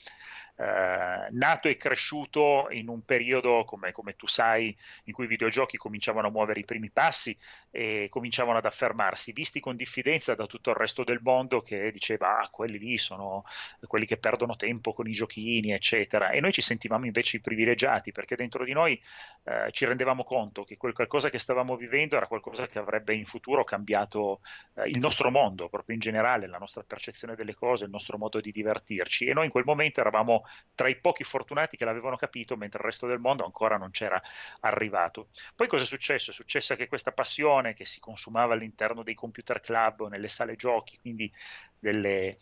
eh, 0.57 1.29
nato 1.31 1.69
e 1.69 1.77
cresciuto 1.77 2.69
in 2.71 2.89
un 2.89 3.05
periodo, 3.05 3.65
come, 3.65 3.93
come, 3.93 4.17
tu 4.17 4.27
sai, 4.27 4.75
in 5.05 5.13
cui 5.13 5.25
i 5.25 5.29
videogiochi 5.29 5.77
cominciavano 5.77 6.29
a 6.29 6.31
muovere 6.31 6.61
i 6.61 6.65
primi 6.65 6.91
passi 6.91 7.37
e 7.71 8.09
cominciavano 8.11 8.59
ad 8.59 8.65
affermarsi, 8.65 9.33
visti 9.33 9.61
con 9.61 9.77
diffidenza 9.77 10.35
da 10.35 10.47
tutto 10.47 10.71
il 10.71 10.77
resto 10.77 11.05
del 11.05 11.21
mondo 11.23 11.61
che 11.61 11.93
diceva, 11.93 12.39
ah, 12.41 12.49
quelli 12.49 12.79
lì 12.79 12.99
sono 12.99 13.45
quelli 13.87 14.07
che 14.07 14.17
perdono 14.17 14.57
tempo 14.57 14.95
con 14.95 15.07
i 15.07 15.13
giochini, 15.13 15.73
eccetera, 15.73 16.31
e 16.31 16.41
noi 16.41 16.53
ci 16.53 16.63
sentivamo 16.63 17.05
invece 17.05 17.37
i 17.37 17.41
privilegiati, 17.41 18.11
perché 18.11 18.37
dentro 18.37 18.65
di 18.65 18.73
noi 18.73 19.01
eh, 19.45 19.71
ci 19.73 19.85
rendevamo 19.85 20.25
conto 20.25 20.65
che 20.65 20.77
quel 20.77 20.95
qualcosa 20.95 21.31
che 21.31 21.39
stavamo 21.39 21.77
vivendo 21.77 22.17
era 22.17 22.27
qualcosa 22.27 22.67
che 22.67 22.79
avrebbe 22.79 23.15
in 23.15 23.25
futuro 23.25 23.65
cambiato 23.65 24.41
eh, 24.75 24.78
il 24.87 24.99
nostro 24.99 25.31
mondo, 25.31 25.69
proprio 25.69 25.95
in 25.95 26.01
generale, 26.01 26.47
la 26.47 26.59
nostra 26.59 26.83
percezione 26.83 27.35
delle 27.35 27.55
cose, 27.55 27.85
il 27.85 27.91
nostro 27.91 28.19
modo 28.19 28.41
di 28.41 28.53
divertirci. 28.53 29.27
E 29.27 29.35
noi 29.35 29.47
in 29.47 29.51
quel 29.51 29.65
momento 29.65 30.01
eravamo 30.01 30.45
tra 30.75 30.89
i 30.89 30.97
pochi 30.97 31.25
fortunati 31.25 31.77
che 31.77 31.85
l'avevano 31.85 32.17
capito, 32.17 32.57
mentre 32.57 32.79
il 32.79 32.85
resto 32.85 33.07
del 33.07 33.19
mondo 33.19 33.45
ancora 33.45 33.77
non 33.77 33.91
c'era 33.91 34.21
arrivato. 34.61 35.29
Poi 35.57 35.67
cosa 35.67 35.85
è 35.85 35.87
successo? 35.87 36.31
È 36.31 36.35
successo 36.35 36.77
che 36.77 36.87
questa 36.87 37.13
passione 37.13 37.75
che 37.75 37.87
si 37.87 38.01
consumava 38.01 38.55
all'interno 38.55 39.03
dei 39.03 39.15
computer 39.15 39.61
club 39.61 40.01
o 40.01 40.09
nelle 40.09 40.29
sale 40.29 40.57
giochi, 40.57 40.99
quindi 41.01 41.33
delle, 41.79 42.39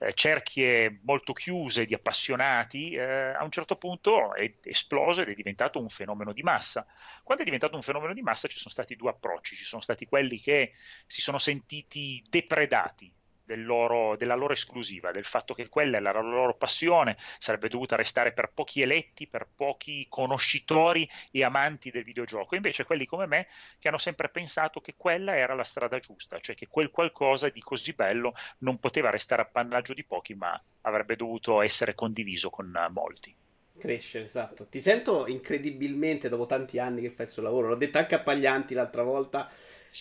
eh, 0.00 0.14
cerchie 0.14 1.00
molto 1.02 1.32
chiuse 1.34 1.84
di 1.84 1.94
appassionati, 1.94 2.92
eh, 2.94 3.02
a 3.02 3.44
un 3.44 3.50
certo 3.50 3.76
punto 3.76 4.34
è 4.34 4.54
esploso 4.62 5.20
ed 5.20 5.28
è 5.28 5.34
diventato 5.34 5.80
un 5.80 5.90
fenomeno 5.90 6.32
di 6.32 6.42
massa. 6.42 6.86
Quando 7.22 7.42
è 7.42 7.46
diventato 7.46 7.76
un 7.76 7.82
fenomeno 7.82 8.14
di 8.14 8.22
massa 8.22 8.48
ci 8.48 8.56
sono 8.56 8.70
stati 8.70 8.96
due 8.96 9.10
approcci, 9.10 9.56
ci 9.56 9.64
sono 9.64 9.82
stati 9.82 10.06
quelli 10.06 10.40
che 10.40 10.72
si 11.06 11.20
sono 11.20 11.38
sentiti 11.38 12.22
depredati 12.28 13.12
del 13.50 13.64
loro, 13.64 14.14
della 14.16 14.36
loro 14.36 14.52
esclusiva, 14.52 15.10
del 15.10 15.24
fatto 15.24 15.54
che 15.54 15.68
quella 15.68 15.96
è 15.96 16.00
la 16.00 16.12
loro 16.12 16.54
passione, 16.54 17.16
sarebbe 17.38 17.68
dovuta 17.68 17.96
restare 17.96 18.32
per 18.32 18.52
pochi 18.54 18.80
eletti, 18.80 19.26
per 19.26 19.48
pochi 19.52 20.06
conoscitori 20.08 21.08
e 21.32 21.42
amanti 21.42 21.90
del 21.90 22.04
videogioco. 22.04 22.54
Invece 22.54 22.84
quelli 22.84 23.06
come 23.06 23.26
me 23.26 23.48
che 23.80 23.88
hanno 23.88 23.98
sempre 23.98 24.28
pensato 24.28 24.80
che 24.80 24.94
quella 24.96 25.34
era 25.34 25.54
la 25.54 25.64
strada 25.64 25.98
giusta, 25.98 26.38
cioè 26.38 26.54
che 26.54 26.68
quel 26.68 26.92
qualcosa 26.92 27.48
di 27.48 27.60
così 27.60 27.92
bello 27.92 28.34
non 28.58 28.78
poteva 28.78 29.10
restare 29.10 29.42
appannaggio 29.42 29.94
di 29.94 30.04
pochi, 30.04 30.34
ma 30.34 30.60
avrebbe 30.82 31.16
dovuto 31.16 31.60
essere 31.60 31.96
condiviso 31.96 32.50
con 32.50 32.72
molti. 32.92 33.34
Crescere, 33.76 34.26
esatto. 34.26 34.66
Ti 34.68 34.80
sento 34.80 35.26
incredibilmente 35.26 36.28
dopo 36.28 36.46
tanti 36.46 36.78
anni 36.78 37.00
che 37.00 37.08
fai 37.08 37.16
questo 37.16 37.42
lavoro. 37.42 37.68
L'ho 37.68 37.76
detto 37.76 37.98
anche 37.98 38.14
a 38.14 38.20
Paglianti 38.20 38.74
l'altra 38.74 39.02
volta 39.02 39.50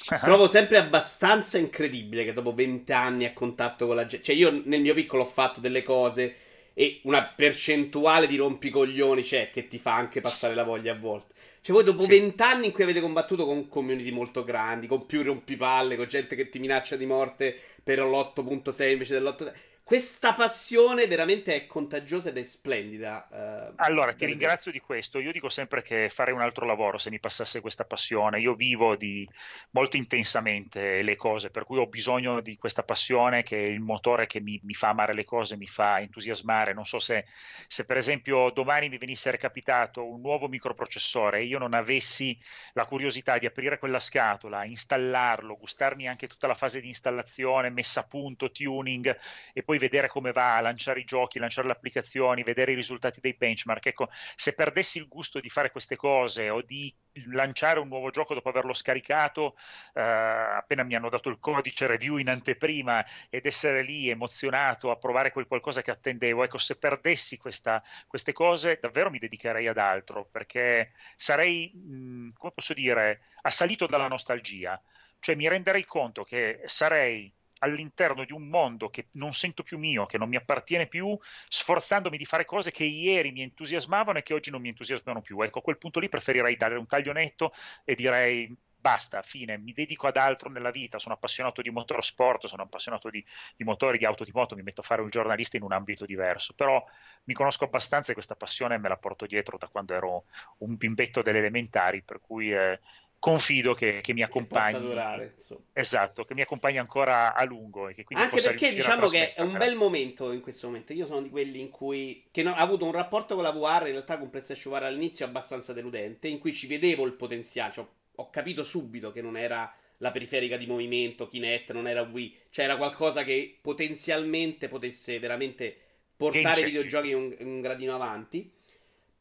Trovo 0.24 0.48
sempre 0.48 0.78
abbastanza 0.78 1.58
incredibile 1.58 2.24
che 2.24 2.34
dopo 2.34 2.54
vent'anni 2.54 3.26
a 3.26 3.34
contatto 3.34 3.88
con 3.88 3.96
la 3.96 4.06
gente. 4.06 4.26
Cioè, 4.26 4.36
io 4.36 4.62
nel 4.66 4.82
mio 4.82 4.94
piccolo 4.94 5.24
ho 5.24 5.28
fatto 5.28 5.60
delle 5.60 5.84
cose 5.84 6.36
e 6.74 7.02
una 7.04 7.24
percentuale 7.24 8.26
di 8.26 8.38
rompicoglioni 8.38 9.22
c'è 9.22 9.50
che 9.52 9.68
ti 9.68 9.78
fa 9.78 9.96
anche 9.96 10.22
passare 10.22 10.56
la 10.56 10.64
voglia 10.64 10.94
a 10.94 10.98
volte. 10.98 11.34
Cioè, 11.62 11.76
voi 11.76 11.84
dopo 11.84 12.04
vent'anni 12.04 12.62
sì. 12.62 12.68
in 12.68 12.72
cui 12.74 12.84
avete 12.84 13.02
combattuto 13.02 13.46
con 13.46 13.68
community 13.68 14.12
molto 14.12 14.44
grandi, 14.44 14.88
con 14.88 15.06
più 15.06 15.22
rompipalle, 15.22 15.98
con 15.98 16.08
gente 16.08 16.36
che 16.36 16.50
ti 16.50 16.60
minaccia 16.60 16.96
di 16.96 17.06
morte 17.06 17.58
per 17.84 18.00
l'8.6 18.00 18.92
invece 18.92 19.20
dell'8 19.20 19.52
questa 19.90 20.36
passione 20.36 21.08
veramente 21.08 21.56
è 21.56 21.66
contagiosa 21.66 22.30
ed 22.30 22.38
è 22.38 22.44
splendida. 22.44 23.28
Uh, 23.32 23.74
allora, 23.78 24.14
ti 24.14 24.28
ringrazio 24.28 24.72
di 24.72 24.80
questo. 24.80 25.18
Io 25.18 25.32
dico 25.32 25.50
sempre 25.50 25.82
che 25.82 26.12
farei 26.14 26.32
un 26.32 26.42
altro 26.42 26.68
lavoro 26.68 27.00
se 27.00 27.10
mi 27.10 27.20
passasse 27.20 27.60
questa 27.60 27.86
passione. 27.86 28.40
Io 28.40 28.54
vivo 28.54 28.96
di, 28.96 29.28
molto 29.72 29.98
intensamente 29.98 31.02
le 31.02 31.16
cose, 31.16 31.50
per 31.50 31.64
cui 31.64 31.80
ho 31.80 31.88
bisogno 31.88 32.40
di 32.40 32.56
questa 32.56 32.84
passione 32.84 33.42
che 33.42 33.64
è 33.64 33.68
il 33.68 33.80
motore 33.80 34.28
che 34.28 34.40
mi, 34.42 34.60
mi 34.64 34.76
fa 34.76 34.90
amare 34.90 35.16
le 35.16 35.24
cose, 35.24 35.58
mi 35.58 35.66
fa 35.66 36.00
entusiasmare. 36.00 36.72
Non 36.72 36.86
so 36.86 37.00
se, 37.00 37.26
se, 37.66 37.84
per 37.84 37.98
esempio 37.98 38.52
domani 38.52 38.90
mi 38.90 39.00
venisse 39.00 39.32
recapitato 39.32 40.08
un 40.08 40.22
nuovo 40.22 40.48
microprocessore 40.48 41.40
e 41.40 41.46
io 41.46 41.58
non 41.58 41.74
avessi 41.74 42.38
la 42.74 42.86
curiosità 42.86 43.40
di 43.40 43.48
aprire 43.48 43.80
quella 43.80 44.00
scatola, 44.00 44.66
installarlo, 44.66 45.58
gustarmi 45.58 46.08
anche 46.08 46.28
tutta 46.28 46.46
la 46.46 46.54
fase 46.54 46.80
di 46.80 46.90
installazione, 46.90 47.72
messa 47.72 48.02
a 48.02 48.08
punto, 48.08 48.52
tuning 48.52 49.18
e 49.52 49.64
poi 49.64 49.78
vedere 49.80 50.08
come 50.08 50.32
va 50.32 50.60
lanciare 50.62 51.00
i 51.00 51.06
giochi, 51.06 51.40
lanciare 51.40 51.68
le 51.68 51.74
applicazioni, 51.74 52.44
vedere 52.44 52.74
i 52.74 52.76
risultati 52.76 53.20
dei 53.20 53.34
benchmark. 53.34 53.88
Ecco, 53.88 54.10
se 54.36 54.54
perdessi 54.54 54.98
il 54.98 55.08
gusto 55.08 55.40
di 55.40 55.50
fare 55.50 55.72
queste 55.72 55.96
cose 55.96 56.50
o 56.50 56.62
di 56.62 56.94
lanciare 57.32 57.80
un 57.80 57.88
nuovo 57.88 58.12
gioco 58.12 58.34
dopo 58.34 58.50
averlo 58.50 58.74
scaricato, 58.74 59.56
eh, 59.94 60.02
appena 60.02 60.84
mi 60.84 60.96
hanno 60.96 61.10
dato 61.10 61.30
il 61.30 61.40
codice 61.40 61.88
review 61.88 62.18
in 62.18 62.30
anteprima 62.30 63.06
ed 63.30 63.46
essere 63.46 63.82
lì 63.82 64.10
emozionato 64.10 64.92
a 64.92 64.98
provare 64.98 65.32
quel 65.32 65.48
qualcosa 65.48 65.82
che 65.82 65.92
attendevo, 65.92 66.44
ecco, 66.44 66.58
se 66.58 66.78
perdessi 66.78 67.38
questa, 67.38 67.84
queste 68.08 68.34
cose 68.34 68.78
davvero 68.80 69.10
mi 69.10 69.20
dedicherei 69.20 69.68
ad 69.68 69.78
altro 69.78 70.28
perché 70.32 70.92
sarei, 71.18 71.72
mh, 71.74 72.34
come 72.38 72.52
posso 72.54 72.74
dire, 72.74 73.22
assalito 73.42 73.88
dalla 73.88 74.08
nostalgia. 74.08 74.82
Cioè 75.20 75.36
mi 75.36 75.48
renderei 75.50 75.86
conto 75.86 76.24
che 76.24 76.62
sarei 76.66 77.34
all'interno 77.60 78.26
di 78.26 78.34
un 78.34 78.48
mondo 78.48 78.90
che 78.90 79.08
non 79.12 79.34
sento 79.34 79.64
più 79.64 79.78
mio, 79.78 80.06
che 80.06 80.18
non 80.18 80.30
mi 80.30 80.36
appartiene 80.36 80.88
più, 80.88 81.18
sforzandomi 81.48 82.18
di 82.18 82.26
fare 82.26 82.46
cose 82.46 82.72
che 82.72 82.84
ieri 82.84 83.32
mi 83.32 83.42
entusiasmavano 83.42 84.20
e 84.20 84.24
che 84.24 84.34
oggi 84.34 84.52
non 84.52 84.62
mi 84.62 84.70
entusiasmano 84.70 85.22
più. 85.22 85.42
Ecco, 85.42 85.60
a 85.60 85.62
quel 85.62 85.78
punto 85.78 86.00
lì 86.00 86.10
preferirei 86.10 86.56
dare 86.56 86.76
un 86.76 86.88
taglio 86.88 87.14
netto 87.14 87.54
e 87.84 87.96
direi 87.96 88.56
basta, 88.80 89.22
fine, 89.22 89.58
mi 89.58 89.74
dedico 89.74 90.08
ad 90.08 90.16
altro 90.16 90.50
nella 90.50 90.72
vita, 90.72 91.00
sono 91.00 91.16
appassionato 91.16 91.62
di 91.62 91.70
motorsport, 91.70 92.48
sono 92.48 92.64
appassionato 92.64 93.10
di, 93.10 93.24
di, 93.56 93.64
motori, 93.66 93.98
di 93.98 94.06
auto 94.06 94.24
di 94.24 94.32
moto, 94.34 94.56
mi 94.56 94.62
metto 94.62 94.82
a 94.82 94.86
fare 94.86 95.02
un 95.02 95.10
giornalista 95.10 95.58
in 95.58 95.64
un 95.64 95.74
ambito 95.74 96.06
diverso, 96.06 96.54
però 96.54 96.84
mi 97.26 97.34
conosco 97.34 97.66
abbastanza 97.66 98.12
e 98.12 98.14
questa 98.14 98.36
passione 98.36 98.78
me 98.78 98.88
la 98.88 98.98
porto 98.98 99.26
dietro 99.26 99.58
da 99.58 99.68
quando 99.68 99.94
ero 99.94 100.24
un 100.60 100.78
bimbetto 100.78 101.22
delle 101.22 101.40
elementari, 101.40 102.02
per 102.02 102.22
cui 102.22 102.54
eh, 102.54 102.80
confido 103.20 103.74
che, 103.74 104.00
che 104.02 104.14
mi 104.14 104.24
accompagni. 104.24 104.80
Che 104.80 104.86
durare, 104.86 105.36
esatto, 105.74 106.24
che 106.24 106.34
mi 106.34 106.42
accompagni 106.42 106.78
ancora 106.78 107.36
a 107.36 107.44
lungo. 107.44 107.92
Anche 108.14 108.42
perché 108.42 108.72
diciamo 108.72 109.10
che 109.10 109.34
è 109.34 109.42
un 109.42 109.58
bel 109.58 109.76
momento 109.76 110.32
in 110.32 110.42
questo 110.42 110.68
momento. 110.68 110.94
Io 110.94 111.06
sono 111.06 111.22
di 111.22 111.30
quelli 111.30 111.60
in 111.60 111.70
cui 111.70 112.26
che 112.32 112.42
no, 112.42 112.56
ha 112.56 112.60
avuto 112.60 112.86
un 112.86 112.94
rapporto 112.94 113.36
con 113.36 113.44
la 113.44 113.52
VR, 113.52 113.88
in 113.88 113.92
realtà 113.92 114.18
con 114.18 114.30
PlayStation 114.30 114.74
VR 114.74 114.84
all'inizio 114.84 115.26
abbastanza 115.26 115.74
deludente, 115.74 116.28
in 116.28 116.40
cui 116.40 116.54
ci 116.54 116.66
vedevo 116.66 117.06
il 117.06 117.14
potenziale. 117.14 117.74
Cioè, 117.74 117.86
ho 118.16 118.30
capito 118.30 118.64
subito 118.64 119.12
che 119.12 119.22
non 119.22 119.38
era 119.38 119.72
la 119.98 120.12
periferica 120.12 120.56
di 120.56 120.66
movimento, 120.66 121.28
Kinect, 121.28 121.74
non 121.74 121.88
era 121.88 122.02
Wii, 122.02 122.36
cioè 122.50 122.66
era 122.66 122.78
qualcosa 122.78 123.24
che 123.24 123.58
potenzialmente 123.62 124.70
potesse 124.70 125.20
veramente 125.20 125.76
portare 126.16 126.62
i 126.62 126.66
videogiochi 126.66 127.14
un, 127.14 127.36
un 127.40 127.62
gradino 127.62 127.96
avanti. 127.96 128.50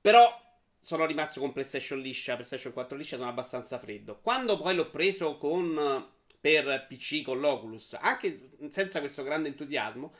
Però 0.01 0.47
sono 0.81 1.07
rimasto 1.07 1.41
con 1.41 1.53
PlayStation 1.53 2.01
liscia, 2.01 2.35
PlayStation 2.35 2.73
4 2.73 2.97
liscia, 2.97 3.17
sono 3.17 3.29
abbastanza 3.29 3.79
freddo. 3.79 4.19
Quando 4.21 4.57
poi 4.57 4.75
l'ho 4.75 4.91
preso 4.91 5.37
con 5.39 6.07
per 6.41 6.87
PC 6.89 7.23
con 7.23 7.41
l'Oculus, 7.41 7.97
anche 8.01 8.51
senza 8.69 9.01
questo 9.01 9.23
grande 9.23 9.49
entusiasmo, 9.49 10.13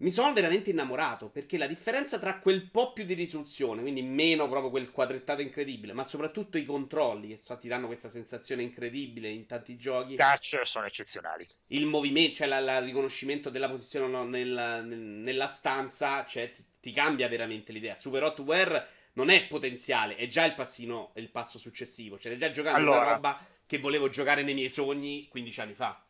mi 0.00 0.10
sono 0.10 0.32
veramente 0.32 0.70
innamorato 0.70 1.28
perché 1.28 1.58
la 1.58 1.66
differenza 1.66 2.20
tra 2.20 2.38
quel 2.38 2.70
po' 2.70 2.92
più 2.92 3.04
di 3.04 3.14
risoluzione, 3.14 3.82
quindi 3.82 4.02
meno 4.02 4.48
proprio 4.48 4.70
quel 4.70 4.92
quadrettato 4.92 5.42
incredibile, 5.42 5.92
ma 5.92 6.04
soprattutto 6.04 6.56
i 6.56 6.64
controlli 6.64 7.34
che 7.34 7.56
ti 7.58 7.66
danno 7.66 7.86
questa 7.86 8.08
sensazione 8.08 8.62
incredibile 8.62 9.28
in 9.28 9.46
tanti 9.46 9.76
giochi. 9.76 10.12
I 10.12 10.16
touch 10.16 10.66
sono 10.66 10.86
eccezionali. 10.86 11.46
Il 11.68 11.86
movimento, 11.86 12.36
cioè 12.36 12.46
il 12.46 12.82
riconoscimento 12.82 13.50
della 13.50 13.68
posizione 13.68 14.06
no, 14.06 14.24
nel, 14.24 14.84
nel, 14.86 14.98
nella 14.98 15.48
stanza, 15.48 16.24
cioè 16.26 16.52
ti, 16.52 16.62
ti, 16.80 16.92
cambia 16.92 17.26
veramente 17.26 17.72
l'idea. 17.72 17.96
Super 17.96 18.22
Hotware 18.22 18.86
non 19.18 19.30
è 19.30 19.46
potenziale, 19.48 20.14
è 20.14 20.28
già 20.28 20.44
il 20.44 20.54
passino, 20.54 21.10
il 21.16 21.28
passo 21.30 21.58
successivo. 21.58 22.20
Cioè, 22.20 22.36
già 22.36 22.52
giocando 22.52 22.78
allora, 22.78 23.00
una 23.00 23.12
roba 23.14 23.46
che 23.66 23.78
volevo 23.78 24.08
giocare 24.08 24.42
nei 24.44 24.54
miei 24.54 24.70
sogni 24.70 25.26
15 25.28 25.60
anni 25.60 25.74
fa. 25.74 26.00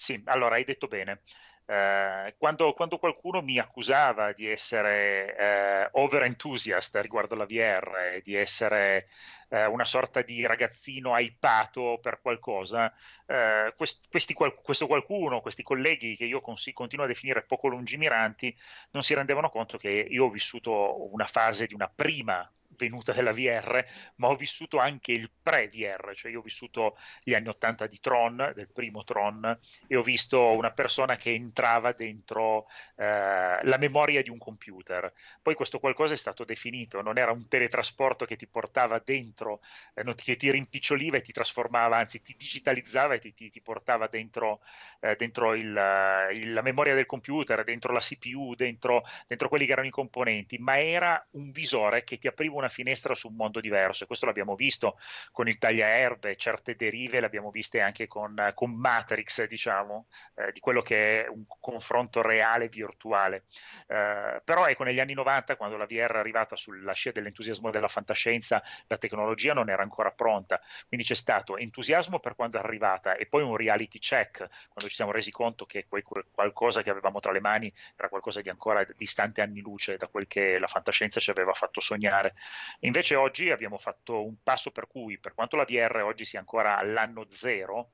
Sì, 0.00 0.20
allora 0.26 0.54
hai 0.56 0.64
detto 0.64 0.86
bene. 0.86 1.22
Eh, 1.66 2.34
quando, 2.38 2.72
quando, 2.72 2.98
qualcuno 2.98 3.42
mi 3.42 3.58
accusava 3.58 4.32
di 4.32 4.46
essere 4.48 5.36
eh, 5.36 5.88
over 5.92 6.22
enthusiast 6.22 6.96
riguardo 6.96 7.34
la 7.34 7.44
VR, 7.44 8.20
di 8.22 8.34
essere 8.34 9.08
eh, 9.50 9.66
una 9.66 9.84
sorta 9.84 10.22
di 10.22 10.46
ragazzino 10.46 11.14
hypato 11.18 11.98
per 12.00 12.20
qualcosa, 12.22 12.90
eh, 13.26 13.74
quest, 13.76 14.06
questi, 14.08 14.32
questo 14.34 14.86
qualcuno, 14.86 15.40
questi 15.42 15.62
colleghi 15.62 16.16
che 16.16 16.24
io 16.24 16.40
cons- 16.40 16.70
continuo 16.72 17.04
a 17.04 17.08
definire 17.08 17.42
poco 17.44 17.68
lungimiranti, 17.68 18.56
non 18.92 19.02
si 19.02 19.14
rendevano 19.14 19.50
conto 19.50 19.76
che 19.78 19.90
io 19.90 20.24
ho 20.26 20.30
vissuto 20.30 21.12
una 21.12 21.26
fase 21.26 21.66
di 21.66 21.74
una 21.74 21.88
prima 21.94 22.50
venuta 22.78 23.12
della 23.12 23.32
VR, 23.32 23.84
ma 24.16 24.28
ho 24.28 24.36
vissuto 24.36 24.78
anche 24.78 25.12
il 25.12 25.30
pre-VR, 25.42 26.14
cioè 26.14 26.30
io 26.30 26.38
ho 26.38 26.42
vissuto 26.42 26.96
gli 27.22 27.34
anni 27.34 27.48
80 27.48 27.86
di 27.86 28.00
Tron, 28.00 28.52
del 28.54 28.68
primo 28.72 29.04
Tron, 29.04 29.58
e 29.86 29.96
ho 29.96 30.02
visto 30.02 30.52
una 30.52 30.70
persona 30.70 31.16
che 31.16 31.32
entrava 31.32 31.92
dentro 31.92 32.66
eh, 32.96 33.58
la 33.62 33.76
memoria 33.78 34.22
di 34.22 34.30
un 34.30 34.38
computer. 34.38 35.12
Poi 35.42 35.54
questo 35.54 35.78
qualcosa 35.78 36.14
è 36.14 36.16
stato 36.16 36.44
definito, 36.44 37.02
non 37.02 37.18
era 37.18 37.32
un 37.32 37.48
teletrasporto 37.48 38.24
che 38.24 38.36
ti 38.36 38.46
portava 38.46 39.02
dentro, 39.04 39.60
eh, 39.94 40.14
che 40.14 40.36
ti 40.36 40.50
rimpiccioliva 40.50 41.16
e 41.16 41.22
ti 41.22 41.32
trasformava, 41.32 41.96
anzi 41.96 42.22
ti 42.22 42.34
digitalizzava 42.36 43.14
e 43.14 43.18
ti, 43.18 43.34
ti, 43.34 43.50
ti 43.50 43.60
portava 43.60 44.06
dentro, 44.06 44.60
eh, 45.00 45.16
dentro 45.16 45.54
il, 45.54 45.64
il, 46.32 46.52
la 46.52 46.62
memoria 46.62 46.94
del 46.94 47.06
computer, 47.06 47.64
dentro 47.64 47.92
la 47.92 48.00
CPU, 48.00 48.54
dentro, 48.54 49.04
dentro 49.26 49.48
quelli 49.48 49.66
che 49.66 49.72
erano 49.72 49.88
i 49.88 49.92
componenti, 49.92 50.58
ma 50.58 50.80
era 50.80 51.26
un 51.32 51.50
visore 51.50 52.04
che 52.04 52.18
ti 52.18 52.28
apriva 52.28 52.54
una 52.54 52.67
una 52.68 52.70
finestra 52.70 53.14
su 53.14 53.28
un 53.28 53.34
mondo 53.34 53.60
diverso 53.60 54.04
e 54.04 54.06
questo 54.06 54.26
l'abbiamo 54.26 54.54
visto 54.54 54.98
con 55.32 55.48
il 55.48 55.58
tagliaerbe, 55.58 56.36
certe 56.36 56.76
derive 56.76 57.20
le 57.20 57.26
abbiamo 57.26 57.50
viste 57.50 57.80
anche 57.80 58.06
con, 58.06 58.52
con 58.54 58.72
Matrix, 58.72 59.46
diciamo, 59.46 60.06
eh, 60.34 60.52
di 60.52 60.60
quello 60.60 60.82
che 60.82 61.24
è 61.24 61.28
un 61.28 61.44
confronto 61.60 62.22
reale 62.22 62.68
virtuale. 62.68 63.44
Eh, 63.86 64.40
però 64.44 64.66
ecco, 64.66 64.84
negli 64.84 65.00
anni 65.00 65.14
90, 65.14 65.56
quando 65.56 65.76
la 65.76 65.86
VR 65.86 66.12
è 66.12 66.18
arrivata 66.18 66.56
sulla 66.56 66.92
scia 66.92 67.10
dell'entusiasmo 67.10 67.70
della 67.70 67.88
fantascienza, 67.88 68.62
la 68.86 68.98
tecnologia 68.98 69.54
non 69.54 69.70
era 69.70 69.82
ancora 69.82 70.10
pronta, 70.10 70.60
quindi 70.86 71.06
c'è 71.06 71.14
stato 71.14 71.56
entusiasmo 71.56 72.20
per 72.20 72.34
quando 72.34 72.58
è 72.58 72.60
arrivata 72.62 73.16
e 73.16 73.26
poi 73.26 73.42
un 73.42 73.56
reality 73.56 73.98
check, 73.98 74.36
quando 74.38 74.88
ci 74.88 74.94
siamo 74.94 75.12
resi 75.12 75.30
conto 75.30 75.64
che 75.64 75.86
quel, 75.88 76.04
qualcosa 76.30 76.82
che 76.82 76.90
avevamo 76.90 77.20
tra 77.20 77.32
le 77.32 77.40
mani 77.40 77.72
era 77.96 78.08
qualcosa 78.08 78.40
di 78.40 78.48
ancora 78.48 78.86
distante 78.96 79.40
anni 79.40 79.60
luce 79.60 79.96
da 79.96 80.08
quel 80.08 80.26
che 80.26 80.58
la 80.58 80.66
fantascienza 80.66 81.20
ci 81.20 81.30
aveva 81.30 81.52
fatto 81.54 81.80
sognare. 81.80 82.34
Invece 82.80 83.14
oggi 83.14 83.50
abbiamo 83.50 83.78
fatto 83.78 84.24
un 84.24 84.36
passo 84.42 84.70
per 84.70 84.86
cui, 84.86 85.18
per 85.18 85.34
quanto 85.34 85.56
la 85.56 85.64
VR 85.64 86.02
oggi 86.04 86.24
sia 86.24 86.38
ancora 86.38 86.78
all'anno 86.78 87.26
zero, 87.30 87.92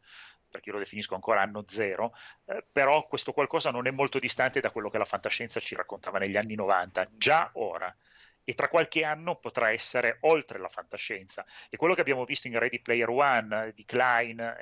perché 0.54 0.68
io 0.68 0.76
lo 0.76 0.82
definisco 0.82 1.16
ancora 1.16 1.42
anno 1.42 1.64
zero, 1.66 2.14
eh, 2.44 2.64
però 2.70 3.06
questo 3.08 3.32
qualcosa 3.32 3.72
non 3.72 3.88
è 3.88 3.90
molto 3.90 4.20
distante 4.20 4.60
da 4.60 4.70
quello 4.70 4.88
che 4.88 4.98
la 4.98 5.04
fantascienza 5.04 5.58
ci 5.58 5.74
raccontava 5.74 6.18
negli 6.18 6.36
anni 6.36 6.54
90, 6.54 7.08
già 7.16 7.50
ora. 7.54 7.94
E 8.46 8.54
tra 8.54 8.68
qualche 8.68 9.04
anno 9.04 9.36
potrà 9.36 9.70
essere 9.70 10.18
oltre 10.20 10.58
la 10.58 10.68
fantascienza. 10.68 11.44
E 11.70 11.76
quello 11.76 11.94
che 11.94 12.02
abbiamo 12.02 12.24
visto 12.24 12.46
in 12.46 12.58
Ready 12.58 12.80
Player 12.80 13.08
One 13.08 13.72
di 13.74 13.84
Klein, 13.84 14.54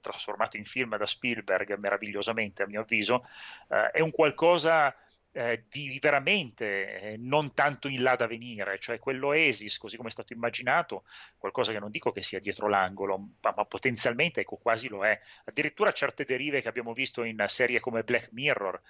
trasformato 0.00 0.56
in 0.56 0.64
film 0.64 0.96
da 0.96 1.06
Spielberg 1.06 1.74
meravigliosamente, 1.76 2.62
a 2.62 2.66
mio 2.66 2.82
avviso, 2.82 3.26
eh, 3.68 3.90
è 3.90 4.00
un 4.00 4.12
qualcosa 4.12 4.94
eh, 5.36 5.64
di 5.68 5.98
veramente 6.00 7.00
eh, 7.00 7.16
non 7.18 7.52
tanto 7.52 7.88
in 7.88 8.02
là 8.02 8.16
da 8.16 8.26
venire, 8.26 8.78
cioè 8.78 8.98
quello 8.98 9.34
ESIS, 9.34 9.76
così 9.76 9.96
come 9.96 10.08
è 10.08 10.12
stato 10.12 10.32
immaginato, 10.32 11.04
qualcosa 11.36 11.72
che 11.72 11.78
non 11.78 11.90
dico 11.90 12.10
che 12.10 12.22
sia 12.22 12.40
dietro 12.40 12.68
l'angolo, 12.68 13.18
ma, 13.42 13.52
ma 13.54 13.64
potenzialmente 13.66 14.40
ecco, 14.40 14.56
quasi 14.56 14.88
lo 14.88 15.04
è. 15.04 15.20
Addirittura 15.44 15.92
certe 15.92 16.24
derive 16.24 16.62
che 16.62 16.68
abbiamo 16.68 16.94
visto 16.94 17.22
in 17.22 17.44
serie 17.48 17.80
come 17.80 18.02
Black 18.02 18.30
Mirror 18.32 18.80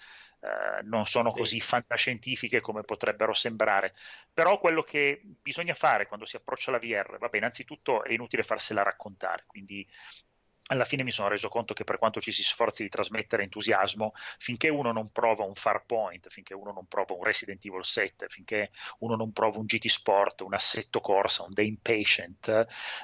eh, 0.40 0.82
non 0.84 1.06
sono 1.06 1.32
sì. 1.32 1.38
così 1.38 1.60
fantascientifiche 1.60 2.60
come 2.60 2.82
potrebbero 2.84 3.34
sembrare. 3.34 3.94
Però 4.32 4.60
quello 4.60 4.82
che 4.82 5.20
bisogna 5.42 5.74
fare 5.74 6.06
quando 6.06 6.26
si 6.26 6.36
approccia 6.36 6.70
la 6.70 6.78
VR, 6.78 7.18
vabbè, 7.18 7.38
innanzitutto 7.38 8.04
è 8.04 8.12
inutile 8.12 8.44
farsela 8.44 8.82
raccontare, 8.84 9.42
quindi 9.46 9.84
alla 10.68 10.84
fine 10.84 11.04
mi 11.04 11.12
sono 11.12 11.28
reso 11.28 11.48
conto 11.48 11.74
che 11.74 11.84
per 11.84 11.98
quanto 11.98 12.20
ci 12.20 12.32
si 12.32 12.42
sforzi 12.42 12.82
di 12.82 12.88
trasmettere 12.88 13.44
entusiasmo, 13.44 14.14
finché 14.38 14.68
uno 14.68 14.90
non 14.90 15.12
prova 15.12 15.44
un 15.44 15.54
Farpoint, 15.54 16.28
finché 16.28 16.54
uno 16.54 16.72
non 16.72 16.86
prova 16.86 17.14
un 17.14 17.22
Resident 17.22 17.64
Evil 17.64 17.84
7, 17.84 18.26
finché 18.28 18.70
uno 18.98 19.14
non 19.14 19.32
prova 19.32 19.58
un 19.58 19.66
GT 19.66 19.86
Sport, 19.86 20.40
un 20.40 20.54
Assetto 20.54 21.00
Corsa, 21.00 21.44
un 21.44 21.54
The 21.54 21.62
Impatient 21.62 22.48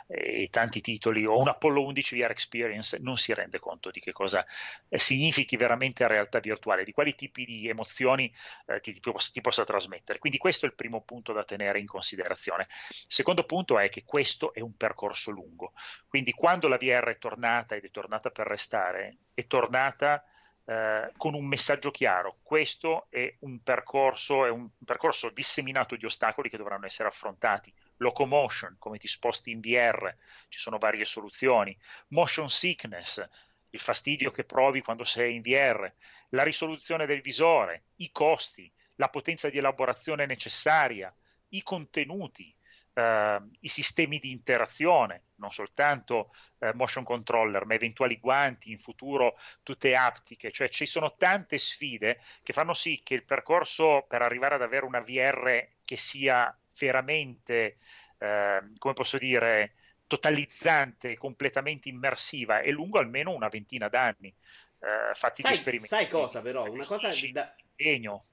eh, 0.08 0.42
e 0.42 0.48
tanti 0.50 0.80
titoli, 0.80 1.24
o 1.24 1.38
un 1.38 1.48
Apollo 1.48 1.84
11 1.84 2.18
VR 2.18 2.30
Experience, 2.30 2.98
non 3.00 3.16
si 3.16 3.32
rende 3.32 3.60
conto 3.60 3.90
di 3.90 4.00
che 4.00 4.12
cosa 4.12 4.44
eh, 4.88 4.98
significhi 4.98 5.56
veramente 5.56 6.06
realtà 6.08 6.40
virtuale, 6.40 6.84
di 6.84 6.92
quali 6.92 7.14
tipi 7.14 7.44
di 7.44 7.68
emozioni 7.68 8.32
eh, 8.66 8.80
ti, 8.80 8.98
ti, 8.98 9.40
possa 9.40 9.64
trasmettere. 9.64 10.18
Quindi 10.18 10.38
questo 10.38 10.66
è 10.66 10.68
il 10.68 10.74
primo 10.74 11.02
punto 11.02 11.32
da 11.32 11.44
tenere 11.44 11.78
in 11.78 11.86
considerazione. 11.86 12.66
Il 12.90 13.04
secondo 13.06 13.44
punto 13.44 13.78
è 13.78 13.88
che 13.88 14.02
questo 14.04 14.52
è 14.52 14.60
un 14.60 14.76
percorso 14.76 15.30
lungo, 15.30 15.74
quindi 16.08 16.32
quando 16.32 16.66
la 16.66 16.76
VR 16.76 17.04
è 17.04 17.18
tornata 17.52 17.74
ed 17.74 17.84
è 17.84 17.90
tornata 17.90 18.30
per 18.30 18.46
restare, 18.46 19.16
è 19.34 19.46
tornata 19.46 20.24
eh, 20.64 21.12
con 21.16 21.34
un 21.34 21.44
messaggio 21.44 21.90
chiaro. 21.90 22.38
Questo 22.42 23.06
è 23.10 23.36
un 23.40 23.62
percorso, 23.62 24.46
è 24.46 24.50
un 24.50 24.68
percorso 24.84 25.28
disseminato 25.30 25.96
di 25.96 26.06
ostacoli 26.06 26.48
che 26.48 26.56
dovranno 26.56 26.86
essere 26.86 27.08
affrontati. 27.08 27.72
Locomotion, 27.98 28.76
come 28.78 28.98
ti 28.98 29.06
sposti 29.06 29.50
in 29.50 29.60
VR, 29.60 30.14
ci 30.48 30.58
sono 30.58 30.78
varie 30.78 31.04
soluzioni. 31.04 31.76
Motion 32.08 32.48
sickness, 32.48 33.26
il 33.70 33.80
fastidio 33.80 34.30
che 34.30 34.44
provi 34.44 34.80
quando 34.80 35.04
sei 35.04 35.34
in 35.36 35.42
VR, 35.42 35.90
la 36.30 36.42
risoluzione 36.42 37.06
del 37.06 37.20
visore, 37.20 37.84
i 37.96 38.10
costi, 38.10 38.70
la 38.96 39.08
potenza 39.08 39.50
di 39.50 39.58
elaborazione 39.58 40.26
necessaria, 40.26 41.14
i 41.50 41.62
contenuti, 41.62 42.54
eh, 42.94 43.40
i 43.60 43.68
sistemi 43.68 44.18
di 44.18 44.30
interazione, 44.30 45.24
non 45.36 45.50
soltanto 45.50 46.34
eh, 46.58 46.72
motion 46.74 47.04
controller, 47.04 47.64
ma 47.64 47.74
eventuali 47.74 48.18
guanti, 48.18 48.70
in 48.70 48.78
futuro 48.78 49.36
tutte 49.62 49.94
aptiche, 49.94 50.50
cioè 50.50 50.68
ci 50.68 50.86
sono 50.86 51.16
tante 51.16 51.58
sfide 51.58 52.20
che 52.42 52.52
fanno 52.52 52.74
sì 52.74 53.00
che 53.02 53.14
il 53.14 53.24
percorso 53.24 54.04
per 54.08 54.22
arrivare 54.22 54.54
ad 54.54 54.62
avere 54.62 54.84
una 54.84 55.00
VR 55.00 55.68
che 55.84 55.96
sia 55.96 56.56
veramente, 56.78 57.78
eh, 58.18 58.62
come 58.78 58.94
posso 58.94 59.18
dire, 59.18 59.74
totalizzante, 60.06 61.16
completamente 61.16 61.88
immersiva, 61.88 62.60
è 62.60 62.70
lungo 62.70 62.98
almeno 62.98 63.34
una 63.34 63.48
ventina 63.48 63.88
d'anni. 63.88 64.28
Eh, 64.28 65.14
fatti 65.14 65.42
sai, 65.42 65.54
esperimenti. 65.54 65.88
Sai 65.88 66.08
cosa 66.08 66.42
però? 66.42 66.68
Una 66.70 66.84
cosa 66.84 67.12
da... 67.32 67.54
Impegno 67.76 68.26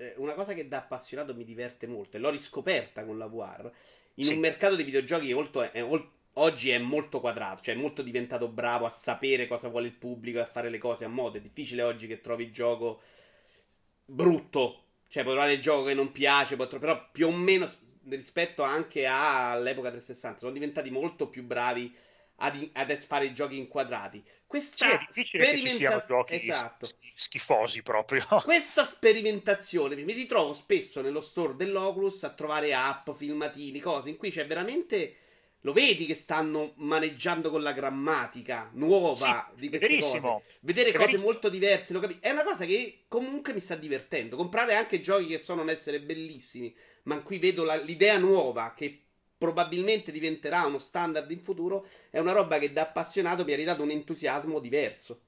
eh, 0.00 0.14
una 0.16 0.32
cosa 0.32 0.54
che 0.54 0.66
da 0.66 0.78
appassionato 0.78 1.34
mi 1.34 1.44
diverte 1.44 1.86
molto 1.86 2.16
e 2.16 2.20
l'ho 2.20 2.30
riscoperta 2.30 3.04
con 3.04 3.18
la 3.18 3.26
VR. 3.26 3.70
In 4.14 4.26
sì. 4.26 4.32
un 4.32 4.38
mercato 4.38 4.74
di 4.74 4.82
videogiochi 4.82 5.26
che 5.26 5.34
molto, 5.34 5.60
è, 5.70 5.86
oggi 6.34 6.70
è 6.70 6.78
molto 6.78 7.20
quadrato, 7.20 7.62
cioè 7.62 7.74
è 7.74 7.78
molto 7.78 8.02
diventato 8.02 8.48
bravo 8.48 8.86
a 8.86 8.90
sapere 8.90 9.46
cosa 9.46 9.68
vuole 9.68 9.88
il 9.88 9.92
pubblico 9.92 10.38
e 10.38 10.42
a 10.42 10.46
fare 10.46 10.70
le 10.70 10.78
cose 10.78 11.04
a 11.04 11.08
modo. 11.08 11.36
È 11.36 11.40
difficile 11.40 11.82
oggi 11.82 12.06
che 12.06 12.20
trovi 12.20 12.44
il 12.44 12.52
gioco 12.52 13.02
brutto. 14.06 14.84
Cioè, 15.08 15.22
puoi 15.22 15.34
trovare 15.34 15.54
il 15.54 15.60
gioco 15.60 15.84
che 15.84 15.94
non 15.94 16.12
piace, 16.12 16.56
però 16.56 17.10
più 17.10 17.26
o 17.26 17.32
meno 17.32 17.68
rispetto 18.08 18.62
anche 18.62 19.06
all'epoca 19.06 19.90
360 19.90 20.38
sono 20.38 20.52
diventati 20.52 20.90
molto 20.90 21.28
più 21.28 21.42
bravi 21.44 21.94
ad, 22.36 22.70
ad 22.72 22.96
fare 22.98 23.26
i 23.26 23.34
giochi 23.34 23.58
inquadrati. 23.58 24.24
Questa 24.46 25.06
sì, 25.10 25.24
sperimentazione 25.24 26.24
esatto 26.28 26.94
schifosi 27.30 27.82
proprio. 27.82 28.26
Questa 28.42 28.82
sperimentazione 28.82 29.94
mi 29.94 30.12
ritrovo 30.12 30.52
spesso 30.52 31.00
nello 31.00 31.20
store 31.20 31.54
dell'Oculus 31.54 32.24
a 32.24 32.30
trovare 32.30 32.74
app, 32.74 33.10
filmatini, 33.12 33.78
cose 33.78 34.08
in 34.08 34.16
cui 34.16 34.30
c'è 34.30 34.44
veramente. 34.46 35.14
Lo 35.64 35.74
vedi 35.74 36.06
che 36.06 36.14
stanno 36.14 36.72
maneggiando 36.76 37.50
con 37.50 37.62
la 37.62 37.72
grammatica 37.72 38.70
nuova 38.72 39.50
sì, 39.52 39.60
di 39.60 39.68
queste 39.68 39.88
verissimo. 39.88 40.40
cose. 40.40 40.44
Vedere 40.60 40.90
cose 40.90 41.18
molto 41.18 41.50
diverse, 41.50 41.92
lo 41.92 42.00
capi- 42.00 42.16
È 42.18 42.30
una 42.30 42.42
cosa 42.42 42.64
che 42.64 43.04
comunque 43.08 43.52
mi 43.52 43.60
sta 43.60 43.74
divertendo. 43.74 44.36
Comprare 44.36 44.74
anche 44.74 45.02
giochi 45.02 45.26
che 45.26 45.36
sono 45.36 45.60
non 45.60 45.68
essere 45.68 46.00
bellissimi, 46.00 46.74
ma 47.02 47.14
in 47.14 47.22
cui 47.22 47.38
vedo 47.38 47.64
la, 47.64 47.76
l'idea 47.76 48.16
nuova 48.16 48.72
che 48.74 49.02
probabilmente 49.36 50.10
diventerà 50.10 50.64
uno 50.64 50.78
standard 50.78 51.30
in 51.30 51.40
futuro, 51.40 51.86
è 52.08 52.18
una 52.18 52.32
roba 52.32 52.58
che 52.58 52.72
da 52.72 52.82
appassionato 52.82 53.44
mi 53.44 53.52
ha 53.52 53.56
ridato 53.56 53.82
un 53.82 53.90
entusiasmo 53.90 54.60
diverso. 54.60 55.20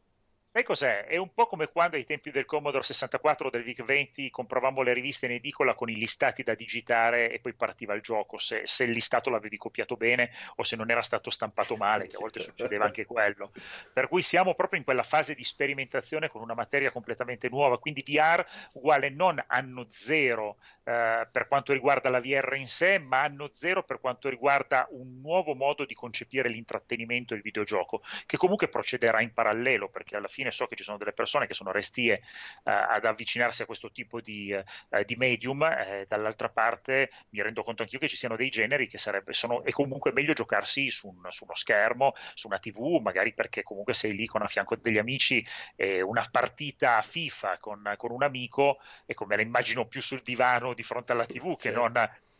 Sai 0.54 0.64
cos'è? 0.64 1.06
È 1.06 1.16
un 1.16 1.32
po' 1.32 1.46
come 1.46 1.68
quando 1.68 1.96
ai 1.96 2.04
tempi 2.04 2.30
del 2.30 2.44
Commodore 2.44 2.84
64 2.84 3.46
o 3.46 3.50
del 3.50 3.62
VIC-20 3.62 4.28
compravamo 4.28 4.82
le 4.82 4.92
riviste 4.92 5.24
in 5.24 5.32
edicola 5.32 5.72
con 5.72 5.88
i 5.88 5.94
listati 5.94 6.42
da 6.42 6.54
digitare 6.54 7.32
e 7.32 7.40
poi 7.40 7.54
partiva 7.54 7.94
il 7.94 8.02
gioco, 8.02 8.36
se, 8.36 8.60
se, 8.66 8.84
il 8.84 8.90
listato 8.90 9.30
l'avevi 9.30 9.56
copiato 9.56 9.96
bene 9.96 10.30
o 10.56 10.62
se 10.62 10.76
non 10.76 10.90
era 10.90 11.00
stato 11.00 11.30
stampato 11.30 11.74
male, 11.76 12.06
che 12.06 12.16
a 12.16 12.18
volte 12.18 12.40
succedeva 12.40 12.84
anche 12.84 13.06
quello. 13.06 13.50
Per 13.94 14.08
cui 14.08 14.22
siamo 14.24 14.54
proprio 14.54 14.78
in 14.78 14.84
quella 14.84 15.02
fase 15.02 15.34
di 15.34 15.42
sperimentazione 15.42 16.28
con 16.28 16.42
una 16.42 16.52
materia 16.52 16.90
completamente 16.90 17.48
nuova, 17.48 17.78
quindi 17.78 18.04
VR 18.06 18.44
uguale 18.74 19.08
non 19.08 19.42
anno 19.46 19.86
zero 19.88 20.58
eh, 20.84 21.28
per 21.30 21.46
quanto 21.46 21.72
riguarda 21.72 22.10
la 22.10 22.20
VR 22.20 22.54
in 22.56 22.68
sé, 22.68 22.98
ma 22.98 23.22
anno 23.22 23.50
zero 23.52 23.84
per 23.84 24.00
quanto 24.00 24.28
riguarda 24.28 24.86
un 24.90 25.20
nuovo 25.20 25.54
modo 25.54 25.84
di 25.84 25.94
concepire 25.94 26.48
l'intrattenimento 26.48 27.34
e 27.34 27.36
il 27.36 27.42
videogioco, 27.42 28.02
che 28.26 28.36
comunque 28.36 28.68
procederà 28.68 29.20
in 29.22 29.32
parallelo, 29.32 29.88
perché 29.88 30.16
alla 30.16 30.28
fine 30.28 30.50
so 30.50 30.66
che 30.66 30.74
ci 30.74 30.82
sono 30.82 30.98
delle 30.98 31.12
persone 31.12 31.46
che 31.46 31.54
sono 31.54 31.70
restie 31.70 32.14
eh, 32.14 32.20
ad 32.64 33.04
avvicinarsi 33.04 33.62
a 33.62 33.66
questo 33.66 33.92
tipo 33.92 34.20
di, 34.20 34.50
eh, 34.50 35.04
di 35.04 35.14
medium, 35.16 35.62
eh, 35.62 36.04
dall'altra 36.08 36.48
parte 36.48 37.10
mi 37.30 37.42
rendo 37.42 37.62
conto 37.62 37.82
anch'io 37.82 37.98
che 37.98 38.08
ci 38.08 38.16
siano 38.16 38.36
dei 38.36 38.50
generi 38.50 38.88
che 38.88 38.98
sarebbe, 38.98 39.32
sono, 39.32 39.62
è 39.62 39.70
comunque 39.70 40.12
meglio 40.12 40.32
giocarsi 40.32 40.90
su, 40.90 41.08
un, 41.08 41.30
su, 41.30 41.44
uno 41.44 41.54
schermo, 41.54 42.14
su 42.34 42.48
una 42.48 42.58
tv, 42.58 42.98
magari 43.00 43.32
perché 43.32 43.62
comunque 43.62 43.94
sei 43.94 44.14
lì 44.14 44.26
con 44.26 44.42
a 44.42 44.48
fianco 44.48 44.76
degli 44.76 44.98
amici 44.98 45.44
e 45.76 46.00
una 46.02 46.26
partita 46.30 47.00
FIFA 47.02 47.58
con, 47.58 47.94
con 47.96 48.10
un 48.10 48.22
amico, 48.22 48.80
ecco 49.06 49.26
me 49.26 49.36
la 49.36 49.42
immagino 49.42 49.86
più 49.86 50.02
sul 50.02 50.22
divano 50.22 50.71
di 50.74 50.82
fronte 50.82 51.12
alla 51.12 51.26
tv 51.26 51.56
che 51.56 51.70
non 51.70 51.92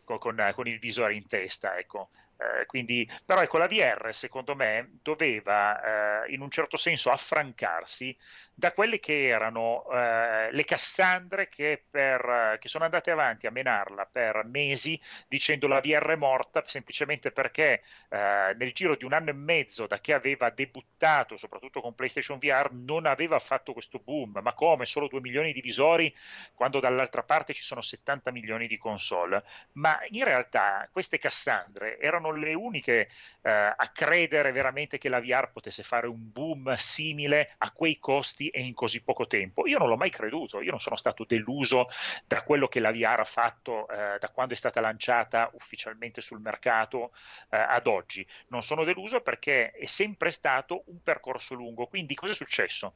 con, 0.03 0.19
con, 0.19 0.51
con, 0.53 0.67
il 0.67 0.79
visore 0.79 1.15
in 1.15 1.27
testa. 1.27 1.77
Ecco. 1.77 2.09
Eh, 2.43 2.65
quindi, 2.65 3.09
però 3.25 3.41
ecco, 3.41 3.57
la 3.57 3.67
VR 3.67 4.09
secondo 4.11 4.55
me 4.55 4.97
doveva 5.01 6.23
eh, 6.25 6.33
in 6.33 6.41
un 6.41 6.49
certo 6.49 6.77
senso 6.77 7.09
affrancarsi 7.09 8.15
da 8.53 8.71
quelle 8.71 8.99
che 8.99 9.27
erano 9.27 9.89
eh, 9.91 10.51
le 10.51 10.63
Cassandre 10.63 11.47
che, 11.47 11.83
per, 11.89 12.57
che, 12.59 12.67
sono 12.67 12.83
andate 12.83 13.11
avanti 13.11 13.47
a 13.47 13.51
menarla 13.51 14.05
per 14.11 14.43
mesi 14.45 14.99
dicendo 15.27 15.67
la 15.67 15.79
VR 15.79 16.11
è 16.11 16.15
morta 16.15 16.63
semplicemente 16.65 17.31
perché 17.31 17.81
eh, 18.09 18.53
nel 18.57 18.73
giro 18.73 18.95
di 18.95 19.05
un 19.05 19.13
anno 19.13 19.29
e 19.29 19.33
mezzo 19.33 19.87
da 19.87 19.99
che 19.99 20.13
aveva 20.13 20.49
debuttato 20.49 21.37
soprattutto 21.37 21.81
con 21.81 21.95
PlayStation 21.95 22.37
VR 22.37 22.69
non 22.71 23.05
aveva 23.05 23.39
fatto 23.39 23.73
questo 23.73 23.99
boom. 23.99 24.39
Ma 24.41 24.53
come? 24.53 24.85
Solo 24.85 25.07
2 25.07 25.21
milioni 25.21 25.51
di 25.53 25.61
visori 25.61 26.13
quando 26.53 26.79
dall'altra 26.79 27.23
parte 27.23 27.53
ci 27.53 27.63
sono 27.63 27.81
70 27.81 28.31
milioni 28.31 28.67
di 28.67 28.77
console. 28.77 29.43
Ma 29.73 29.99
in 30.09 30.23
realtà 30.23 30.87
queste 30.91 31.17
Cassandre 31.17 31.99
erano 31.99 32.31
le 32.35 32.53
uniche 32.53 33.09
eh, 33.41 33.51
a 33.51 33.91
credere 33.93 34.51
veramente 34.51 34.97
che 34.97 35.09
la 35.09 35.19
VR 35.19 35.51
potesse 35.51 35.83
fare 35.83 36.07
un 36.07 36.31
boom 36.31 36.73
simile 36.75 37.55
a 37.59 37.71
quei 37.71 37.99
costi 37.99 38.49
e 38.49 38.61
in 38.61 38.73
così 38.73 39.01
poco 39.03 39.27
tempo. 39.27 39.67
Io 39.67 39.77
non 39.77 39.87
l'ho 39.87 39.97
mai 39.97 40.09
creduto, 40.09 40.61
io 40.61 40.71
non 40.71 40.79
sono 40.79 40.95
stato 40.95 41.25
deluso 41.25 41.87
da 42.25 42.43
quello 42.43 42.67
che 42.67 42.79
la 42.79 42.91
VR 42.91 43.19
ha 43.19 43.23
fatto 43.23 43.87
eh, 43.89 44.17
da 44.19 44.29
quando 44.29 44.53
è 44.53 44.57
stata 44.57 44.81
lanciata 44.81 45.49
ufficialmente 45.53 46.21
sul 46.21 46.39
mercato 46.39 47.13
eh, 47.49 47.57
ad 47.57 47.87
oggi. 47.87 48.25
Non 48.47 48.63
sono 48.63 48.83
deluso 48.83 49.21
perché 49.21 49.71
è 49.71 49.85
sempre 49.85 50.31
stato 50.31 50.83
un 50.87 51.01
percorso 51.01 51.53
lungo. 51.53 51.87
Quindi 51.87 52.15
cosa 52.15 52.31
è 52.33 52.35
successo? 52.35 52.95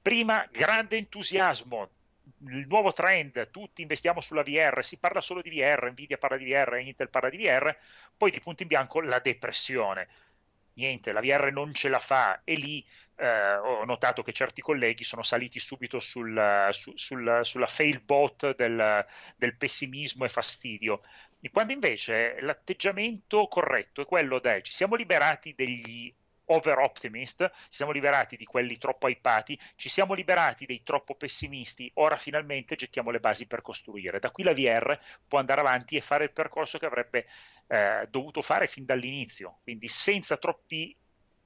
Prima 0.00 0.46
grande 0.52 0.96
entusiasmo, 0.96 1.90
il 2.48 2.66
nuovo 2.66 2.92
trend, 2.92 3.50
tutti 3.50 3.82
investiamo 3.82 4.20
sulla 4.20 4.42
VR, 4.42 4.82
si 4.82 4.98
parla 4.98 5.20
solo 5.20 5.42
di 5.42 5.50
VR, 5.50 5.90
Nvidia 5.90 6.18
parla 6.18 6.36
di 6.36 6.50
VR, 6.50 6.78
Intel 6.80 7.08
parla 7.08 7.28
di 7.30 7.38
VR, 7.38 7.74
poi 8.16 8.30
di 8.30 8.40
punto 8.40 8.62
in 8.62 8.68
bianco 8.68 9.00
la 9.00 9.18
depressione. 9.18 10.08
Niente, 10.74 11.12
la 11.12 11.20
VR 11.20 11.50
non 11.52 11.72
ce 11.72 11.88
la 11.88 12.00
fa 12.00 12.42
e 12.44 12.54
lì 12.54 12.84
eh, 13.16 13.56
ho 13.56 13.84
notato 13.84 14.22
che 14.22 14.32
certi 14.32 14.60
colleghi 14.60 15.04
sono 15.04 15.22
saliti 15.22 15.58
subito 15.58 16.00
sul, 16.00 16.68
su, 16.72 16.92
sul, 16.96 17.40
sulla 17.42 17.66
fail 17.66 18.00
bot 18.00 18.54
del, 18.54 19.06
del, 19.36 19.56
pessimismo 19.56 20.24
e 20.24 20.28
fastidio, 20.28 21.02
quando 21.50 21.72
invece 21.72 22.38
l'atteggiamento 22.40 23.46
corretto 23.46 24.02
è 24.02 24.06
quello 24.06 24.38
del 24.38 24.62
ci 24.62 24.72
siamo 24.72 24.96
liberati 24.96 25.54
degli 25.54 26.12
over 26.46 26.78
optimist, 26.78 27.50
ci 27.70 27.76
siamo 27.76 27.92
liberati 27.92 28.36
di 28.36 28.44
quelli 28.44 28.78
troppo 28.78 29.08
hypati, 29.08 29.58
ci 29.76 29.88
siamo 29.88 30.14
liberati 30.14 30.66
dei 30.66 30.82
troppo 30.82 31.14
pessimisti, 31.14 31.90
ora 31.94 32.16
finalmente 32.16 32.76
gettiamo 32.76 33.10
le 33.10 33.20
basi 33.20 33.46
per 33.46 33.62
costruire. 33.62 34.18
Da 34.18 34.30
qui 34.30 34.44
la 34.44 34.52
VR 34.52 34.98
può 35.26 35.38
andare 35.38 35.60
avanti 35.60 35.96
e 35.96 36.00
fare 36.00 36.24
il 36.24 36.32
percorso 36.32 36.78
che 36.78 36.86
avrebbe 36.86 37.26
eh, 37.68 38.06
dovuto 38.10 38.42
fare 38.42 38.68
fin 38.68 38.84
dall'inizio, 38.84 39.58
quindi 39.62 39.88
senza 39.88 40.36
troppi 40.36 40.96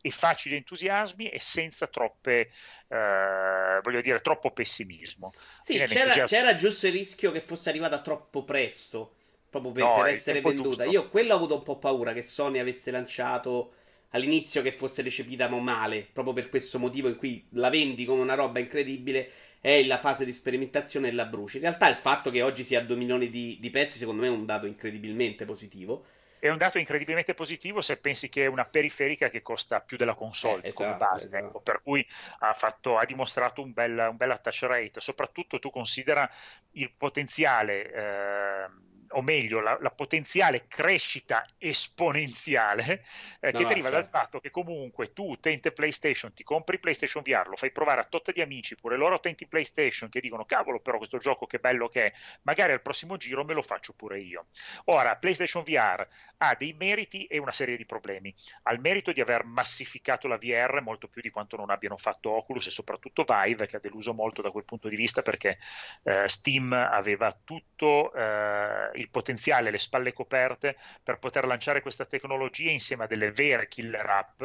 e 0.03 0.11
facili 0.11 0.57
entusiasmi 0.57 1.29
e 1.29 1.41
senza 1.41 1.87
troppe, 1.87 2.51
eh, 2.89 3.81
voglio 3.83 4.01
dire, 4.01 4.21
troppo 4.21 4.51
pessimismo. 4.51 5.31
Sì, 5.61 5.77
c'era, 5.85 6.25
c'era, 6.25 6.57
giusto 6.57 6.87
il 6.87 6.93
rischio 6.93 7.31
che 7.31 7.41
fosse 7.41 7.69
arrivata 7.69 8.01
troppo 8.01 8.45
presto, 8.45 9.17
proprio 9.51 9.73
per, 9.73 9.83
no, 9.83 9.95
per 9.97 10.07
essere 10.07 10.41
venduta. 10.41 10.85
Tutto. 10.85 10.97
Io 10.97 11.09
quello 11.09 11.35
ho 11.35 11.37
avuto 11.37 11.57
un 11.57 11.63
po' 11.63 11.79
paura 11.79 12.13
che 12.13 12.23
Sony 12.23 12.59
avesse 12.59 12.91
lanciato 12.91 13.75
all'inizio 14.11 14.63
che 14.63 14.73
fosse 14.73 15.03
recepita 15.03 15.49
male, 15.49 16.07
proprio 16.13 16.35
per 16.35 16.49
questo 16.49 16.79
motivo 16.79 17.09
in 17.09 17.17
cui 17.17 17.45
la 17.51 17.71
vendi 17.71 18.05
come 18.05 18.23
una 18.23 18.35
roba 18.35 18.59
incredibile 18.59 19.31
è 19.61 19.83
la 19.85 19.99
fase 19.99 20.25
di 20.25 20.33
sperimentazione 20.33 21.09
e 21.09 21.13
la 21.13 21.27
bruci. 21.27 21.57
In 21.57 21.63
realtà 21.63 21.89
il 21.89 21.97
fatto 21.97 22.31
che 22.31 22.43
oggi 22.43 22.65
sia 22.65 22.81
a 22.81 22.83
2 22.83 22.97
milioni 22.97 23.29
di, 23.29 23.59
di 23.61 23.71
pezzi 23.71 23.99
secondo 23.99 24.23
me 24.23 24.29
è 24.29 24.31
un 24.31 24.47
dato 24.47 24.67
incredibilmente 24.67 25.45
positivo 25.45 26.05
è 26.41 26.49
un 26.49 26.57
dato 26.57 26.79
incredibilmente 26.79 27.35
positivo 27.35 27.83
se 27.83 27.99
pensi 27.99 28.31
che 28.31 28.45
è 28.45 28.47
una 28.47 28.65
periferica 28.65 29.29
che 29.29 29.43
costa 29.43 29.81
più 29.81 29.99
della 29.99 30.15
console 30.15 30.63
eh, 30.63 30.69
esatto, 30.69 30.97
base, 30.97 31.25
esatto. 31.25 31.45
ecco, 31.45 31.61
per 31.61 31.83
cui 31.83 32.05
ha, 32.39 32.55
fatto, 32.55 32.97
ha 32.97 33.05
dimostrato 33.05 33.61
un 33.61 33.75
bel, 33.75 34.09
un 34.11 34.17
bel 34.17 34.31
attach 34.31 34.63
rate 34.63 35.01
soprattutto 35.01 35.59
tu 35.59 35.71
considera 35.71 36.29
il 36.73 36.91
potenziale 36.97 37.93
eh, 37.93 38.69
o 39.13 39.23
meglio 39.23 39.61
la, 39.61 39.77
la 39.81 39.91
potenziale 39.91 40.67
crescita 40.69 41.47
esponenziale 41.59 43.05
eh, 43.41 43.51
no, 43.53 43.59
che 43.59 43.63
no, 43.63 43.69
deriva 43.69 43.91
certo. 43.91 44.03
dal 44.03 44.09
fatto 44.09 44.41
che 44.41 44.51
comunque 44.51 45.13
tu 45.13 45.31
utente 45.31 45.73
PlayStation 45.73 46.33
ti 46.33 46.43
compri 46.43 46.79
PlayStation 46.79 47.23
VR, 47.23 47.49
lo 47.49 47.57
fai 47.57 47.71
provare 47.71 48.01
a 48.01 48.05
tot 48.05 48.33
di 48.33 48.41
amici, 48.41 48.77
pure 48.77 48.97
loro 48.97 49.17
utenti 49.17 49.47
PlayStation 49.47 50.09
che 50.09 50.21
dicono 50.21 50.45
cavolo 50.45 50.81
però 50.81 50.99
questo 50.99 51.19
gioco 51.19 51.47
che 51.47 51.59
bello 51.59 51.89
che 51.89 52.07
è, 52.07 52.13
magari 52.43 52.73
al 52.73 52.83
prossimo 52.83 53.17
giro 53.17 53.45
me 53.45 53.55
lo 53.55 53.63
faccio 53.63 53.93
pure 53.93 54.21
io. 54.21 54.47
Ora 54.87 55.17
PlayStation 55.17 55.63
VR 55.63 56.07
ha 56.39 56.55
dei 56.59 56.75
meriti 56.79 57.25
e 57.25 57.39
una 57.39 57.53
serie 57.53 57.77
di 57.77 57.87
problemi. 57.87 58.35
Ha 58.63 58.73
il 58.73 58.81
merito 58.81 59.13
di 59.13 59.21
aver 59.21 59.45
massificato 59.45 60.29
la 60.29 60.39
VR 60.39 60.81
molto 60.83 61.09
più 61.09 61.21
di 61.21 61.31
quanto 61.31 61.57
non 61.57 61.71
abbiano 61.71 61.97
fatto 61.97 62.31
Oculus 62.31 62.67
e 62.67 62.71
soprattutto 62.71 63.25
Vive 63.25 63.67
che 63.67 63.77
ha 63.77 63.81
deluso 63.81 64.15
molto 64.15 64.43
da 64.43 64.51
quel 64.51 64.65
punto 64.65 64.89
di 64.89 64.97
vista 64.97 65.23
perché 65.23 65.59
eh, 66.05 66.29
Steam 66.29 66.73
aveva 66.73 67.37
tutto 67.45 68.13
eh, 68.13 68.91
il 69.01 69.11
potenziale, 69.11 69.71
le 69.71 69.79
spalle 69.79 70.13
coperte 70.13 70.77
per 71.03 71.19
poter 71.19 71.47
lanciare 71.47 71.83
questa 71.83 72.05
tecnologia 72.05 72.71
insieme 72.71 73.05
a 73.05 73.07
delle 73.07 73.33
vere 73.33 73.69
killer 73.69 74.07
app. 74.07 74.43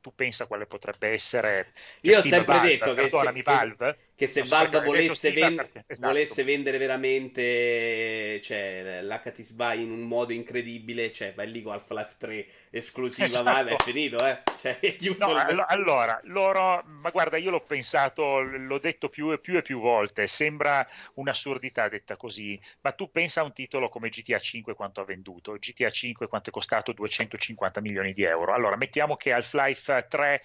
Tu 0.00 0.14
pensa 0.14 0.46
quale 0.46 0.66
potrebbe 0.66 1.08
essere 1.08 1.72
io 2.00 2.18
ho 2.18 2.22
sempre 2.22 2.54
Valve, 2.54 2.68
detto 2.68 2.94
che 2.94 3.10
se, 3.10 3.42
Valve, 3.42 3.98
che 4.20 4.26
se 4.26 4.42
Valve 4.42 4.82
volesse, 4.82 5.32
ven- 5.32 5.56
perché, 5.56 5.84
esatto. 5.86 6.06
volesse, 6.06 6.44
vendere 6.44 6.76
veramente 6.76 8.38
cioè, 8.42 9.00
l'HT 9.00 9.40
SBY 9.40 9.82
in 9.82 9.90
un 9.90 10.02
modo 10.02 10.34
incredibile 10.34 11.10
cioè 11.10 11.32
vai 11.32 11.50
lì 11.50 11.62
con 11.62 11.72
Half-Life 11.72 12.16
3 12.18 12.46
esclusiva 12.68 13.26
esatto. 13.26 13.44
Valve 13.44 13.72
è 13.72 13.76
finito 13.78 14.18
eh 14.26 14.42
cioè, 14.60 14.78
è 14.78 14.96
no, 15.16 15.30
il... 15.48 15.64
allora 15.68 16.20
loro 16.24 16.82
ma 16.84 17.08
guarda 17.08 17.38
io 17.38 17.48
l'ho 17.48 17.62
pensato 17.62 18.40
l'ho 18.40 18.78
detto 18.78 19.08
più 19.08 19.32
e 19.32 19.38
più 19.38 19.56
e 19.56 19.62
più 19.62 19.80
volte 19.80 20.26
sembra 20.26 20.86
un'assurdità 21.14 21.88
detta 21.88 22.18
così 22.18 22.60
ma 22.82 22.92
tu 22.92 23.10
pensa 23.10 23.40
a 23.40 23.44
un 23.44 23.54
titolo 23.54 23.88
come 23.88 24.10
GTA 24.10 24.38
5 24.38 24.74
quanto 24.74 25.00
ha 25.00 25.04
venduto 25.04 25.54
GTA 25.54 25.88
5 25.88 26.28
quanto 26.28 26.50
è 26.50 26.52
costato 26.52 26.92
250 26.92 27.80
milioni 27.80 28.12
di 28.12 28.24
euro 28.24 28.52
allora 28.52 28.76
mettiamo 28.76 29.16
che 29.16 29.32
Half-Life 29.32 30.06
3 30.10 30.42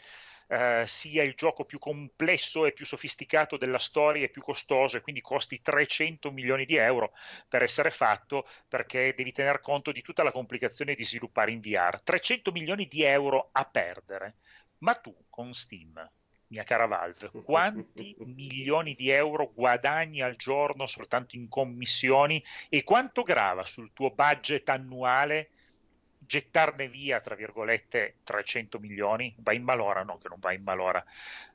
eh, 0.48 0.84
sia 0.88 1.24
il 1.24 1.34
gioco 1.36 1.66
più 1.66 1.80
complesso 1.80 2.66
e 2.66 2.72
più 2.72 2.86
sofisticato 2.86 3.58
della 3.58 3.80
storia 3.80 4.26
e 4.26 4.30
più 4.30 4.42
costoso 4.42 4.98
e 4.98 5.02
quindi 5.02 5.22
costi 5.22 5.62
300 5.62 6.32
milioni 6.32 6.66
di 6.66 6.76
euro 6.76 7.14
per 7.48 7.64
essere 7.64 7.90
fatto 7.90 8.48
perché 8.68 9.14
devi 9.16 9.32
tener 9.32 9.62
conto 9.62 9.92
di 9.92 10.02
tutta 10.02 10.24
la 10.24 10.32
complicazione 10.32 10.96
di 10.96 11.04
sviluppare 11.04 11.52
in 11.52 11.60
VR. 11.60 12.02
300 12.02 12.52
milioni 12.52 12.88
di 12.88 13.04
euro 13.04 13.50
a 13.52 13.66
perdere. 13.66 14.36
Ma 14.80 14.94
tu 14.96 15.16
con 15.30 15.54
Steam 15.54 16.10
mia 16.48 16.64
cara 16.64 16.86
Valve, 16.86 17.32
quanti 17.44 18.16
milioni 18.26 18.94
di 18.94 19.10
euro 19.10 19.52
guadagni 19.54 20.22
al 20.22 20.36
giorno 20.36 20.86
soltanto 20.86 21.36
in 21.36 21.48
commissioni 21.48 22.44
e 22.70 22.84
quanto 22.84 23.24
grava 23.24 23.66
sul 23.66 23.92
tuo 23.94 24.12
budget 24.12 24.70
annuale 24.70 25.50
gettarne 26.26 26.88
via, 26.88 27.20
tra 27.22 27.36
virgolette, 27.36 28.16
300 28.24 28.80
milioni, 28.80 29.34
va 29.40 29.54
in 29.54 29.64
malora? 29.64 30.04
No, 30.04 30.18
che 30.18 30.30
non 30.30 30.40
va 30.40 30.54
in 30.54 30.64
malora 30.64 31.04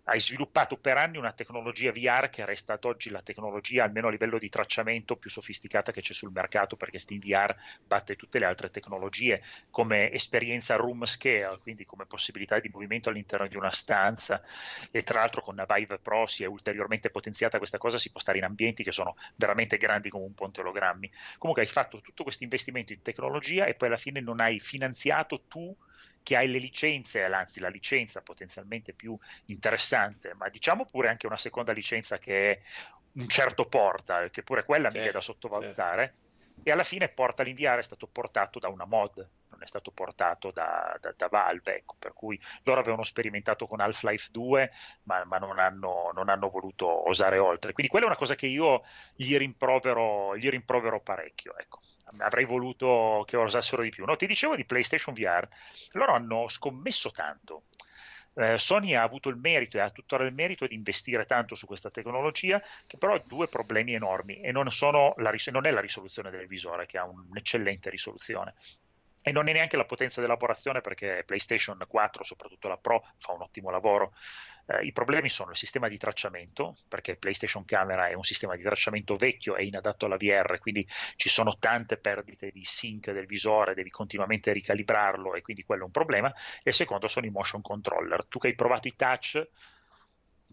hai 0.05 0.21
sviluppato 0.21 0.77
per 0.77 0.97
anni 0.97 1.19
una 1.19 1.33
tecnologia 1.33 1.93
VR 1.93 2.29
che 2.29 2.45
resta 2.45 2.75
ad 2.75 2.85
oggi 2.85 3.11
la 3.11 3.23
tecnologia, 3.23 3.85
almeno 3.85 4.09
a 4.09 4.11
livello 4.11 4.39
di 4.39 4.49
tracciamento, 4.49 5.17
più 5.17 5.31
sofisticata 5.31 5.93
che 5.93 6.01
c'è 6.01 6.13
sul 6.13 6.33
mercato 6.33 6.77
perché 6.77 6.99
Steam 6.99 7.21
VR 7.21 7.55
batte 7.87 8.17
tutte 8.17 8.39
le 8.39 8.47
altre 8.47 8.71
tecnologie 8.71 9.43
come 9.71 10.11
esperienza 10.11 10.77
room 10.77 11.05
scale, 11.05 11.59
quindi 11.61 11.85
come 11.85 12.07
possibilità 12.07 12.59
di 12.59 12.71
movimento 12.73 13.09
all'interno 13.09 13.47
di 13.47 13.57
una 13.57 13.71
stanza 13.71 14.43
e 14.91 15.03
tra 15.03 15.21
l'altro 15.21 15.43
con 15.43 15.65
Vive 15.69 15.99
Pro 15.99 16.27
si 16.27 16.43
è 16.43 16.47
ulteriormente 16.47 17.11
potenziata 17.11 17.59
questa 17.59 17.79
cosa, 17.79 17.99
si 17.99 18.11
può 18.11 18.21
stare 18.21 18.39
in 18.39 18.45
ambienti 18.45 18.83
che 18.83 18.93
sono 18.93 19.17
veramente 19.37 19.77
grandi 19.77 20.09
come 20.09 20.25
un 20.25 20.35
ponte 20.35 20.61
ologrammi. 20.61 21.11
Comunque 21.39 21.63
hai 21.63 21.69
fatto 21.69 22.01
tutto 22.01 22.23
questo 22.23 22.45
investimento 22.45 22.93
in 22.93 23.03
tecnologia 23.03 23.67
e 23.67 23.75
poi 23.75 23.89
alla 23.89 23.97
fine 23.97 24.21
non 24.21 24.41
hai 24.41 24.59
finanziato 24.61 25.43
tu 25.47 25.77
che 26.23 26.37
hai 26.37 26.49
le 26.49 26.59
licenze, 26.59 27.25
anzi 27.25 27.61
la 27.61 27.69
licenza 27.69 28.21
potenzialmente 28.21 28.93
più 28.93 29.17
interessante, 29.47 30.35
ma 30.35 30.49
diciamo 30.49 30.85
pure 30.85 31.09
anche 31.09 31.27
una 31.27 31.37
seconda 31.37 31.73
licenza 31.73 32.19
che 32.19 32.51
è 32.51 32.61
un 33.13 33.29
certo 33.29 33.67
porta, 33.67 34.29
che 34.31 34.43
pure 34.43 34.65
quella 34.65 34.85
certo, 34.85 34.99
mica 34.99 35.11
è 35.11 35.13
da 35.13 35.21
sottovalutare. 35.21 36.03
Certo. 36.05 36.29
E 36.63 36.71
alla 36.71 36.85
fine 36.85 37.09
Portal 37.09 37.49
in 37.49 37.55
VR 37.55 37.79
è 37.79 37.83
stato 37.83 38.07
portato 38.07 38.59
da 38.59 38.69
una 38.69 38.85
mod, 38.85 39.27
non 39.49 39.63
è 39.63 39.67
stato 39.67 39.91
portato 39.93 40.51
da, 40.51 40.95
da, 41.01 41.15
da 41.17 41.29
Valve, 41.29 41.77
ecco, 41.77 41.97
per 41.99 42.13
cui 42.13 42.39
loro 42.65 42.81
avevano 42.81 43.03
sperimentato 43.03 43.67
con 43.67 43.81
Half-Life 43.81 44.29
2, 44.31 44.71
ma, 45.05 45.25
ma 45.25 45.39
non, 45.39 45.59
hanno, 45.59 46.11
non, 46.15 46.29
hanno, 46.29 46.51
voluto 46.51 47.09
osare 47.09 47.39
oltre. 47.39 47.73
Quindi 47.73 47.91
quella 47.91 48.07
è 48.07 48.09
una 48.09 48.19
cosa 48.19 48.35
che 48.35 48.47
io 48.47 48.83
gli 49.15 49.37
rimprovero, 49.39 50.37
gli 50.37 50.51
rimprovero 50.51 51.01
parecchio. 51.01 51.57
Ecco 51.57 51.81
avrei 52.19 52.45
voluto 52.45 53.25
che 53.27 53.37
osassero 53.37 53.83
di 53.83 53.91
più. 53.91 54.05
No, 54.05 54.17
ti 54.17 54.27
dicevo 54.27 54.57
di 54.57 54.65
PlayStation 54.65 55.15
VR, 55.15 55.47
loro 55.93 56.13
hanno 56.15 56.49
scommesso 56.49 57.11
tanto. 57.11 57.65
Eh, 58.37 58.59
Sony 58.59 58.95
ha 58.95 59.03
avuto 59.03 59.29
il 59.29 59.37
merito 59.37 59.77
e 59.77 59.81
ha 59.81 59.91
tuttora 59.91 60.25
il 60.25 60.33
merito 60.33 60.67
di 60.67 60.75
investire 60.75 61.25
tanto 61.25 61.55
su 61.55 61.67
questa 61.67 61.91
tecnologia, 61.91 62.63
che 62.87 62.97
però 62.97 63.15
ha 63.15 63.23
due 63.25 63.49
problemi 63.49 63.95
enormi 63.95 64.41
e 64.41 64.53
non, 64.53 64.69
non 64.81 65.67
è 65.67 65.71
la 65.71 65.81
risoluzione 65.81 66.31
del 66.31 66.47
visore, 66.47 66.87
che 66.87 66.99
ha 66.99 67.05
un'eccellente 67.05 67.91
risoluzione, 67.91 68.55
e 69.23 69.33
non 69.33 69.49
è 69.49 69.53
neanche 69.53 69.77
la 69.77 69.85
potenza 69.85 70.21
di 70.21 70.27
elaborazione 70.27 70.81
perché 70.81 71.23
PlayStation 71.27 71.83
4, 71.87 72.25
soprattutto 72.25 72.69
la 72.69 72.79
Pro, 72.79 73.07
fa 73.19 73.33
un 73.33 73.43
ottimo 73.43 73.71
lavoro. 73.71 74.15
Eh, 74.67 74.85
I 74.87 74.93
problemi 74.93 75.29
sono 75.29 75.51
il 75.51 75.57
sistema 75.57 75.89
di 75.89 75.99
tracciamento, 75.99 76.79
perché 76.89 77.17
PlayStation 77.17 77.65
Camera 77.65 78.09
è 78.09 78.15
un 78.15 78.25
sistema 78.25 78.57
di 78.57 78.63
tracciamento 78.63 79.17
vecchio 79.17 79.57
e 79.57 79.65
inadatto 79.65 80.07
alla 80.07 80.17
VR, 80.17 80.59
quindi 80.59 80.87
ci 81.17 81.29
sono 81.29 81.59
tante 81.59 81.99
perdite 81.99 82.51
di 82.51 82.65
sync 82.65 83.11
del 83.11 83.27
visore, 83.27 83.75
devi 83.75 83.91
continuamente 83.91 84.53
ricalibrarlo 84.53 85.35
e 85.35 85.43
quindi 85.43 85.65
quello 85.65 85.83
è 85.83 85.87
un 85.87 85.93
problema. 85.93 86.33
E 86.63 86.71
il 86.71 86.75
secondo 86.75 87.09
sono 87.09 87.27
i 87.27 87.31
motion 87.31 87.61
controller. 87.61 88.25
Tu 88.27 88.39
che 88.39 88.49
hai 88.49 88.55
provato 88.55 88.89
i 88.89 88.95
touch, 88.97 89.47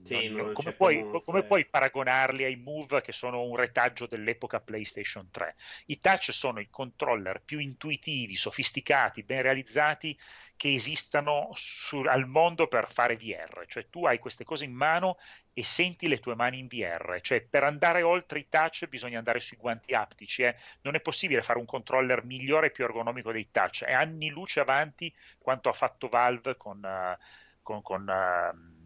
sì, 0.04 0.30
come, 0.30 0.54
certo 0.54 0.74
puoi, 0.74 1.06
come, 1.26 1.44
puoi, 1.44 1.66
paragonarli 1.66 2.44
ai 2.44 2.56
Move 2.56 3.02
che 3.02 3.12
sono 3.12 3.44
un 3.44 3.56
retaggio 3.56 4.06
dell'epoca 4.06 4.60
PlayStation 4.60 5.30
3? 5.30 5.56
I 5.88 6.00
touch 6.00 6.32
sono 6.32 6.60
i 6.60 6.70
controller 6.70 7.42
più 7.44 7.60
intuitivi, 7.60 8.36
sofisticati, 8.36 9.24
ben 9.24 9.42
realizzati 9.42 10.18
che 10.56 10.74
esistano 10.74 11.52
su, 11.54 12.00
al 12.00 12.28
mondo 12.28 12.68
per 12.68 12.90
fare 12.92 13.16
VR, 13.16 13.66
cioè 13.68 13.90
tu 13.90 14.06
hai 14.06 14.18
queste 14.18 14.44
cose 14.44 14.66
in 14.66 14.74
mano 14.74 15.18
e 15.54 15.64
senti 15.64 16.08
le 16.08 16.20
tue 16.20 16.36
mani 16.36 16.60
in 16.60 16.68
VR, 16.68 17.20
cioè 17.22 17.42
per 17.42 17.64
andare 17.64 18.02
oltre 18.02 18.40
i 18.40 18.48
touch 18.48 18.88
bisogna 18.88 19.18
andare 19.18 19.40
sui 19.40 19.58
guanti 19.58 19.94
aptici, 19.94 20.44
eh? 20.44 20.56
non 20.82 20.96
è 20.96 21.02
possibile 21.02 21.42
fare 21.42 21.60
un 21.60 21.66
controller 21.66 22.24
migliore 22.24 22.68
e 22.68 22.72
più 22.72 22.84
ergonomico 22.84 23.32
dei 23.32 23.50
touch, 23.52 23.84
è 23.84 23.94
anni 23.94 24.30
luce 24.30 24.60
avanti 24.60 25.14
quanto 25.38 25.70
ha 25.70 25.74
fatto 25.74 26.08
Valve 26.08 26.56
con, 26.58 26.78
uh, 26.84 27.24
con, 27.62 27.82
con 27.82 28.08
uh, 28.08 28.77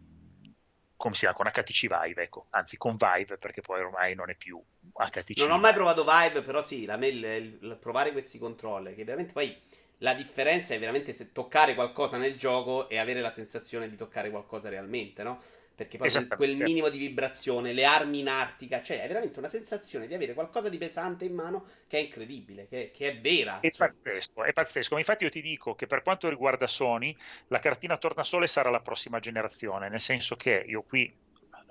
come 1.02 1.16
si 1.16 1.26
chiama, 1.26 1.34
con 1.34 1.50
HTC 1.50 1.88
Vive, 1.88 2.22
ecco, 2.22 2.46
anzi 2.50 2.76
con 2.76 2.96
Vive 2.96 3.36
perché 3.36 3.60
poi 3.60 3.80
ormai 3.80 4.14
non 4.14 4.30
è 4.30 4.36
più 4.36 4.62
HTC. 4.92 5.38
Non 5.38 5.50
ho 5.50 5.58
mai 5.58 5.72
provato 5.72 6.04
Vive, 6.04 6.42
però 6.42 6.62
sì, 6.62 6.84
la, 6.84 6.94
il, 6.94 7.16
il, 7.16 7.58
il, 7.60 7.76
provare 7.80 8.12
questi 8.12 8.38
controller, 8.38 8.94
che 8.94 9.02
veramente 9.02 9.32
poi 9.32 9.58
la 9.98 10.14
differenza 10.14 10.74
è 10.74 10.78
veramente 10.78 11.12
se 11.12 11.32
toccare 11.32 11.74
qualcosa 11.74 12.18
nel 12.18 12.36
gioco 12.36 12.88
e 12.88 12.98
avere 12.98 13.20
la 13.20 13.32
sensazione 13.32 13.88
di 13.88 13.96
toccare 13.96 14.30
qualcosa 14.30 14.68
realmente, 14.68 15.24
no? 15.24 15.42
Perché 15.74 15.96
poi 15.96 16.10
quel, 16.10 16.28
quel 16.28 16.56
minimo 16.56 16.88
di 16.90 16.98
vibrazione, 16.98 17.72
le 17.72 17.84
armi 17.84 18.20
in 18.20 18.28
artica, 18.28 18.82
cioè 18.82 19.02
è 19.02 19.08
veramente 19.08 19.38
una 19.38 19.48
sensazione 19.48 20.06
di 20.06 20.14
avere 20.14 20.34
qualcosa 20.34 20.68
di 20.68 20.78
pesante 20.78 21.24
in 21.24 21.34
mano 21.34 21.66
che 21.86 21.98
è 21.98 22.00
incredibile, 22.00 22.68
che, 22.68 22.90
che 22.94 23.08
è 23.08 23.20
vera. 23.20 23.60
È 23.60 23.70
pazzesco, 23.74 24.44
è 24.44 24.52
pazzesco. 24.52 24.98
Infatti 24.98 25.24
io 25.24 25.30
ti 25.30 25.40
dico 25.40 25.74
che 25.74 25.86
per 25.86 26.02
quanto 26.02 26.28
riguarda 26.28 26.66
Sony, 26.66 27.16
la 27.48 27.58
cartina 27.58 27.96
tornasole 27.96 28.46
sarà 28.46 28.70
la 28.70 28.80
prossima 28.80 29.18
generazione, 29.18 29.88
nel 29.88 30.00
senso 30.00 30.36
che 30.36 30.64
io 30.66 30.82
qui 30.82 31.12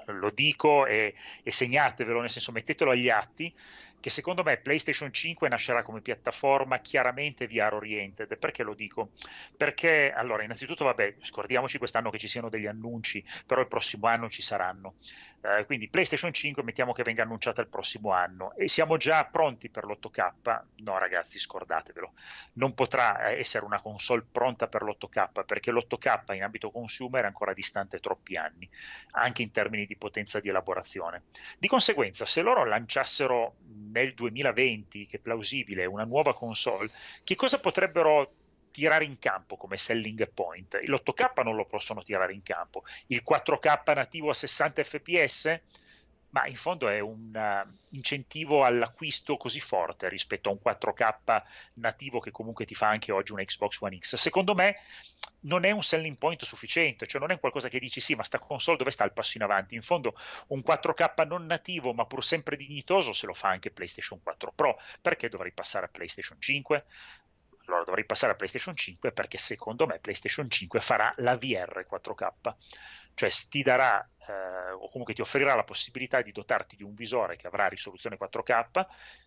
lo 0.05 0.31
dico 0.31 0.85
e, 0.85 1.13
e 1.43 1.51
segnatevelo, 1.51 2.21
nel 2.21 2.29
senso 2.29 2.51
mettetelo 2.51 2.91
agli 2.91 3.09
atti, 3.09 3.53
che 4.01 4.09
secondo 4.09 4.43
me 4.43 4.57
PlayStation 4.57 5.13
5 5.13 5.47
nascerà 5.47 5.83
come 5.83 6.01
piattaforma 6.01 6.79
chiaramente 6.79 7.47
VR 7.47 7.73
oriented. 7.73 8.37
Perché 8.37 8.63
lo 8.63 8.73
dico? 8.73 9.11
Perché, 9.55 10.11
allora, 10.11 10.43
innanzitutto, 10.43 10.83
vabbè, 10.83 11.15
scordiamoci 11.21 11.77
quest'anno 11.77 12.09
che 12.09 12.17
ci 12.17 12.27
siano 12.27 12.49
degli 12.49 12.67
annunci, 12.67 13.23
però 13.45 13.61
il 13.61 13.67
prossimo 13.67 14.07
anno 14.07 14.29
ci 14.29 14.41
saranno. 14.41 14.95
Eh, 15.43 15.65
quindi 15.65 15.89
PlayStation 15.89 16.31
5 16.31 16.61
mettiamo 16.61 16.93
che 16.93 17.01
venga 17.01 17.23
annunciata 17.23 17.61
il 17.61 17.67
prossimo 17.67 18.11
anno 18.11 18.53
e 18.55 18.67
siamo 18.67 18.97
già 18.97 19.25
pronti 19.25 19.69
per 19.69 19.85
l'8K? 19.85 20.61
No 20.77 20.97
ragazzi, 20.99 21.39
scordatevelo. 21.39 22.13
Non 22.53 22.73
potrà 22.75 23.29
eh, 23.29 23.39
essere 23.39 23.65
una 23.65 23.81
console 23.81 24.25
pronta 24.29 24.67
per 24.67 24.83
l'8K 24.83 25.45
perché 25.45 25.71
l'8K 25.71 26.35
in 26.35 26.43
ambito 26.43 26.69
consumer 26.69 27.23
è 27.23 27.25
ancora 27.25 27.53
distante 27.53 27.99
troppi 27.99 28.35
anni, 28.37 28.69
anche 29.11 29.41
in 29.41 29.51
termini 29.51 29.85
di 29.85 29.95
potenza 29.95 30.39
di 30.39 30.49
elaborazione. 30.49 31.23
Di 31.57 31.67
conseguenza, 31.67 32.25
se 32.25 32.41
loro 32.41 32.63
lanciassero 32.63 33.55
nel 33.91 34.13
2020, 34.13 35.05
che 35.05 35.17
è 35.17 35.19
plausibile, 35.19 35.85
una 35.85 36.03
nuova 36.03 36.33
console, 36.33 36.89
che 37.23 37.35
cosa 37.35 37.59
potrebbero 37.59 38.33
tirare 38.71 39.05
in 39.05 39.19
campo 39.19 39.57
come 39.57 39.77
selling 39.77 40.31
point. 40.33 40.79
L'8K 40.83 41.43
non 41.43 41.55
lo 41.55 41.65
possono 41.65 42.03
tirare 42.03 42.33
in 42.33 42.41
campo. 42.41 42.83
Il 43.07 43.21
4K 43.27 43.93
nativo 43.93 44.29
a 44.29 44.33
60 44.33 44.83
fps? 44.83 45.61
Ma 46.31 46.47
in 46.47 46.55
fondo 46.55 46.87
è 46.87 46.99
un 46.99 47.31
uh, 47.33 47.69
incentivo 47.89 48.63
all'acquisto 48.63 49.37
così 49.37 49.59
forte 49.59 50.09
rispetto 50.09 50.49
a 50.49 50.53
un 50.53 50.59
4K 50.63 51.43
nativo 51.75 52.19
che 52.19 52.31
comunque 52.31 52.65
ti 52.65 52.73
fa 52.73 52.87
anche 52.87 53.11
oggi 53.11 53.33
un 53.33 53.43
Xbox 53.43 53.79
One 53.81 53.97
X. 53.97 54.15
Secondo 54.15 54.55
me 54.55 54.77
non 55.41 55.65
è 55.65 55.71
un 55.71 55.83
selling 55.83 56.17
point 56.17 56.43
sufficiente, 56.43 57.05
cioè 57.07 57.19
non 57.19 57.31
è 57.31 57.39
qualcosa 57.39 57.67
che 57.67 57.79
dici 57.79 57.99
sì, 57.99 58.15
ma 58.15 58.23
sta 58.23 58.39
console 58.39 58.77
dove 58.77 58.91
sta 58.91 59.03
il 59.03 59.13
passo 59.13 59.37
in 59.37 59.43
avanti? 59.43 59.75
In 59.75 59.81
fondo 59.81 60.15
un 60.47 60.61
4K 60.65 61.27
non 61.27 61.45
nativo 61.45 61.93
ma 61.93 62.05
pur 62.05 62.23
sempre 62.23 62.55
dignitoso 62.55 63.13
se 63.13 63.25
lo 63.25 63.33
fa 63.33 63.49
anche 63.49 63.71
PlayStation 63.71 64.21
4 64.21 64.53
Pro, 64.55 64.79
perché 65.01 65.29
dovrei 65.29 65.51
passare 65.51 65.85
a 65.85 65.89
PlayStation 65.89 66.39
5? 66.39 66.85
allora 67.65 67.83
dovrei 67.85 68.05
passare 68.05 68.33
a 68.33 68.35
PlayStation 68.35 68.75
5 68.75 69.11
perché 69.11 69.37
secondo 69.37 69.85
me 69.85 69.99
PlayStation 69.99 70.49
5 70.49 70.81
farà 70.81 71.13
la 71.17 71.35
VR 71.35 71.85
4K, 71.89 72.53
cioè 73.13 73.29
ti 73.49 73.63
darà 73.63 74.05
eh, 74.31 74.71
o 74.71 74.89
comunque 74.89 75.13
ti 75.13 75.21
offrirà 75.21 75.55
la 75.55 75.63
possibilità 75.63 76.21
di 76.21 76.31
dotarti 76.31 76.75
di 76.75 76.83
un 76.83 76.93
visore 76.93 77.35
che 77.35 77.47
avrà 77.47 77.67
risoluzione 77.67 78.17
4K, 78.17 78.85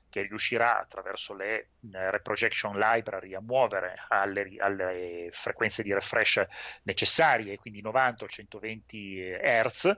che 0.09 0.23
riuscirà 0.23 0.81
attraverso 0.81 1.35
le 1.35 1.55
eh, 1.57 2.11
reprojection 2.11 2.79
library 2.79 3.35
a 3.35 3.41
muovere 3.41 3.97
alle, 4.09 4.57
alle 4.59 5.29
frequenze 5.33 5.83
di 5.83 5.93
refresh 5.93 6.45
necessarie, 6.85 7.59
quindi 7.59 7.83
90 7.83 8.25
o 8.25 8.29
120 8.29 9.39
Hz 9.41 9.97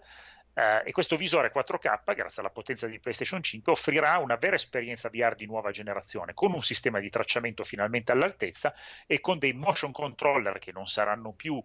Uh, 0.56 0.80
e 0.86 0.92
questo 0.92 1.16
visore 1.16 1.52
4K, 1.52 2.14
grazie 2.14 2.40
alla 2.40 2.50
potenza 2.50 2.86
di 2.86 2.98
PlayStation 2.98 3.42
5, 3.42 3.72
offrirà 3.72 4.16
una 4.16 4.36
vera 4.36 4.56
esperienza 4.56 5.10
VR 5.10 5.34
di 5.34 5.44
nuova 5.44 5.70
generazione, 5.70 6.32
con 6.32 6.54
un 6.54 6.62
sistema 6.62 6.98
di 6.98 7.10
tracciamento 7.10 7.62
finalmente 7.62 8.10
all'altezza 8.10 8.74
e 9.06 9.20
con 9.20 9.38
dei 9.38 9.52
motion 9.52 9.92
controller 9.92 10.58
che 10.58 10.72
non 10.72 10.86
saranno 10.86 11.32
più 11.32 11.56
uh, 11.56 11.62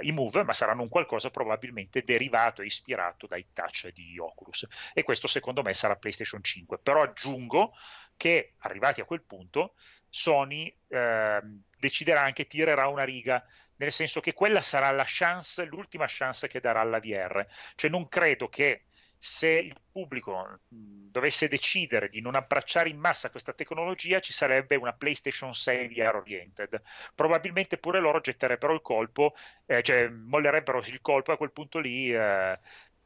i 0.00 0.10
Move, 0.10 0.42
ma 0.42 0.52
saranno 0.52 0.82
un 0.82 0.88
qualcosa 0.88 1.30
probabilmente 1.30 2.02
derivato 2.02 2.62
e 2.62 2.66
ispirato 2.66 3.28
dai 3.28 3.46
touch 3.52 3.92
di 3.92 4.18
Oculus. 4.18 4.66
E 4.92 5.04
questo 5.04 5.28
secondo 5.28 5.62
me 5.62 5.72
sarà 5.72 5.94
PlayStation 5.94 6.42
5. 6.42 6.78
Però 6.78 7.02
aggiungo 7.02 7.74
che 8.16 8.54
arrivati 8.58 9.00
a 9.00 9.04
quel 9.04 9.22
punto, 9.22 9.74
Sony 10.10 10.74
uh, 10.88 11.60
deciderà 11.78 12.22
anche, 12.22 12.46
tirerà 12.46 12.88
una 12.88 13.04
riga 13.04 13.42
nel 13.76 13.92
senso 13.92 14.20
che 14.20 14.34
quella 14.34 14.60
sarà 14.60 14.90
la 14.90 15.04
chance, 15.06 15.64
l'ultima 15.64 16.04
chance 16.06 16.48
che 16.48 16.60
darà 16.60 16.82
la 16.82 17.00
VR. 17.00 17.46
Cioè 17.74 17.90
non 17.90 18.08
credo 18.08 18.48
che 18.48 18.84
se 19.18 19.48
il 19.48 19.74
pubblico 19.90 20.60
dovesse 20.68 21.48
decidere 21.48 22.08
di 22.08 22.20
non 22.20 22.34
abbracciare 22.34 22.88
in 22.88 22.98
massa 22.98 23.30
questa 23.30 23.52
tecnologia, 23.52 24.20
ci 24.20 24.32
sarebbe 24.32 24.76
una 24.76 24.92
PlayStation 24.92 25.54
6 25.54 25.88
VR 25.88 26.16
oriented. 26.16 26.80
Probabilmente 27.14 27.78
pure 27.78 28.00
loro 28.00 28.20
getterebbero 28.20 28.72
il 28.72 28.82
colpo, 28.82 29.34
eh, 29.66 29.82
cioè 29.82 30.08
mollerebbero 30.08 30.78
il 30.86 31.00
colpo 31.00 31.32
a 31.32 31.36
quel 31.36 31.52
punto 31.52 31.78
lì. 31.78 32.12
Eh, 32.12 32.58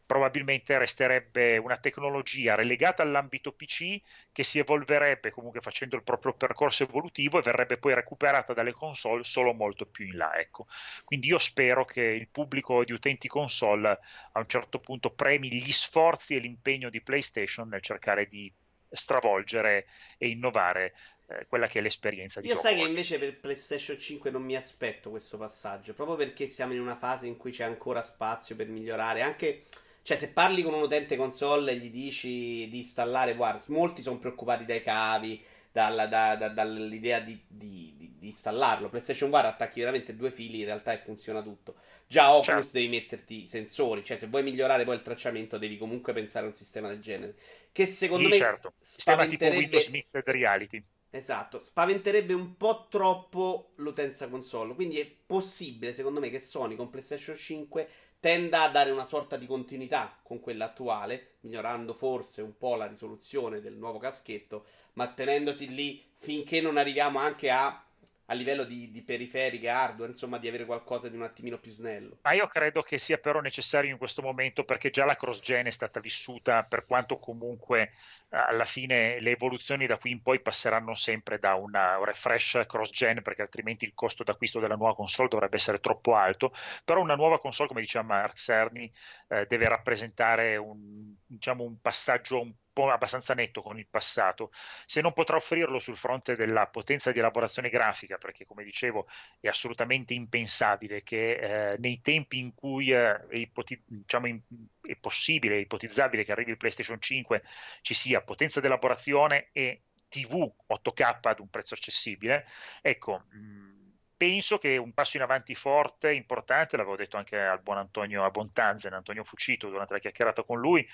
probabilmente 0.06 0.76
resterebbe 0.78 1.56
una 1.56 1.76
tecnologia 1.76 2.54
relegata 2.54 3.02
all'ambito 3.02 3.52
PC 3.52 4.00
che 4.32 4.44
si 4.44 4.58
evolverebbe 4.58 5.30
comunque 5.30 5.60
facendo 5.60 5.96
il 5.96 6.02
proprio 6.02 6.34
percorso 6.34 6.82
evolutivo 6.82 7.38
e 7.38 7.42
verrebbe 7.42 7.78
poi 7.78 7.94
recuperata 7.94 8.52
dalle 8.52 8.72
console 8.72 9.24
solo 9.24 9.54
molto 9.54 9.86
più 9.86 10.06
in 10.06 10.16
là. 10.16 10.36
Ecco. 10.36 10.66
Quindi 11.04 11.28
io 11.28 11.38
spero 11.38 11.84
che 11.84 12.02
il 12.02 12.28
pubblico 12.28 12.84
di 12.84 12.92
utenti 12.92 13.28
console 13.28 13.98
a 14.32 14.38
un 14.38 14.46
certo 14.46 14.78
punto 14.78 15.10
premi 15.10 15.48
gli 15.50 15.72
sforzi 15.72 16.34
e 16.34 16.38
l'impegno 16.38 16.90
di 16.90 17.00
PlayStation 17.00 17.68
nel 17.68 17.82
cercare 17.82 18.26
di 18.28 18.52
stravolgere 18.90 19.86
e 20.18 20.28
innovare 20.28 20.94
eh, 21.26 21.46
quella 21.48 21.66
che 21.66 21.78
è 21.78 21.82
l'esperienza 21.82 22.40
di 22.40 22.48
Io 22.48 22.54
gioco. 22.54 22.66
sai 22.66 22.76
che 22.76 22.82
invece 22.82 23.18
per 23.18 23.40
PlayStation 23.40 23.98
5 23.98 24.30
non 24.30 24.42
mi 24.42 24.56
aspetto 24.56 25.10
questo 25.10 25.36
passaggio, 25.36 25.94
proprio 25.94 26.16
perché 26.16 26.48
siamo 26.48 26.74
in 26.74 26.80
una 26.80 26.96
fase 26.96 27.26
in 27.26 27.36
cui 27.36 27.50
c'è 27.50 27.64
ancora 27.64 28.02
spazio 28.02 28.54
per 28.54 28.68
migliorare, 28.68 29.22
anche 29.22 29.64
cioè, 30.04 30.18
se 30.18 30.32
parli 30.32 30.62
con 30.62 30.74
un 30.74 30.82
utente 30.82 31.16
console 31.16 31.72
e 31.72 31.76
gli 31.76 31.88
dici 31.88 32.68
di 32.68 32.76
installare, 32.76 33.34
guarda, 33.34 33.64
molti 33.68 34.02
sono 34.02 34.18
preoccupati 34.18 34.66
dai 34.66 34.82
cavi, 34.82 35.42
dalla, 35.72 36.06
da, 36.06 36.36
da, 36.36 36.50
dall'idea 36.50 37.20
di, 37.20 37.42
di, 37.48 37.94
di, 37.96 38.14
di, 38.18 38.26
installarlo. 38.28 38.90
PlayStation 38.90 39.30
4 39.30 39.48
attacchi 39.48 39.80
veramente 39.80 40.14
due 40.14 40.30
fili 40.30 40.58
in 40.58 40.66
realtà 40.66 40.92
e 40.92 40.98
funziona 40.98 41.40
tutto. 41.40 41.76
Già 42.06 42.34
Oculus 42.34 42.64
certo. 42.64 42.78
devi 42.78 42.88
metterti 42.88 43.42
i 43.44 43.46
sensori, 43.46 44.04
cioè 44.04 44.18
se 44.18 44.26
vuoi 44.26 44.42
migliorare 44.42 44.84
poi 44.84 44.96
il 44.96 45.00
tracciamento 45.00 45.56
devi 45.56 45.78
comunque 45.78 46.12
pensare 46.12 46.44
a 46.44 46.48
un 46.50 46.54
sistema 46.54 46.88
del 46.88 47.00
genere. 47.00 47.36
Che 47.72 47.86
secondo 47.86 48.24
sì, 48.24 48.30
me 48.32 48.36
certo. 48.36 48.74
spaventerebbe... 48.78 49.88
Mixed 49.88 50.22
Reality. 50.26 50.84
Esatto, 51.08 51.60
spaventerebbe 51.60 52.34
un 52.34 52.56
po' 52.56 52.88
troppo 52.90 53.70
l'utenza 53.76 54.28
console. 54.28 54.74
Quindi 54.74 55.00
è 55.00 55.06
possibile, 55.06 55.94
secondo 55.94 56.20
me, 56.20 56.28
che 56.28 56.40
Sony 56.40 56.76
con 56.76 56.90
PlayStation 56.90 57.36
5 57.36 57.88
tenda 58.24 58.62
a 58.62 58.70
dare 58.70 58.90
una 58.90 59.04
sorta 59.04 59.36
di 59.36 59.44
continuità 59.44 60.18
con 60.22 60.40
quella 60.40 60.64
attuale, 60.64 61.32
migliorando 61.40 61.92
forse 61.92 62.40
un 62.40 62.56
po' 62.56 62.74
la 62.74 62.86
risoluzione 62.86 63.60
del 63.60 63.74
nuovo 63.74 63.98
caschetto, 63.98 64.64
ma 64.94 65.12
tenendosi 65.12 65.74
lì 65.74 66.02
finché 66.14 66.62
non 66.62 66.78
arriviamo 66.78 67.18
anche 67.18 67.50
a 67.50 67.83
a 68.26 68.34
livello 68.34 68.64
di, 68.64 68.90
di, 68.90 69.02
periferiche, 69.02 69.68
hardware, 69.68 70.12
insomma, 70.12 70.38
di 70.38 70.48
avere 70.48 70.64
qualcosa 70.64 71.08
di 71.08 71.16
un 71.16 71.22
attimino 71.22 71.58
più 71.58 71.70
snello. 71.70 72.18
Ma 72.22 72.32
io 72.32 72.46
credo 72.48 72.82
che 72.82 72.98
sia 72.98 73.18
però 73.18 73.40
necessario 73.40 73.90
in 73.90 73.98
questo 73.98 74.22
momento 74.22 74.64
perché 74.64 74.90
già 74.90 75.04
la 75.04 75.16
cross-gen 75.16 75.66
è 75.66 75.70
stata 75.70 76.00
vissuta, 76.00 76.62
per 76.64 76.86
quanto 76.86 77.18
comunque 77.18 77.92
alla 78.30 78.64
fine 78.64 79.20
le 79.20 79.30
evoluzioni 79.32 79.86
da 79.86 79.98
qui 79.98 80.10
in 80.10 80.22
poi 80.22 80.40
passeranno 80.40 80.94
sempre 80.94 81.38
da 81.38 81.54
una 81.54 82.02
refresh 82.02 82.64
cross-gen 82.66 83.22
perché 83.22 83.42
altrimenti 83.42 83.84
il 83.84 83.92
costo 83.94 84.24
d'acquisto 84.24 84.58
della 84.58 84.76
nuova 84.76 84.94
console 84.94 85.28
dovrebbe 85.28 85.56
essere 85.56 85.80
troppo 85.80 86.14
alto, 86.14 86.52
però 86.84 87.00
una 87.00 87.16
nuova 87.16 87.38
console, 87.38 87.68
come 87.68 87.80
diceva 87.80 88.04
Mark 88.04 88.36
Cerny, 88.36 88.90
eh, 89.28 89.46
deve 89.46 89.68
rappresentare 89.68 90.56
un, 90.56 91.14
diciamo, 91.26 91.64
un 91.64 91.80
passaggio 91.80 92.40
un 92.40 92.52
po' 92.74 92.90
abbastanza 92.90 93.32
netto 93.32 93.62
con 93.62 93.78
il 93.78 93.86
passato. 93.88 94.50
Se 94.84 95.00
non 95.00 95.14
potrà 95.14 95.36
offrirlo 95.36 95.78
sul 95.78 95.96
fronte 95.96 96.34
della 96.34 96.66
potenza 96.66 97.12
di 97.12 97.20
elaborazione 97.20 97.70
grafica, 97.70 98.18
perché 98.18 98.44
come 98.44 98.64
dicevo 98.64 99.06
è 99.40 99.48
assolutamente 99.48 100.12
impensabile 100.12 101.02
che 101.02 101.72
eh, 101.72 101.78
nei 101.78 102.02
tempi 102.02 102.38
in 102.38 102.52
cui 102.52 102.90
eh, 102.90 103.18
ipoti- 103.30 103.82
diciamo, 103.86 104.26
in- 104.26 104.42
è 104.82 104.96
possibile, 104.96 105.58
ipotizzabile 105.58 106.24
che 106.24 106.32
arrivi 106.32 106.50
il 106.50 106.58
PlayStation 106.58 107.00
5, 107.00 107.42
ci 107.80 107.94
sia 107.94 108.20
potenza 108.20 108.60
di 108.60 108.66
elaborazione 108.66 109.48
e 109.52 109.84
TV 110.08 110.52
8K 110.66 111.18
ad 111.22 111.40
un 111.40 111.48
prezzo 111.48 111.74
accessibile, 111.74 112.46
ecco. 112.82 113.24
Mh, 113.30 113.38
mm, 113.38 113.83
penso 114.16 114.58
che 114.58 114.76
un 114.76 114.92
passo 114.92 115.16
in 115.16 115.22
avanti 115.22 115.54
forte, 115.54 116.12
importante, 116.12 116.76
l'avevo 116.76 116.96
detto 116.96 117.16
anche 117.16 117.38
al 117.38 117.60
buon 117.60 117.78
Antonio 117.78 118.24
Abontanzen, 118.24 118.92
Antonio 118.92 119.24
Fucito 119.24 119.68
durante 119.68 119.94
la 119.94 119.98
chiacchierata 119.98 120.42
con 120.44 120.60
lui, 120.60 120.86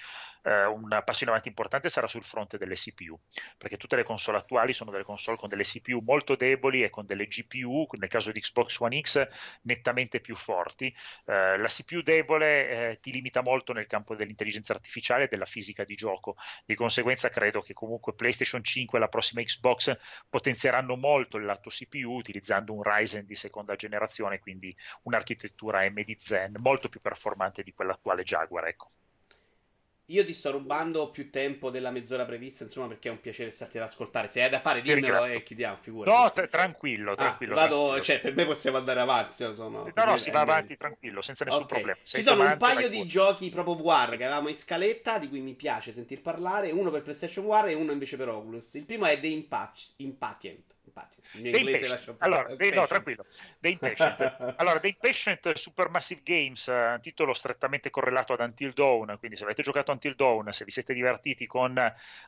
eh, 0.43 0.65
un 0.65 0.89
passo 1.05 1.25
in 1.25 1.29
avanti 1.31 1.49
importante 1.49 1.89
sarà 1.89 2.07
sul 2.07 2.25
fronte 2.25 2.57
delle 2.59 2.75
CPU, 2.75 3.19
perché 3.59 3.77
tutte 3.77 3.97
le 3.97 4.05
console 4.05 4.39
attuali 4.39 4.73
sono 4.73 4.91
delle 4.91 5.05
console 5.05 5.37
con 5.37 5.49
delle 5.49 5.65
CPU 5.65 6.01
molto 6.01 6.35
deboli 6.35 6.83
e 6.83 6.91
con 6.91 7.07
delle 7.07 7.27
GPU, 7.27 7.87
nel 7.99 8.09
caso 8.09 8.33
di 8.33 8.41
Xbox 8.41 8.79
One 8.79 9.01
X, 9.01 9.29
nettamente 9.63 10.21
più 10.21 10.35
forti. 10.35 10.95
Eh, 11.27 11.59
la 11.59 11.69
CPU 11.69 12.01
debole 12.03 12.69
eh, 12.69 13.01
ti 13.01 13.13
limita 13.13 13.43
molto 13.43 13.73
nel 13.73 13.87
campo 13.87 14.15
dell'intelligenza 14.15 14.73
artificiale 14.73 15.25
e 15.25 15.29
della 15.29 15.45
fisica 15.45 15.85
di 15.85 15.95
gioco, 15.95 16.37
di 16.65 16.75
conseguenza 16.75 17.29
credo 17.29 17.61
che 17.61 17.75
comunque 17.75 18.15
PlayStation 18.15 18.65
5 18.65 18.99
e 18.99 19.01
la 19.01 19.09
prossima 19.09 19.43
Xbox 19.43 19.97
potenzieranno 20.29 20.97
molto 20.97 21.37
il 21.37 21.45
lato 21.45 21.69
CPU 21.69 22.17
utilizzando 22.17 22.73
un 22.73 22.83
Ryzen 22.83 23.10
di 23.25 23.35
seconda 23.35 23.77
generazione, 23.77 24.39
quindi 24.39 24.75
un'architettura 25.03 25.81
AMD 25.81 26.17
Zen 26.17 26.55
molto 26.59 26.89
più 26.89 27.01
performante 27.01 27.63
di 27.63 27.73
quella 27.73 27.93
attuale 27.93 28.23
Jaguar. 28.23 28.67
Ecco. 28.67 28.91
io 30.11 30.25
ti 30.25 30.33
sto 30.33 30.51
rubando 30.51 31.11
più 31.11 31.31
tempo 31.31 31.71
della 31.71 31.91
mezz'ora 31.91 32.25
prevista, 32.25 32.65
insomma, 32.65 32.89
perché 32.89 33.09
è 33.09 33.13
un 33.13 33.21
piacere 33.21 33.51
starti 33.53 33.79
ad 33.79 33.85
ascoltare. 33.85 34.27
Se 34.27 34.43
hai 34.43 34.51
da 34.51 34.59
fare, 34.59 34.83
dimmelo 34.83 35.25
e 35.25 35.43
chiudiamo, 35.45 35.77
figura. 35.77 36.13
No, 36.13 36.29
t- 36.29 36.49
tranquillo, 36.49 37.15
tranquillo. 37.15 37.53
Ah, 37.53 37.57
vado, 37.57 37.77
tranquillo. 37.77 38.03
cioè, 38.03 38.21
per 38.21 38.35
me 38.35 38.45
possiamo 38.45 38.77
andare 38.77 39.01
avanti. 39.01 39.35
Sono, 39.35 39.93
no, 39.95 40.05
no, 40.05 40.19
si 40.19 40.31
va 40.31 40.41
avanti 40.41 40.77
tranquillo, 40.77 41.23
senza 41.23 41.45
nessun 41.45 41.63
okay. 41.63 41.79
problema. 41.79 42.01
Ci 42.05 42.23
sono 42.23 42.45
un 42.45 42.57
paio 42.57 42.89
di 42.89 43.07
giochi 43.07 43.51
proprio 43.51 43.77
VR 43.77 44.17
che 44.17 44.25
avevamo 44.25 44.49
in 44.49 44.57
scaletta, 44.57 45.19
di 45.19 45.29
cui 45.29 45.41
mi 45.41 45.55
piace 45.55 45.93
sentir 45.93 46.21
parlare. 46.23 46.73
Uno 46.73 46.91
per 46.91 47.03
PlayStation 47.03 47.47
VR 47.47 47.69
e 47.69 47.75
uno 47.75 47.93
invece 47.93 48.17
per 48.17 48.31
Oculus. 48.31 48.75
Il 48.75 48.85
primo 48.85 49.07
è 49.07 49.21
The 49.21 49.29
Impact- 49.29 49.93
Impatient. 49.99 50.75
Mio 51.35 51.57
inglese 51.57 52.15
allora, 52.19 52.55
dei, 52.57 52.73
no, 52.73 52.87
tranquillo. 52.87 53.25
The 53.59 53.69
Impatient. 53.69 54.55
allora, 54.57 54.81
The 54.81 54.89
Impatient 54.89 55.55
Supermassive 55.55 56.21
Games, 56.25 56.67
uh, 56.67 57.01
titolo 57.01 57.35
strettamente 57.35 57.91
correlato 57.91 58.33
ad 58.33 58.41
Until 58.41 58.73
Dawn, 58.73 59.17
quindi 59.19 59.37
se 59.37 59.45
avete 59.45 59.63
giocato 59.63 59.93
Until 59.93 60.15
Dawn, 60.15 60.53
se 60.53 60.65
vi 60.65 60.71
siete 60.71 60.93
divertiti 60.93 61.47
con 61.47 61.77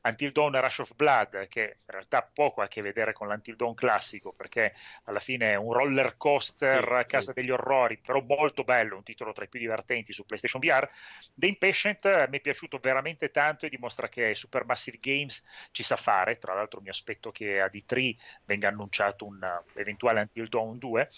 Until 0.02 0.32
Dawn 0.32 0.60
Rush 0.60 0.78
of 0.80 0.94
Blood, 0.94 1.48
che 1.48 1.78
in 1.84 1.92
realtà 1.92 2.22
poco 2.32 2.60
ha 2.60 2.64
a 2.64 2.68
che 2.68 2.82
vedere 2.82 3.12
con 3.12 3.28
l'Until 3.28 3.56
Dawn 3.56 3.74
classico, 3.74 4.32
perché 4.32 4.74
alla 5.04 5.20
fine 5.20 5.52
è 5.52 5.54
un 5.56 5.72
roller 5.72 6.16
coaster 6.16 7.00
sì, 7.00 7.06
casa 7.06 7.32
sì. 7.32 7.40
degli 7.40 7.50
orrori, 7.50 7.98
però 7.98 8.20
molto 8.20 8.64
bello, 8.64 8.96
un 8.96 9.02
titolo 9.02 9.32
tra 9.32 9.44
i 9.44 9.48
più 9.48 9.60
divertenti 9.60 10.12
su 10.12 10.24
PlayStation 10.24 10.60
VR. 10.60 10.88
The 11.34 11.46
Impatient 11.46 12.04
uh, 12.04 12.30
mi 12.30 12.38
è 12.38 12.40
piaciuto 12.40 12.78
veramente 12.78 13.30
tanto 13.30 13.66
e 13.66 13.68
dimostra 13.68 14.08
che 14.08 14.34
Supermassive 14.34 14.98
Games 15.00 15.42
ci 15.72 15.82
sa 15.82 15.96
fare, 15.96 16.38
tra 16.38 16.54
l'altro 16.54 16.80
mi 16.80 16.88
aspetto 16.88 17.30
che 17.30 17.60
a 17.60 17.66
D3 17.66 18.16
venga 18.52 18.68
annunciato 18.68 19.24
un 19.24 19.38
eventuale 19.74 20.20
Until 20.20 20.48
Dawn 20.48 20.78
2 20.78 21.08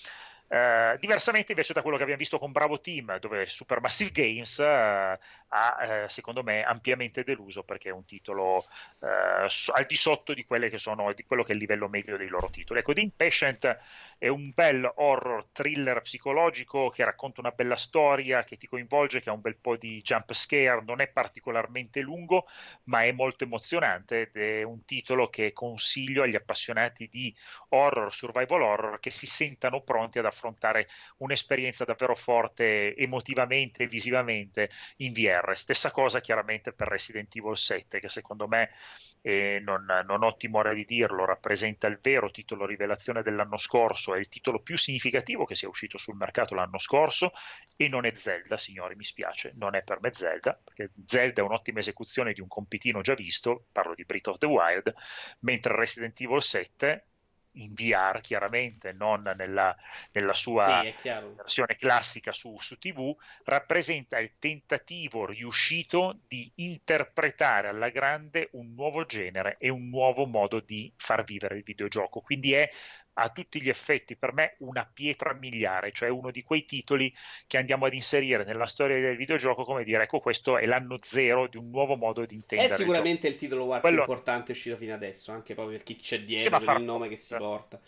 eh, 0.54 0.96
diversamente 1.00 1.50
invece 1.50 1.72
da 1.72 1.82
quello 1.82 1.96
che 1.96 2.04
abbiamo 2.04 2.20
visto 2.20 2.38
con 2.38 2.52
Bravo 2.52 2.80
Team, 2.80 3.18
dove 3.18 3.46
Supermassive 3.46 4.12
Games 4.12 4.60
eh, 4.60 5.18
ha, 5.48 5.78
eh, 5.80 6.08
secondo 6.08 6.44
me, 6.44 6.62
ampiamente 6.62 7.24
deluso 7.24 7.64
perché 7.64 7.88
è 7.88 7.92
un 7.92 8.04
titolo 8.04 8.64
eh, 9.02 9.48
al 9.48 9.84
di 9.88 9.96
sotto 9.96 10.32
di, 10.32 10.46
sono, 10.76 11.12
di, 11.12 11.24
quello 11.24 11.42
che 11.42 11.50
è 11.50 11.54
il 11.54 11.60
livello 11.60 11.88
medio 11.88 12.16
dei 12.16 12.28
loro 12.28 12.50
titoli. 12.50 12.78
Ecco, 12.78 12.92
The 12.92 13.00
Impatient 13.00 13.78
è 14.16 14.28
un 14.28 14.52
bel 14.54 14.88
horror 14.94 15.46
thriller 15.50 16.00
psicologico 16.02 16.88
che 16.88 17.04
racconta 17.04 17.40
una 17.40 17.50
bella 17.50 17.76
storia, 17.76 18.44
che 18.44 18.56
ti 18.56 18.68
coinvolge, 18.68 19.20
che 19.20 19.30
ha 19.30 19.32
un 19.32 19.40
bel 19.40 19.56
po' 19.56 19.76
di 19.76 20.02
jump 20.02 20.32
scare, 20.34 20.84
non 20.86 21.00
è 21.00 21.08
particolarmente 21.08 22.00
lungo, 22.00 22.46
ma 22.84 23.02
è 23.02 23.10
molto 23.10 23.42
emozionante 23.42 24.30
ed 24.32 24.36
è 24.36 24.62
un 24.62 24.84
titolo 24.84 25.28
che 25.30 25.52
consiglio 25.52 26.22
agli 26.22 26.36
appassionati 26.36 27.08
di 27.08 27.34
horror, 27.70 28.14
survival 28.14 28.62
horror, 28.62 29.00
che 29.00 29.10
si 29.10 29.26
sentano 29.26 29.80
pronti 29.80 30.20
ad 30.20 30.26
affrontare 30.26 30.42
un'esperienza 31.18 31.84
davvero 31.84 32.14
forte 32.14 32.94
emotivamente 32.96 33.84
e 33.84 33.86
visivamente 33.86 34.70
in 34.96 35.12
VR. 35.12 35.56
Stessa 35.56 35.90
cosa 35.90 36.20
chiaramente 36.20 36.72
per 36.72 36.88
Resident 36.88 37.34
Evil 37.36 37.56
7, 37.56 38.00
che 38.00 38.08
secondo 38.08 38.46
me 38.48 38.70
e 39.26 39.58
non, 39.58 39.86
non, 40.04 40.22
ho 40.22 40.36
timore 40.36 40.74
di 40.74 40.84
dirlo, 40.84 41.24
rappresenta 41.24 41.86
il 41.86 41.98
vero 42.02 42.30
titolo 42.30 42.66
rivelazione 42.66 43.22
dell'anno 43.22 43.56
scorso, 43.56 44.14
è 44.14 44.18
il 44.18 44.28
titolo 44.28 44.60
più 44.60 44.76
significativo 44.76 45.46
che 45.46 45.54
sia 45.54 45.66
uscito 45.66 45.96
sul 45.96 46.14
mercato 46.14 46.54
l'anno 46.54 46.76
scorso 46.76 47.32
e 47.74 47.88
non 47.88 48.04
è 48.04 48.12
Zelda, 48.12 48.58
signori, 48.58 48.96
mi 48.96 49.04
spiace, 49.04 49.54
non 49.56 49.76
è 49.76 49.82
per 49.82 50.00
me 50.02 50.12
Zelda, 50.12 50.60
perché 50.62 50.92
Zelda 51.06 51.40
è 51.40 51.44
un'ottima 51.44 51.78
esecuzione 51.78 52.34
di 52.34 52.42
un 52.42 52.48
compitino 52.48 53.00
già 53.00 53.14
visto, 53.14 53.68
parlo 53.72 53.94
di 53.94 54.04
Breath 54.04 54.26
of 54.26 54.36
the 54.36 54.46
Wild, 54.46 54.92
mentre 55.38 55.74
Resident 55.74 56.20
Evil 56.20 56.42
7 56.42 57.06
in 57.54 57.74
VR 57.74 58.20
chiaramente, 58.20 58.92
non 58.92 59.32
nella, 59.36 59.76
nella 60.12 60.34
sua 60.34 60.82
sì, 60.96 61.10
versione 61.10 61.76
classica 61.76 62.32
su, 62.32 62.56
su, 62.58 62.78
TV, 62.78 63.14
rappresenta 63.44 64.18
il 64.18 64.32
tentativo 64.38 65.26
riuscito 65.26 66.18
di 66.26 66.50
interpretare 66.56 67.68
alla 67.68 67.90
grande 67.90 68.48
un 68.52 68.74
nuovo 68.74 69.04
genere 69.04 69.56
e 69.58 69.68
un 69.68 69.88
nuovo 69.88 70.26
modo 70.26 70.60
di 70.60 70.92
far 70.96 71.24
vivere 71.24 71.56
il 71.56 71.62
videogioco. 71.62 72.20
Quindi 72.20 72.54
è 72.54 72.70
a 73.14 73.28
tutti 73.30 73.60
gli 73.60 73.68
effetti 73.68 74.16
per 74.16 74.32
me 74.32 74.56
una 74.58 74.88
pietra 74.90 75.32
miliare, 75.34 75.92
cioè 75.92 76.08
uno 76.08 76.30
di 76.30 76.42
quei 76.42 76.64
titoli 76.64 77.12
che 77.46 77.58
andiamo 77.58 77.86
ad 77.86 77.94
inserire 77.94 78.44
nella 78.44 78.66
storia 78.66 78.98
del 79.00 79.16
videogioco 79.16 79.64
come 79.64 79.84
dire 79.84 80.02
ecco 80.02 80.20
questo 80.20 80.58
è 80.58 80.66
l'anno 80.66 80.98
zero 81.02 81.46
di 81.46 81.56
un 81.56 81.70
nuovo 81.70 81.96
modo 81.96 82.24
di 82.24 82.34
intendere. 82.34 82.74
È 82.74 82.76
sicuramente 82.76 83.26
il, 83.26 83.34
il 83.34 83.38
titolo 83.38 83.64
war 83.64 83.80
Quello... 83.80 84.02
più 84.02 84.12
importante 84.12 84.52
uscito 84.52 84.76
fino 84.76 84.94
adesso, 84.94 85.32
anche 85.32 85.54
proprio 85.54 85.76
per 85.76 85.84
chi 85.84 85.96
c'è 85.96 86.22
dietro, 86.22 86.58
per 86.58 86.78
il 86.78 86.84
nome 86.84 87.08
che 87.08 87.16
si 87.16 87.34
porta. 87.36 87.80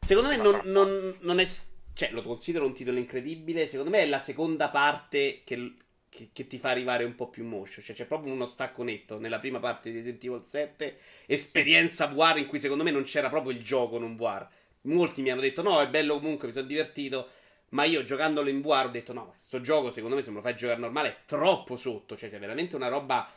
Secondo 0.00 0.28
me 0.28 0.36
non, 0.36 0.60
non, 0.64 1.16
non, 1.20 1.40
è... 1.40 1.48
Cioè, 1.92 2.10
lo 2.12 2.22
considero 2.22 2.64
un 2.64 2.74
titolo 2.74 2.98
incredibile, 2.98 3.66
secondo 3.66 3.90
me 3.90 4.00
è 4.00 4.06
la 4.06 4.20
seconda 4.20 4.68
parte 4.68 5.42
che, 5.44 5.74
che, 6.08 6.30
che, 6.32 6.46
ti 6.46 6.58
fa 6.58 6.70
arrivare 6.70 7.02
un 7.02 7.16
po' 7.16 7.28
più 7.28 7.44
moscio. 7.44 7.82
Cioè, 7.82 7.96
c'è 7.96 8.04
proprio 8.06 8.32
uno 8.32 8.46
stacco 8.46 8.84
netto 8.84 9.18
nella 9.18 9.40
prima 9.40 9.58
parte 9.58 9.90
di 9.90 9.96
Resident 9.96 10.22
Evil 10.24 10.42
7, 10.42 10.96
esperienza 11.26 12.06
VR 12.06 12.38
in 12.38 12.46
cui 12.46 12.60
secondo 12.60 12.84
me 12.84 12.92
non 12.92 13.02
c'era 13.02 13.28
proprio 13.28 13.52
il 13.52 13.62
gioco 13.62 13.98
non 13.98 14.14
VR 14.14 14.46
molti 14.82 15.22
mi 15.22 15.30
hanno 15.30 15.40
detto 15.40 15.62
no, 15.62 15.80
è 15.80 15.88
bello 15.88 16.18
comunque, 16.18 16.46
mi 16.46 16.52
sono 16.52 16.66
divertito. 16.66 17.30
Ma 17.70 17.84
io 17.84 18.02
giocandolo 18.02 18.48
in 18.48 18.62
VR 18.62 18.86
ho 18.86 18.88
detto 18.88 19.12
no, 19.12 19.28
questo 19.28 19.60
gioco 19.60 19.90
secondo 19.90 20.16
me 20.16 20.22
se 20.22 20.30
me 20.30 20.36
lo 20.36 20.42
fai 20.42 20.56
giocare 20.56 20.80
normale 20.80 21.08
è 21.08 21.16
troppo 21.26 21.76
sotto. 21.76 22.16
Cioè 22.16 22.30
c'è 22.30 22.38
veramente 22.38 22.76
una 22.76 22.88
roba 22.88 23.30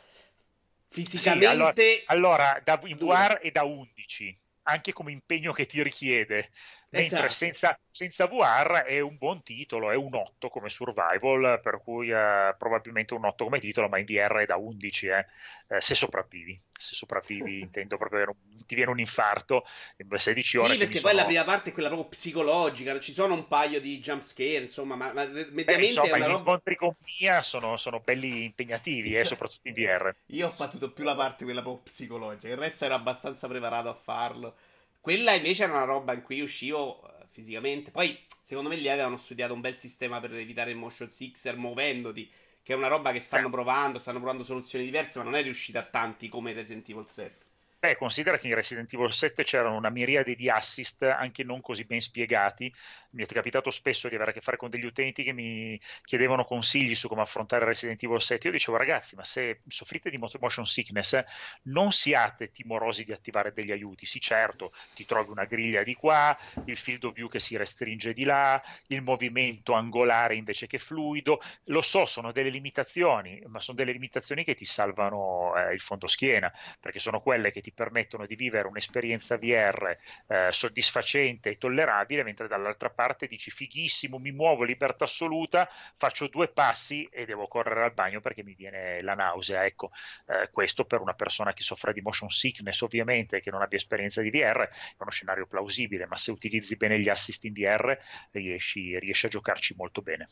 fisicamente... 0.88 1.46
Sì, 1.46 1.52
allora, 1.52 1.72
allora, 2.06 2.60
da, 2.64 2.80
in 2.84 2.96
VR 2.96 3.38
è 3.38 3.50
da 3.50 3.64
11, 3.64 4.38
anche 4.64 4.92
come 4.92 5.12
impegno 5.12 5.52
che 5.52 5.66
ti 5.66 5.82
richiede. 5.82 6.50
Mentre 6.92 7.26
esatto. 7.26 7.32
senza, 7.32 7.78
senza, 7.90 8.26
VR 8.26 8.82
è 8.84 9.00
un 9.00 9.16
buon 9.16 9.42
titolo, 9.42 9.90
è 9.90 9.94
un 9.94 10.12
8 10.14 10.50
come 10.50 10.68
survival, 10.68 11.58
per 11.62 11.80
cui 11.82 12.10
eh, 12.10 12.54
probabilmente 12.58 13.14
un 13.14 13.24
8 13.24 13.44
come 13.44 13.60
titolo, 13.60 13.88
ma 13.88 13.98
in 13.98 14.04
VR 14.04 14.36
è 14.40 14.44
da 14.44 14.56
11, 14.56 15.06
eh, 15.06 15.26
eh, 15.68 15.80
se 15.80 15.94
sopravvivi. 15.94 16.60
Se 16.78 16.94
sopravvivi, 16.94 17.60
intendo 17.64 17.96
proprio, 17.96 18.36
ti 18.66 18.74
viene 18.74 18.90
un 18.90 18.98
infarto 18.98 19.64
in 19.96 20.08
16 20.18 20.56
ore. 20.58 20.72
Sì, 20.72 20.78
perché 20.78 21.00
poi 21.00 21.12
sono... 21.12 21.22
la 21.22 21.24
prima 21.24 21.44
parte 21.44 21.70
è 21.70 21.72
quella 21.72 21.88
proprio 21.88 22.10
psicologica, 22.10 23.00
ci 23.00 23.14
sono 23.14 23.32
un 23.32 23.48
paio 23.48 23.80
di 23.80 23.98
jump 23.98 24.20
scare, 24.22 24.58
insomma, 24.58 24.94
ma, 24.94 25.14
ma 25.14 25.24
mediamente 25.24 25.64
Beh, 25.64 25.86
insomma, 25.86 26.06
è 26.08 26.12
una 26.12 26.26
roba... 26.26 26.28
gli 26.28 26.38
incontri 26.38 26.76
con 26.76 26.94
Mia 27.20 27.42
sono, 27.42 27.78
sono 27.78 28.00
belli 28.00 28.44
impegnativi, 28.44 29.16
eh, 29.16 29.24
soprattutto 29.24 29.66
in 29.66 29.72
VR. 29.72 30.14
Io 30.26 30.48
ho 30.48 30.52
fatto 30.52 30.92
più 30.92 31.04
la 31.04 31.14
parte 31.14 31.44
quella 31.44 31.62
proprio 31.62 31.84
psicologica, 31.84 32.52
il 32.52 32.58
resto 32.58 32.84
ero 32.84 32.94
abbastanza 32.96 33.48
preparato 33.48 33.88
a 33.88 33.94
farlo. 33.94 34.54
Quella 35.02 35.32
invece 35.32 35.64
era 35.64 35.72
una 35.72 35.82
roba 35.82 36.12
in 36.12 36.22
cui 36.22 36.40
uscivo 36.40 37.00
uh, 37.02 37.26
fisicamente. 37.28 37.90
Poi, 37.90 38.16
secondo 38.44 38.68
me, 38.68 38.76
lì 38.76 38.88
avevano 38.88 39.16
studiato 39.16 39.52
un 39.52 39.60
bel 39.60 39.76
sistema 39.76 40.20
per 40.20 40.32
evitare 40.32 40.70
il 40.70 40.76
motion 40.76 41.08
sixer 41.08 41.56
muovendoti. 41.56 42.30
Che 42.62 42.72
è 42.72 42.76
una 42.76 42.86
roba 42.86 43.10
che 43.10 43.18
stanno 43.18 43.50
provando, 43.50 43.98
stanno 43.98 44.18
provando 44.18 44.44
soluzioni 44.44 44.84
diverse, 44.84 45.18
ma 45.18 45.24
non 45.24 45.34
è 45.34 45.42
riuscita 45.42 45.80
a 45.80 45.82
tanti 45.82 46.28
come 46.28 46.52
Resident 46.52 46.88
Evil 46.88 47.08
7. 47.08 47.41
Beh, 47.84 47.96
considera 47.96 48.38
che 48.38 48.46
in 48.46 48.54
Resident 48.54 48.92
Evil 48.92 49.12
7 49.12 49.42
c'erano 49.42 49.74
una 49.74 49.90
miriade 49.90 50.36
di 50.36 50.48
assist 50.48 51.02
anche 51.02 51.42
non 51.42 51.60
così 51.60 51.84
ben 51.84 52.00
spiegati. 52.00 52.72
Mi 53.10 53.24
è 53.24 53.26
capitato 53.26 53.72
spesso 53.72 54.08
di 54.08 54.14
avere 54.14 54.30
a 54.30 54.32
che 54.34 54.40
fare 54.40 54.56
con 54.56 54.70
degli 54.70 54.84
utenti 54.84 55.24
che 55.24 55.32
mi 55.32 55.80
chiedevano 56.04 56.44
consigli 56.44 56.94
su 56.94 57.08
come 57.08 57.22
affrontare 57.22 57.64
Resident 57.64 58.00
Evil 58.00 58.20
7. 58.22 58.46
Io 58.46 58.52
dicevo, 58.52 58.76
ragazzi, 58.76 59.16
ma 59.16 59.24
se 59.24 59.62
soffrite 59.66 60.10
di 60.10 60.16
motion 60.18 60.64
sickness, 60.64 61.20
non 61.62 61.90
siate 61.90 62.52
timorosi 62.52 63.04
di 63.04 63.10
attivare 63.12 63.52
degli 63.52 63.72
aiuti. 63.72 64.06
Sì, 64.06 64.20
certo, 64.20 64.72
ti 64.94 65.04
trovi 65.04 65.30
una 65.30 65.44
griglia 65.44 65.82
di 65.82 65.94
qua, 65.94 66.38
il 66.66 66.76
field 66.76 67.02
of 67.02 67.14
view 67.14 67.28
che 67.28 67.40
si 67.40 67.56
restringe 67.56 68.12
di 68.12 68.22
là, 68.22 68.62
il 68.88 69.02
movimento 69.02 69.72
angolare 69.72 70.36
invece 70.36 70.68
che 70.68 70.78
fluido. 70.78 71.40
Lo 71.64 71.82
so, 71.82 72.06
sono 72.06 72.30
delle 72.30 72.48
limitazioni, 72.50 73.42
ma 73.48 73.60
sono 73.60 73.76
delle 73.76 73.90
limitazioni 73.90 74.44
che 74.44 74.54
ti 74.54 74.64
salvano 74.64 75.52
eh, 75.56 75.74
il 75.74 75.80
fondoschiena, 75.80 76.52
perché 76.78 77.00
sono 77.00 77.20
quelle 77.20 77.50
che 77.50 77.60
ti 77.60 77.71
permettono 77.74 78.26
di 78.26 78.34
vivere 78.34 78.68
un'esperienza 78.68 79.36
VR 79.36 79.96
eh, 80.26 80.48
soddisfacente 80.50 81.50
e 81.50 81.58
tollerabile, 81.58 82.22
mentre 82.22 82.48
dall'altra 82.48 82.90
parte 82.90 83.26
dici 83.26 83.50
fighissimo, 83.50 84.18
mi 84.18 84.32
muovo, 84.32 84.64
libertà 84.64 85.04
assoluta, 85.04 85.68
faccio 85.96 86.28
due 86.28 86.48
passi 86.48 87.08
e 87.10 87.24
devo 87.24 87.48
correre 87.48 87.84
al 87.84 87.92
bagno 87.92 88.20
perché 88.20 88.42
mi 88.42 88.54
viene 88.54 89.00
la 89.02 89.14
nausea. 89.14 89.64
Ecco, 89.64 89.90
eh, 90.26 90.50
questo 90.50 90.84
per 90.84 91.00
una 91.00 91.14
persona 91.14 91.52
che 91.52 91.62
soffre 91.62 91.92
di 91.92 92.00
motion 92.00 92.30
sickness 92.30 92.80
ovviamente, 92.80 93.40
che 93.40 93.50
non 93.50 93.62
abbia 93.62 93.78
esperienza 93.78 94.20
di 94.22 94.30
VR, 94.30 94.68
è 94.68 94.70
uno 94.98 95.10
scenario 95.10 95.46
plausibile, 95.46 96.06
ma 96.06 96.16
se 96.16 96.30
utilizzi 96.30 96.76
bene 96.76 96.98
gli 96.98 97.08
assist 97.08 97.44
in 97.44 97.52
VR 97.52 97.96
riesci, 98.32 98.98
riesci 98.98 99.26
a 99.26 99.28
giocarci 99.28 99.74
molto 99.76 100.02
bene. 100.02 100.28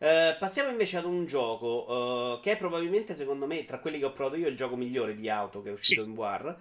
Uh, 0.00 0.38
passiamo 0.38 0.70
invece 0.70 0.96
ad 0.96 1.04
un 1.04 1.26
gioco 1.26 1.84
uh, 1.92 2.40
che 2.40 2.52
è 2.52 2.56
probabilmente, 2.56 3.14
secondo 3.14 3.46
me, 3.46 3.66
tra 3.66 3.80
quelli 3.80 3.98
che 3.98 4.06
ho 4.06 4.12
provato 4.14 4.36
io, 4.36 4.48
il 4.48 4.56
gioco 4.56 4.74
migliore 4.74 5.14
di 5.14 5.28
auto 5.28 5.60
che 5.60 5.68
è 5.68 5.72
uscito 5.72 6.02
in 6.02 6.14
VR. 6.14 6.56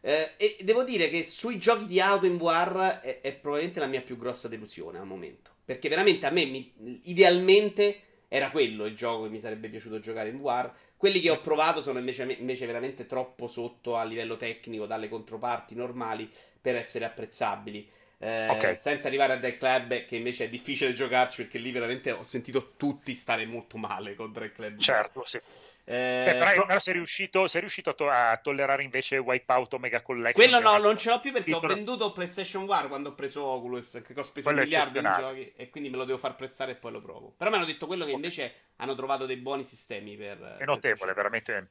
Uh, 0.00 0.08
e 0.36 0.58
devo 0.60 0.84
dire 0.84 1.08
che 1.08 1.26
sui 1.26 1.58
giochi 1.58 1.86
di 1.86 2.00
auto 2.00 2.26
in 2.26 2.36
VR 2.36 3.00
è, 3.00 3.20
è, 3.20 3.34
probabilmente 3.34 3.80
la 3.80 3.86
mia 3.86 4.00
più 4.00 4.16
grossa 4.16 4.46
delusione 4.46 4.98
al 4.98 5.06
momento. 5.06 5.50
Perché 5.64 5.88
veramente 5.88 6.26
a 6.26 6.30
me, 6.30 6.44
mi, 6.44 7.00
idealmente, 7.06 7.98
era 8.28 8.52
quello 8.52 8.84
il 8.84 8.94
gioco 8.94 9.24
che 9.24 9.30
mi 9.30 9.40
sarebbe 9.40 9.68
piaciuto 9.68 9.98
giocare 9.98 10.28
in 10.28 10.36
VR. 10.36 10.70
Quelli 10.96 11.18
che 11.18 11.30
ho 11.30 11.40
provato 11.40 11.82
sono 11.82 11.98
invece, 11.98 12.22
invece 12.38 12.64
veramente 12.64 13.06
troppo 13.06 13.48
sotto 13.48 13.96
a 13.96 14.04
livello 14.04 14.36
tecnico 14.36 14.86
dalle 14.86 15.08
controparti 15.08 15.74
normali 15.74 16.30
per 16.60 16.76
essere 16.76 17.06
apprezzabili. 17.06 17.90
Eh, 18.24 18.48
okay. 18.48 18.76
Senza 18.78 19.08
arrivare 19.08 19.34
a 19.34 19.36
Dead 19.36 19.58
Club, 19.58 20.06
che 20.06 20.16
invece 20.16 20.44
è 20.44 20.48
difficile 20.48 20.94
giocarci 20.94 21.42
perché 21.42 21.58
lì 21.58 21.70
veramente 21.70 22.10
ho 22.10 22.22
sentito 22.22 22.72
tutti 22.78 23.12
stare 23.12 23.44
molto 23.44 23.76
male 23.76 24.14
con 24.14 24.32
Dead 24.32 24.50
Club. 24.50 24.80
Certo, 24.80 25.26
sì. 25.28 25.36
Eh, 25.36 26.22
Beh, 26.24 26.32
però, 26.38 26.52
pro... 26.52 26.66
però 26.66 26.80
sei 26.80 26.94
riuscito, 26.94 27.46
sei 27.46 27.60
riuscito 27.60 27.90
a, 27.90 27.92
to- 27.92 28.08
a, 28.08 28.40
tollerare 28.42 28.82
invece 28.82 29.18
Wipeout 29.18 29.74
Omega 29.74 30.00
Collection. 30.00 30.48
Quello 30.48 30.66
no, 30.66 30.78
non 30.78 30.96
ce 30.96 31.10
l'ho 31.10 31.20
più 31.20 31.32
perché 31.32 31.52
titolo... 31.52 31.70
ho 31.70 31.74
venduto 31.74 32.12
PlayStation 32.12 32.64
War 32.64 32.88
quando 32.88 33.10
ho 33.10 33.14
preso 33.14 33.44
Oculus, 33.44 34.00
che 34.02 34.18
ho 34.18 34.22
speso 34.22 34.48
un 34.48 34.54
miliardo 34.54 34.98
in 34.98 35.14
giochi 35.14 35.52
e 35.54 35.68
quindi 35.68 35.90
me 35.90 35.98
lo 35.98 36.04
devo 36.04 36.16
far 36.16 36.34
prestare 36.34 36.72
e 36.72 36.76
poi 36.76 36.92
lo 36.92 37.02
provo. 37.02 37.34
Però 37.36 37.50
mi 37.50 37.56
hanno 37.56 37.66
detto 37.66 37.86
quello 37.86 38.06
che 38.06 38.12
invece 38.12 38.54
hanno 38.76 38.94
trovato 38.94 39.26
dei 39.26 39.36
buoni 39.36 39.66
sistemi 39.66 40.16
per... 40.16 40.56
È 40.60 40.64
notevole, 40.64 41.12
per 41.12 41.14
veramente. 41.14 41.68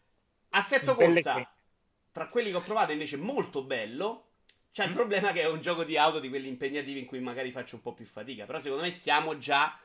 Assetto 0.49 0.93
corsa, 0.93 1.51
tra 2.11 2.27
quelli 2.27 2.51
che 2.51 2.57
ho 2.57 2.61
provato 2.61 2.91
invece 2.91 3.17
molto 3.17 3.63
bello. 3.63 4.27
Mm. 4.81 4.85
il 4.87 4.93
problema 4.93 5.31
che 5.31 5.41
è 5.41 5.47
un 5.47 5.61
gioco 5.61 5.83
di 5.83 5.97
auto 5.97 6.19
di 6.19 6.29
quelli 6.29 6.47
impegnativi 6.47 6.99
in 6.99 7.05
cui 7.05 7.19
magari 7.19 7.51
faccio 7.51 7.75
un 7.75 7.81
po' 7.81 7.93
più 7.93 8.05
fatica. 8.05 8.45
Però 8.45 8.59
secondo 8.59 8.83
me 8.83 8.91
siamo 8.91 9.37
già 9.37 9.77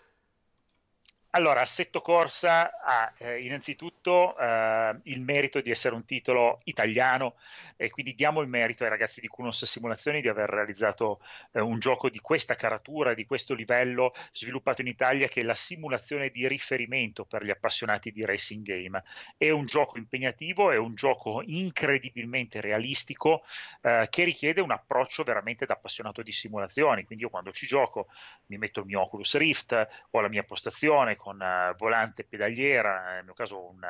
allora, 1.32 1.60
Assetto 1.60 2.00
Corsa 2.00 2.80
ha 2.80 3.12
eh, 3.18 3.44
innanzitutto 3.44 4.34
eh, 4.38 4.98
il 5.04 5.20
merito 5.20 5.60
di 5.60 5.70
essere 5.70 5.94
un 5.94 6.06
titolo 6.06 6.60
italiano 6.64 7.34
e 7.76 7.90
quindi 7.90 8.14
diamo 8.14 8.40
il 8.40 8.48
merito 8.48 8.84
ai 8.84 8.88
ragazzi 8.88 9.20
di 9.20 9.28
Kunos 9.28 9.66
Simulazioni 9.66 10.22
di 10.22 10.28
aver 10.28 10.48
realizzato 10.48 11.20
eh, 11.52 11.60
un 11.60 11.80
gioco 11.80 12.08
di 12.08 12.18
questa 12.20 12.54
caratura, 12.54 13.12
di 13.12 13.26
questo 13.26 13.52
livello 13.52 14.14
sviluppato 14.32 14.80
in 14.80 14.86
Italia 14.86 15.28
che 15.28 15.42
è 15.42 15.44
la 15.44 15.54
simulazione 15.54 16.30
di 16.30 16.48
riferimento 16.48 17.26
per 17.26 17.44
gli 17.44 17.50
appassionati 17.50 18.10
di 18.10 18.24
racing 18.24 18.64
game. 18.64 19.02
È 19.36 19.50
un 19.50 19.66
gioco 19.66 19.98
impegnativo, 19.98 20.70
è 20.70 20.78
un 20.78 20.94
gioco 20.94 21.42
incredibilmente 21.44 22.62
realistico 22.62 23.44
eh, 23.82 24.06
che 24.08 24.24
richiede 24.24 24.62
un 24.62 24.70
approccio 24.70 25.24
veramente 25.24 25.66
da 25.66 25.74
appassionato 25.74 26.22
di 26.22 26.32
simulazioni. 26.32 27.04
Quindi 27.04 27.24
io 27.24 27.30
quando 27.30 27.52
ci 27.52 27.66
gioco 27.66 28.08
mi 28.46 28.56
metto 28.56 28.80
il 28.80 28.86
mio 28.86 29.02
Oculus 29.02 29.36
Rift, 29.36 29.88
ho 30.10 30.20
la 30.22 30.28
mia 30.28 30.42
postazione 30.42 31.16
con 31.18 31.38
uh, 31.38 31.76
volante 31.76 32.24
pedaliera, 32.24 33.14
nel 33.16 33.24
mio 33.24 33.34
caso 33.34 33.68
un, 33.68 33.80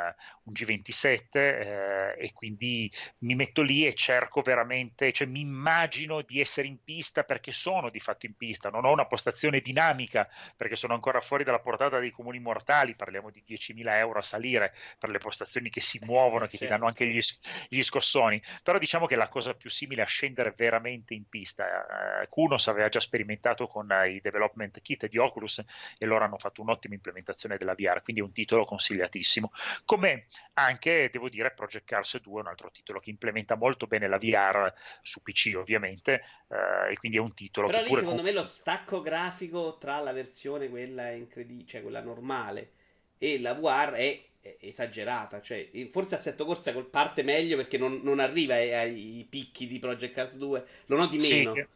un 0.43 0.53
G27, 0.53 1.22
eh, 1.33 2.14
e 2.18 2.33
quindi 2.33 2.91
mi 3.18 3.37
metto 3.37 3.62
lì 3.62 3.87
e 3.87 3.95
cerco 3.95 4.43
veramente, 4.43 5.12
cioè 5.12 5.29
mi 5.29 5.41
immagino 5.41 6.22
di 6.22 6.41
essere 6.41 6.66
in 6.66 6.83
pista 6.83 7.22
perché 7.22 7.53
sono 7.53 7.91
di 7.91 8.01
fatto 8.01 8.26
in 8.26 8.35
pista, 8.35 8.70
non 8.70 8.85
ho 8.85 8.93
una 8.93 9.07
postazione 9.07 9.61
dinamica 9.61 10.29
perché 10.57 10.74
sono 10.74 10.95
ancora 10.95 11.20
fuori 11.20 11.45
dalla 11.45 11.61
portata 11.61 11.99
dei 11.99 12.11
comuni 12.11 12.41
mortali, 12.41 12.97
parliamo 12.97 13.31
di 13.31 13.45
10.000 13.47 13.95
euro 13.97 14.18
a 14.18 14.22
salire 14.22 14.74
per 14.99 15.11
le 15.11 15.18
postazioni 15.18 15.70
che 15.70 15.81
si 15.81 16.01
muovono, 16.03 16.47
che 16.47 16.57
certo. 16.57 16.64
ti 16.64 16.70
danno 16.70 16.87
anche 16.87 17.07
gli, 17.07 17.20
gli, 17.68 17.83
scossoni, 17.83 18.43
però 18.62 18.79
diciamo 18.79 19.07
che 19.07 19.16
la 19.16 19.29
cosa 19.29 19.55
più 19.55 19.70
simile 19.70 20.03
a 20.03 20.07
scendere 20.07 20.55
veramente 20.57 21.14
in 21.14 21.29
pista, 21.29 22.22
eh, 22.22 22.29
Kunos 22.29 22.68
aveva 22.68 22.89
già 22.89 23.01
sperimentato 23.01 23.66
con 23.66 23.91
eh, 23.93 24.12
i 24.12 24.20
development 24.20 24.81
kit 24.81 25.07
di 25.07 25.18
Oculus 25.18 25.62
e 25.99 26.07
loro 26.07 26.24
hanno 26.24 26.39
fatto 26.39 26.62
un'ottima 26.62 26.95
implementazione 26.95 27.17
implementazione 27.18 27.56
della 27.56 27.74
VR, 27.74 28.02
quindi 28.02 28.22
è 28.22 28.24
un 28.24 28.32
titolo 28.32 28.64
consigliatissimo. 28.64 29.52
Come 29.84 30.26
anche, 30.54 31.08
devo 31.12 31.28
dire, 31.28 31.52
Project 31.52 31.84
Cars 31.86 32.20
2 32.20 32.38
è 32.38 32.42
un 32.42 32.48
altro 32.48 32.70
titolo 32.70 33.00
che 33.00 33.10
implementa 33.10 33.56
molto 33.56 33.86
bene 33.86 34.08
la 34.08 34.18
VR 34.18 34.72
su 35.02 35.22
PC 35.22 35.54
ovviamente, 35.56 36.22
eh, 36.48 36.92
e 36.92 36.96
quindi 36.96 37.18
è 37.18 37.20
un 37.20 37.34
titolo 37.34 37.66
Però 37.66 37.80
lì 37.80 37.88
secondo 37.88 38.16
con... 38.16 38.24
me 38.24 38.32
lo 38.32 38.42
stacco 38.42 39.00
grafico 39.02 39.78
tra 39.78 39.98
la 40.00 40.12
versione 40.12 40.68
quella 40.68 41.10
incredibile, 41.10 41.66
cioè 41.66 41.82
quella 41.82 42.00
normale 42.00 42.72
e 43.18 43.40
la 43.40 43.54
VR 43.54 43.92
è 43.92 44.24
esagerata. 44.60 45.40
Cioè, 45.40 45.70
forse 45.90 46.14
Assetto 46.14 46.44
Corsa 46.44 46.72
parte 46.84 47.22
meglio 47.22 47.56
perché 47.56 47.78
non, 47.78 48.00
non 48.02 48.20
arriva 48.20 48.54
ai, 48.54 48.72
ai, 48.72 49.26
picchi 49.28 49.66
di 49.66 49.78
Project 49.78 50.14
Cars 50.14 50.36
2, 50.36 50.66
lo 50.86 50.96
noti 50.96 51.18
meno. 51.18 51.54
Sì, 51.54 51.66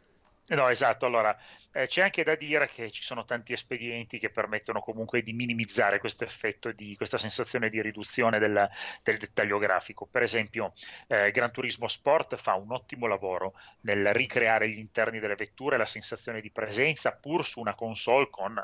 No, 0.47 0.67
esatto. 0.67 1.05
Allora, 1.05 1.37
eh, 1.73 1.87
c'è 1.87 2.01
anche 2.01 2.23
da 2.23 2.35
dire 2.35 2.67
che 2.67 2.91
ci 2.91 3.03
sono 3.03 3.25
tanti 3.25 3.53
espedienti 3.53 4.19
che 4.19 4.29
permettono 4.29 4.79
comunque 4.79 5.21
di 5.23 5.33
minimizzare 5.33 5.99
questo 5.99 6.23
effetto, 6.23 6.71
di, 6.71 6.95
questa 6.95 7.17
sensazione 7.17 7.69
di 7.69 7.81
riduzione 7.81 8.39
del, 8.39 8.69
del 9.01 9.17
dettaglio 9.17 9.57
grafico. 9.57 10.05
Per 10.05 10.21
esempio, 10.21 10.73
eh, 11.07 11.31
Gran 11.31 11.51
Turismo 11.51 11.87
Sport 11.87 12.35
fa 12.37 12.53
un 12.53 12.71
ottimo 12.71 13.07
lavoro 13.07 13.53
nel 13.81 14.13
ricreare 14.13 14.69
gli 14.69 14.77
interni 14.77 15.19
delle 15.19 15.35
vetture, 15.35 15.77
la 15.77 15.85
sensazione 15.85 16.41
di 16.41 16.51
presenza, 16.51 17.11
pur 17.11 17.45
su 17.45 17.59
una 17.59 17.75
console 17.75 18.29
con 18.29 18.61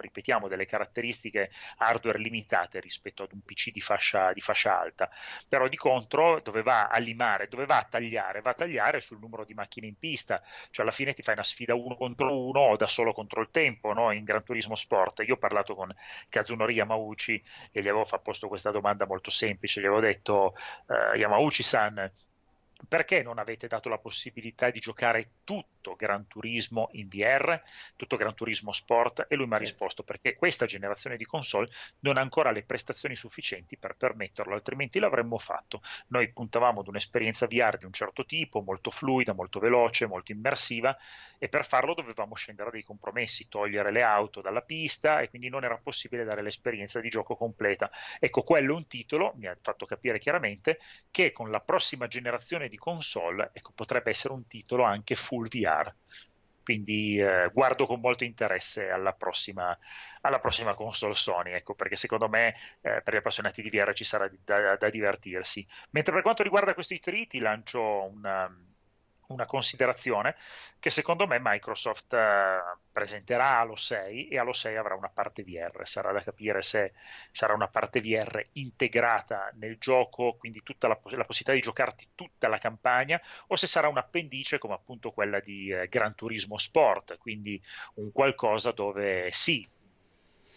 ripetiamo, 0.00 0.48
delle 0.48 0.66
caratteristiche 0.66 1.50
hardware 1.78 2.18
limitate 2.18 2.80
rispetto 2.80 3.22
ad 3.22 3.32
un 3.32 3.42
PC 3.42 3.70
di 3.70 3.80
fascia, 3.80 4.32
di 4.32 4.40
fascia 4.40 4.78
alta, 4.78 5.10
però 5.48 5.68
di 5.68 5.76
contro 5.76 6.40
dove 6.40 6.62
va 6.62 6.88
a 6.88 6.98
limare, 6.98 7.48
dove 7.48 7.66
va 7.66 7.78
a 7.78 7.84
tagliare, 7.84 8.40
va 8.40 8.50
a 8.50 8.54
tagliare 8.54 9.00
sul 9.00 9.18
numero 9.18 9.44
di 9.44 9.54
macchine 9.54 9.86
in 9.86 9.98
pista, 9.98 10.42
cioè 10.70 10.84
alla 10.84 10.94
fine 10.94 11.14
ti 11.14 11.22
fai 11.22 11.34
una 11.34 11.44
sfida 11.44 11.74
uno 11.74 11.96
contro 11.96 12.46
uno 12.46 12.60
o 12.60 12.76
da 12.76 12.86
solo 12.86 13.12
contro 13.12 13.40
il 13.40 13.50
tempo 13.50 13.92
no? 13.92 14.10
in 14.12 14.24
Gran 14.24 14.44
Turismo 14.44 14.74
Sport. 14.74 15.22
Io 15.26 15.34
ho 15.34 15.38
parlato 15.38 15.74
con 15.74 15.94
Kazunori 16.28 16.74
Yamauchi 16.74 17.42
e 17.72 17.82
gli 17.82 17.88
avevo 17.88 18.06
posto 18.22 18.48
questa 18.48 18.70
domanda 18.70 19.06
molto 19.06 19.30
semplice, 19.30 19.80
gli 19.80 19.86
avevo 19.86 20.00
detto 20.00 20.54
uh, 20.86 21.16
Yamauchi-san, 21.16 22.12
perché 22.88 23.22
non 23.22 23.38
avete 23.38 23.66
dato 23.66 23.88
la 23.88 23.98
possibilità 23.98 24.70
di 24.70 24.80
giocare 24.80 25.32
tutto 25.44 25.94
Gran 25.96 26.26
Turismo 26.26 26.88
in 26.92 27.08
VR, 27.08 27.60
tutto 27.96 28.16
Gran 28.16 28.34
Turismo 28.34 28.72
Sport? 28.72 29.26
E 29.28 29.36
lui 29.36 29.46
mi 29.46 29.54
ha 29.54 29.58
risposto 29.58 30.02
perché 30.02 30.34
questa 30.34 30.66
generazione 30.66 31.16
di 31.16 31.24
console 31.24 31.68
non 32.00 32.16
ha 32.16 32.20
ancora 32.20 32.50
le 32.50 32.62
prestazioni 32.62 33.16
sufficienti 33.16 33.76
per 33.76 33.96
permetterlo, 33.96 34.54
altrimenti 34.54 34.98
l'avremmo 34.98 35.38
fatto. 35.38 35.82
Noi 36.08 36.32
puntavamo 36.32 36.80
ad 36.80 36.88
un'esperienza 36.88 37.46
VR 37.46 37.78
di 37.78 37.84
un 37.84 37.92
certo 37.92 38.24
tipo, 38.24 38.62
molto 38.62 38.90
fluida, 38.90 39.32
molto 39.32 39.60
veloce, 39.60 40.06
molto 40.06 40.32
immersiva 40.32 40.96
e 41.38 41.48
per 41.48 41.66
farlo 41.66 41.94
dovevamo 41.94 42.34
scendere 42.34 42.68
a 42.68 42.72
dei 42.72 42.82
compromessi, 42.82 43.48
togliere 43.48 43.90
le 43.90 44.02
auto 44.02 44.40
dalla 44.40 44.62
pista 44.62 45.20
e 45.20 45.28
quindi 45.28 45.48
non 45.48 45.64
era 45.64 45.78
possibile 45.78 46.24
dare 46.24 46.42
l'esperienza 46.42 47.00
di 47.00 47.08
gioco 47.08 47.36
completa. 47.36 47.90
Ecco, 48.18 48.42
quello 48.42 48.72
è 48.72 48.76
un 48.76 48.86
titolo, 48.86 49.32
mi 49.36 49.46
ha 49.46 49.56
fatto 49.60 49.86
capire 49.86 50.18
chiaramente, 50.18 50.78
che 51.10 51.32
con 51.32 51.50
la 51.50 51.60
prossima 51.60 52.06
generazione 52.06 52.68
di 52.70 52.78
console, 52.78 53.50
ecco, 53.52 53.72
potrebbe 53.74 54.08
essere 54.10 54.32
un 54.32 54.46
titolo 54.46 54.84
anche 54.84 55.14
full 55.14 55.48
VR. 55.48 55.92
Quindi 56.62 57.18
eh, 57.18 57.50
guardo 57.52 57.84
con 57.84 58.00
molto 58.00 58.24
interesse 58.24 58.90
alla 58.90 59.12
prossima, 59.12 59.76
alla 60.20 60.38
prossima 60.38 60.74
console 60.74 61.14
Sony, 61.14 61.52
ecco, 61.52 61.74
perché 61.74 61.96
secondo 61.96 62.28
me 62.28 62.54
eh, 62.80 63.02
per 63.02 63.14
gli 63.14 63.16
appassionati 63.16 63.60
di 63.60 63.70
VR 63.70 63.92
ci 63.92 64.04
sarà 64.04 64.30
da, 64.44 64.76
da 64.76 64.88
divertirsi. 64.88 65.66
Mentre 65.90 66.12
per 66.12 66.22
quanto 66.22 66.42
riguarda 66.42 66.74
questi 66.74 67.00
tri, 67.00 67.26
ti 67.26 67.40
lancio 67.40 67.82
una 68.04 68.48
una 69.32 69.46
considerazione 69.46 70.36
che 70.78 70.90
secondo 70.90 71.26
me 71.26 71.38
Microsoft 71.40 72.12
eh, 72.12 72.58
presenterà 72.90 73.58
allo 73.58 73.76
6 73.76 74.28
e 74.28 74.38
allo 74.38 74.52
6 74.52 74.76
avrà 74.76 74.94
una 74.94 75.08
parte 75.08 75.42
VR, 75.42 75.86
sarà 75.86 76.12
da 76.12 76.22
capire 76.22 76.62
se 76.62 76.92
sarà 77.30 77.54
una 77.54 77.68
parte 77.68 78.00
VR 78.00 78.42
integrata 78.52 79.50
nel 79.54 79.78
gioco, 79.78 80.36
quindi 80.38 80.62
tutta 80.62 80.88
la, 80.88 80.98
la 81.10 81.24
possibilità 81.24 81.52
di 81.52 81.60
giocarti 81.60 82.08
tutta 82.14 82.48
la 82.48 82.58
campagna 82.58 83.20
o 83.48 83.56
se 83.56 83.66
sarà 83.66 83.88
un 83.88 83.98
appendice 83.98 84.58
come 84.58 84.74
appunto 84.74 85.10
quella 85.12 85.40
di 85.40 85.70
eh, 85.70 85.88
Gran 85.88 86.14
Turismo 86.14 86.58
Sport, 86.58 87.18
quindi 87.18 87.60
un 87.94 88.12
qualcosa 88.12 88.72
dove 88.72 89.28
sì, 89.32 89.66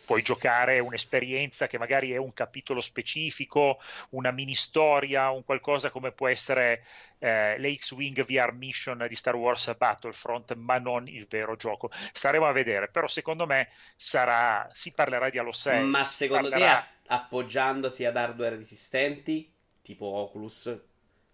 puoi 0.05 0.21
giocare 0.21 0.79
un'esperienza 0.79 1.67
che 1.67 1.77
magari 1.77 2.11
è 2.11 2.17
un 2.17 2.33
capitolo 2.33 2.81
specifico, 2.81 3.79
una 4.09 4.31
mini 4.31 4.55
storia, 4.55 5.29
un 5.29 5.43
qualcosa 5.43 5.89
come 5.89 6.11
può 6.11 6.27
essere 6.27 6.83
eh, 7.19 7.57
l'X-Wing 7.57 8.25
VR 8.25 8.53
Mission 8.53 9.05
di 9.07 9.15
Star 9.15 9.35
Wars 9.35 9.73
Battlefront, 9.75 10.53
ma 10.55 10.77
non 10.77 11.07
il 11.07 11.25
vero 11.29 11.55
gioco. 11.55 11.89
Staremo 12.11 12.45
a 12.45 12.51
vedere, 12.51 12.89
però 12.89 13.07
secondo 13.07 13.45
me 13.45 13.69
sarà, 13.95 14.69
si 14.73 14.91
parlerà 14.93 15.29
di 15.29 15.37
Halo 15.37 15.53
6. 15.53 15.83
Ma 15.85 16.03
secondo 16.03 16.49
parlerà... 16.49 16.81
te 16.81 16.91
appoggiandosi 17.07 18.05
ad 18.05 18.17
hardware 18.17 18.55
resistenti, 18.55 19.51
tipo 19.81 20.05
Oculus, 20.05 20.75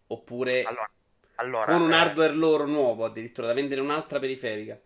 oppure 0.08 0.64
allora, 0.64 0.90
allora, 1.36 1.72
con 1.74 1.82
un 1.82 1.92
eh... 1.92 1.96
hardware 1.96 2.34
loro 2.34 2.66
nuovo, 2.66 3.06
addirittura 3.06 3.48
da 3.48 3.54
vendere 3.54 3.82
un'altra 3.82 4.20
periferica? 4.20 4.80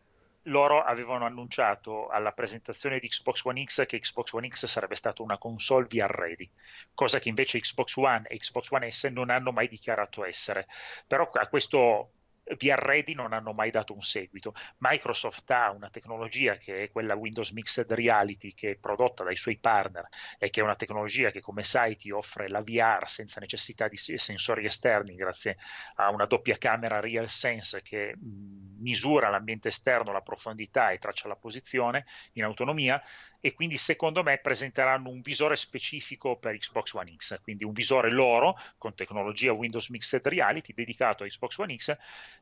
Loro 0.44 0.82
avevano 0.84 1.26
annunciato 1.26 2.08
alla 2.08 2.32
presentazione 2.32 3.00
di 3.00 3.08
Xbox 3.08 3.44
One 3.44 3.64
X 3.64 3.86
che 3.86 4.00
Xbox 4.00 4.32
One 4.34 4.48
X 4.50 4.66
sarebbe 4.66 4.96
stata 4.96 5.22
una 5.22 5.38
console 5.38 5.88
VR 5.90 6.10
ready, 6.10 6.50
cosa 6.94 7.20
che 7.20 7.30
invece 7.30 7.60
Xbox 7.60 7.96
One 7.96 8.28
e 8.28 8.38
Xbox 8.38 8.70
One 8.72 8.92
S 8.92 9.04
non 9.06 9.30
hanno 9.30 9.52
mai 9.52 9.68
dichiarato 9.68 10.26
essere. 10.26 10.68
Però 11.08 11.30
a 11.32 11.48
questo 11.48 12.12
VR 12.46 12.80
Ready 12.80 13.14
non 13.14 13.34
hanno 13.34 13.54
mai 13.54 13.72
dato 13.72 13.94
un 13.94 14.02
seguito. 14.02 14.54
Microsoft 14.80 15.50
ha 15.52 15.72
una 15.72 15.90
tecnologia 15.90 16.58
che 16.58 16.84
è 16.84 16.92
quella 16.92 17.16
Windows 17.16 17.52
Mixed 17.52 17.92
Reality 17.92 18.54
che 18.54 18.72
è 18.72 18.76
prodotta 18.76 19.24
dai 19.24 19.36
suoi 19.36 19.58
partner 19.58 20.08
e 20.38 20.50
che 20.50 20.60
è 20.60 20.64
una 20.64 20.76
tecnologia 20.76 21.32
che 21.32 21.42
come 21.42 21.64
sai 21.64 21.96
ti 21.96 22.12
offre 22.12 22.50
la 22.50 22.62
VR 22.62 23.08
senza 23.08 23.40
necessità 23.40 23.88
di 23.88 23.98
sensori 23.98 24.66
esterni 24.66 25.16
grazie 25.16 25.58
a 25.96 26.10
una 26.10 26.26
doppia 26.26 26.58
camera 26.58 27.00
Real 27.00 27.30
Sense 27.30 27.82
che 27.82 28.16
misura 28.20 29.30
l'ambiente 29.30 29.70
esterno, 29.70 30.12
la 30.12 30.22
profondità 30.22 30.92
e 30.92 31.00
traccia 31.00 31.28
la 31.28 31.36
posizione 31.36 32.06
in 32.34 32.44
autonomia 32.44 33.02
e 33.40 33.54
quindi 33.54 33.78
secondo 33.78 34.24
me 34.24 34.38
presenteranno 34.38 35.10
un 35.10 35.22
visore 35.22 35.56
specifico 35.56 36.38
per 36.38 36.58
Xbox 36.58 36.94
One 36.94 37.14
X, 37.16 37.42
quindi 37.42 37.64
un 37.64 37.74
visore 37.74 38.10
loro 38.10 38.58
con 38.78 38.96
tecnologia 38.96 39.52
Windows 39.52 39.90
Mixed 39.90 40.26
Reality 40.28 40.74
dedicato 40.74 41.24
a 41.24 41.28
Xbox 41.28 41.58
One 41.58 41.76
X 41.76 41.98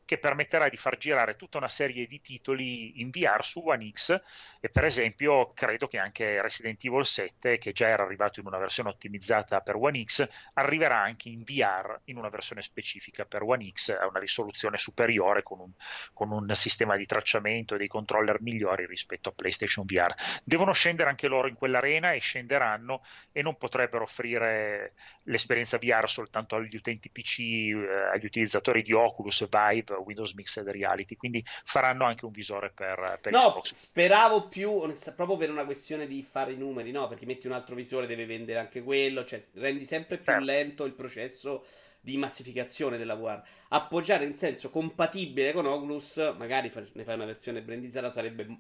che 0.05 0.17
permetterà 0.17 0.69
di 0.69 0.77
far 0.77 0.97
girare 0.97 1.35
tutta 1.35 1.57
una 1.57 1.69
serie 1.69 2.05
di 2.07 2.21
titoli 2.21 2.99
in 3.01 3.09
VR 3.09 3.43
su 3.43 3.61
One 3.63 3.89
X 3.89 4.21
e 4.59 4.69
per 4.69 4.85
esempio 4.85 5.53
credo 5.53 5.87
che 5.87 5.97
anche 5.97 6.41
Resident 6.41 6.83
Evil 6.83 7.05
7, 7.05 7.57
che 7.57 7.71
già 7.71 7.87
era 7.87 8.03
arrivato 8.03 8.39
in 8.39 8.45
una 8.45 8.57
versione 8.57 8.89
ottimizzata 8.89 9.61
per 9.61 9.75
One 9.75 10.03
X, 10.03 10.27
arriverà 10.53 11.01
anche 11.01 11.29
in 11.29 11.43
VR 11.43 11.99
in 12.05 12.17
una 12.17 12.29
versione 12.29 12.61
specifica 12.61 13.25
per 13.25 13.43
One 13.43 13.69
X 13.69 13.89
a 13.89 14.07
una 14.07 14.19
risoluzione 14.19 14.77
superiore 14.77 15.43
con 15.43 15.59
un, 15.59 15.71
con 16.13 16.31
un 16.31 16.53
sistema 16.55 16.95
di 16.95 17.05
tracciamento 17.05 17.75
e 17.75 17.77
dei 17.77 17.87
controller 17.87 18.41
migliori 18.41 18.85
rispetto 18.85 19.29
a 19.29 19.33
PlayStation 19.33 19.85
VR. 19.85 20.13
Devono 20.43 20.73
scendere 20.73 21.09
anche 21.09 21.27
loro 21.27 21.47
in 21.47 21.55
quell'arena 21.55 22.11
e 22.11 22.19
scenderanno 22.19 23.03
e 23.31 23.41
non 23.41 23.57
potrebbero 23.57 24.03
offrire 24.03 24.93
l'esperienza 25.23 25.77
VR 25.77 26.09
soltanto 26.09 26.55
agli 26.55 26.75
utenti 26.75 27.09
PC, 27.09 27.39
eh, 27.39 28.09
agli 28.13 28.25
utilizzatori 28.25 28.81
di 28.81 28.93
Oculus, 28.93 29.47
Vive, 29.49 29.90
Windows 29.97 30.33
Mixed 30.33 30.67
Reality, 30.67 31.15
quindi 31.15 31.43
faranno 31.63 32.05
anche 32.05 32.25
un 32.25 32.31
visore 32.31 32.71
per, 32.71 33.19
per 33.21 33.31
no, 33.31 33.49
Xbox. 33.49 33.73
speravo 33.73 34.47
più, 34.47 34.71
onest- 34.71 35.13
proprio 35.13 35.37
per 35.37 35.49
una 35.49 35.65
questione 35.65 36.07
di 36.07 36.23
fare 36.23 36.53
i 36.53 36.57
numeri, 36.57 36.91
no? 36.91 37.07
Perché 37.07 37.25
metti 37.25 37.47
un 37.47 37.53
altro 37.53 37.75
visore, 37.75 38.07
deve 38.07 38.25
vendere 38.25 38.59
anche 38.59 38.81
quello, 38.83 39.25
cioè 39.25 39.43
rendi 39.53 39.85
sempre 39.85 40.17
più 40.17 40.25
certo. 40.25 40.43
lento 40.43 40.85
il 40.85 40.93
processo 40.93 41.65
di 42.01 42.17
massificazione 42.17 42.97
della 42.97 43.15
VR. 43.15 43.41
Appoggiare 43.69 44.25
in 44.25 44.35
senso 44.35 44.69
compatibile 44.69 45.53
con 45.53 45.65
Oculus, 45.65 46.33
magari 46.37 46.71
ne 46.93 47.03
fai 47.03 47.15
una 47.15 47.25
versione 47.25 47.61
brandizzata, 47.61 48.11
sarebbe 48.11 48.59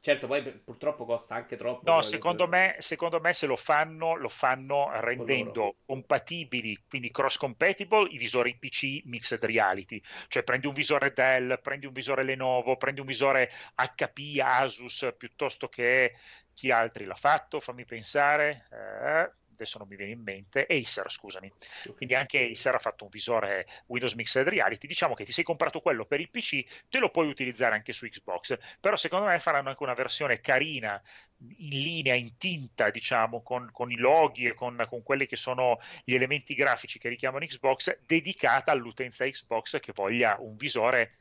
Certo, 0.00 0.26
poi 0.26 0.42
purtroppo 0.42 1.04
costa 1.04 1.34
anche 1.34 1.56
troppo. 1.56 1.90
No, 1.90 2.02
secondo 2.08 2.46
me, 2.46 2.76
secondo 2.78 3.20
me, 3.20 3.32
se 3.32 3.46
lo 3.46 3.56
fanno, 3.56 4.14
lo 4.14 4.28
fanno 4.28 4.88
rendendo 5.00 5.76
compatibili, 5.84 6.84
quindi 6.88 7.10
cross 7.10 7.36
compatible, 7.36 8.08
i 8.10 8.16
visori 8.16 8.56
PC 8.56 9.02
mixed 9.04 9.44
reality. 9.44 10.00
Cioè 10.28 10.44
prendi 10.44 10.66
un 10.66 10.72
visore 10.72 11.12
Dell, 11.12 11.60
prendi 11.60 11.86
un 11.86 11.92
visore 11.92 12.22
Lenovo, 12.22 12.76
prendi 12.76 13.00
un 13.00 13.06
visore 13.06 13.50
HP, 13.74 14.40
Asus, 14.40 15.12
piuttosto 15.16 15.68
che 15.68 16.14
chi 16.54 16.70
altri 16.70 17.04
l'ha 17.04 17.14
fatto, 17.14 17.60
fammi 17.60 17.84
pensare. 17.84 18.66
Eh, 18.70 19.30
adesso 19.58 19.78
non 19.78 19.88
mi 19.88 19.96
viene 19.96 20.12
in 20.12 20.22
mente, 20.22 20.66
Acer, 20.68 21.10
scusami. 21.10 21.52
Quindi 21.96 22.14
anche 22.14 22.50
Acer 22.52 22.74
ha 22.74 22.78
fatto 22.78 23.04
un 23.04 23.10
visore 23.10 23.66
Windows 23.86 24.14
Mixed 24.14 24.46
Reality. 24.48 24.86
Diciamo 24.86 25.14
che 25.14 25.24
ti 25.24 25.32
sei 25.32 25.44
comprato 25.44 25.80
quello 25.80 26.04
per 26.04 26.20
il 26.20 26.30
PC, 26.30 26.64
te 26.88 26.98
lo 26.98 27.10
puoi 27.10 27.28
utilizzare 27.28 27.74
anche 27.74 27.92
su 27.92 28.06
Xbox, 28.06 28.58
però 28.80 28.96
secondo 28.96 29.26
me 29.26 29.38
faranno 29.38 29.68
anche 29.68 29.82
una 29.82 29.94
versione 29.94 30.40
carina, 30.40 31.00
in 31.40 31.68
linea, 31.68 32.14
in 32.14 32.36
tinta, 32.36 32.90
diciamo, 32.90 33.42
con, 33.42 33.68
con 33.72 33.90
i 33.90 33.96
loghi 33.96 34.46
e 34.46 34.54
con, 34.54 34.84
con, 34.88 35.02
quelli 35.02 35.26
che 35.26 35.36
sono 35.36 35.78
gli 36.04 36.14
elementi 36.14 36.54
grafici 36.54 36.98
che 36.98 37.08
richiamano 37.08 37.44
Xbox, 37.44 37.98
dedicata 38.06 38.72
all'utenza 38.72 39.24
Xbox 39.24 39.78
che 39.80 39.92
voglia 39.92 40.36
un 40.40 40.56
visore 40.56 41.12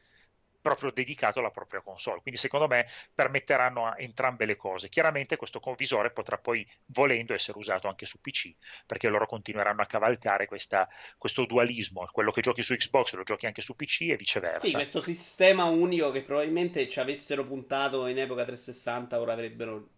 proprio 0.67 0.91
dedicato 0.91 1.39
alla 1.39 1.51
propria 1.51 1.81
console. 1.81 2.21
Quindi 2.21 2.39
secondo 2.39 2.67
me 2.67 2.87
permetteranno 3.13 3.95
entrambe 3.95 4.45
le 4.45 4.55
cose. 4.55 4.89
Chiaramente 4.89 5.35
questo 5.37 5.59
convisore 5.59 6.11
potrà 6.11 6.37
poi, 6.37 6.67
volendo, 6.87 7.33
essere 7.33 7.57
usato 7.57 7.87
anche 7.87 8.05
su 8.05 8.19
PC, 8.19 8.53
perché 8.85 9.07
loro 9.07 9.25
continueranno 9.25 9.81
a 9.81 9.85
cavalcare 9.85 10.45
questa, 10.47 10.87
questo 11.17 11.45
dualismo, 11.45 12.07
quello 12.11 12.31
che 12.31 12.41
giochi 12.41 12.63
su 12.63 12.75
Xbox 12.75 13.13
lo 13.13 13.23
giochi 13.23 13.45
anche 13.45 13.61
su 13.61 13.75
PC 13.75 14.01
e 14.01 14.15
viceversa. 14.15 14.67
Sì, 14.67 14.73
questo 14.73 15.01
sistema 15.01 15.65
unico 15.65 16.11
che 16.11 16.23
probabilmente 16.23 16.87
ci 16.89 16.99
avessero 16.99 17.45
puntato 17.45 18.07
in 18.07 18.19
epoca 18.19 18.43
360 18.43 19.19
ora 19.19 19.33
avrebbero 19.33 19.95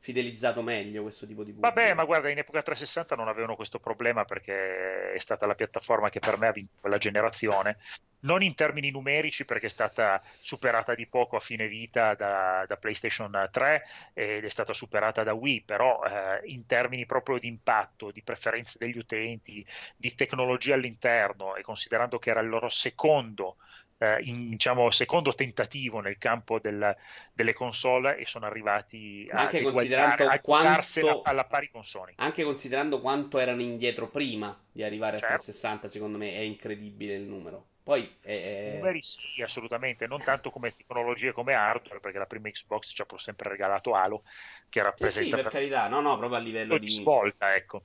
fidelizzato 0.00 0.62
meglio 0.62 1.02
questo 1.02 1.26
tipo 1.26 1.44
di 1.44 1.52
pubblico. 1.52 1.74
Vabbè, 1.74 1.92
ma 1.92 2.04
guarda, 2.04 2.30
in 2.30 2.38
epoca 2.38 2.62
360 2.62 3.14
non 3.16 3.28
avevano 3.28 3.54
questo 3.54 3.78
problema 3.78 4.24
perché 4.24 5.12
è 5.12 5.18
stata 5.18 5.46
la 5.46 5.54
piattaforma 5.54 6.08
che 6.08 6.20
per 6.20 6.38
me 6.38 6.46
ha 6.48 6.52
vinto 6.52 6.72
quella 6.80 6.96
generazione, 6.96 7.76
non 8.20 8.42
in 8.42 8.54
termini 8.54 8.90
numerici 8.90 9.44
perché 9.44 9.66
è 9.66 9.70
stata 9.70 10.22
superata 10.40 10.94
di 10.94 11.06
poco 11.06 11.36
a 11.36 11.40
fine 11.40 11.68
vita 11.68 12.14
da, 12.14 12.64
da 12.66 12.76
PlayStation 12.78 13.48
3 13.50 13.84
ed 14.14 14.44
è 14.44 14.48
stata 14.48 14.72
superata 14.72 15.22
da 15.22 15.34
Wii, 15.34 15.62
però 15.62 16.02
eh, 16.02 16.40
in 16.44 16.64
termini 16.64 17.04
proprio 17.04 17.38
di 17.38 17.48
impatto, 17.48 18.10
di 18.10 18.22
preferenze 18.22 18.78
degli 18.78 18.96
utenti, 18.96 19.64
di 19.96 20.14
tecnologia 20.14 20.74
all'interno 20.74 21.56
e 21.56 21.62
considerando 21.62 22.18
che 22.18 22.30
era 22.30 22.40
il 22.40 22.48
loro 22.48 22.70
secondo 22.70 23.56
eh, 24.02 24.18
in 24.22 24.48
diciamo, 24.48 24.90
secondo 24.90 25.34
tentativo 25.34 26.00
nel 26.00 26.16
campo 26.16 26.58
del, 26.58 26.96
delle 27.34 27.52
console 27.52 28.16
e 28.16 28.24
sono 28.24 28.46
arrivati 28.46 29.28
a 29.30 29.40
anche 29.40 29.60
considerando 29.60 30.26
a 30.26 30.38
quanto 30.38 31.22
alla 31.22 31.44
pari 31.44 31.70
con 31.70 31.84
Sony. 31.84 32.14
Anche 32.16 32.42
considerando 32.42 33.00
quanto 33.00 33.38
erano 33.38 33.60
indietro 33.60 34.08
prima 34.08 34.58
di 34.72 34.82
arrivare 34.82 35.18
certo. 35.18 35.34
a 35.34 35.36
360, 35.36 35.88
secondo 35.90 36.16
me 36.16 36.32
è 36.32 36.40
incredibile 36.40 37.14
il 37.14 37.24
numero. 37.24 37.66
Poi 37.82 38.16
è... 38.22 38.72
numeri 38.76 39.02
sì, 39.04 39.42
assolutamente, 39.42 40.06
non 40.06 40.22
tanto 40.22 40.50
come 40.50 40.74
tecnologie 40.74 41.32
come 41.32 41.52
hardware, 41.52 42.00
perché 42.00 42.18
la 42.18 42.26
prima 42.26 42.48
Xbox 42.48 42.94
ci 42.94 43.02
ha 43.02 43.04
pur 43.04 43.20
sempre 43.20 43.50
regalato 43.50 43.94
Halo, 43.94 44.22
che 44.70 44.82
rappresenta 44.82 45.18
sì, 45.18 45.24
sì, 45.24 45.30
per, 45.30 45.42
per 45.42 45.52
carità, 45.52 45.88
no, 45.88 46.00
no, 46.00 46.16
proprio 46.16 46.38
a 46.38 46.42
livello 46.42 46.78
di 46.78 46.90
svolta, 46.90 47.54
ecco. 47.54 47.82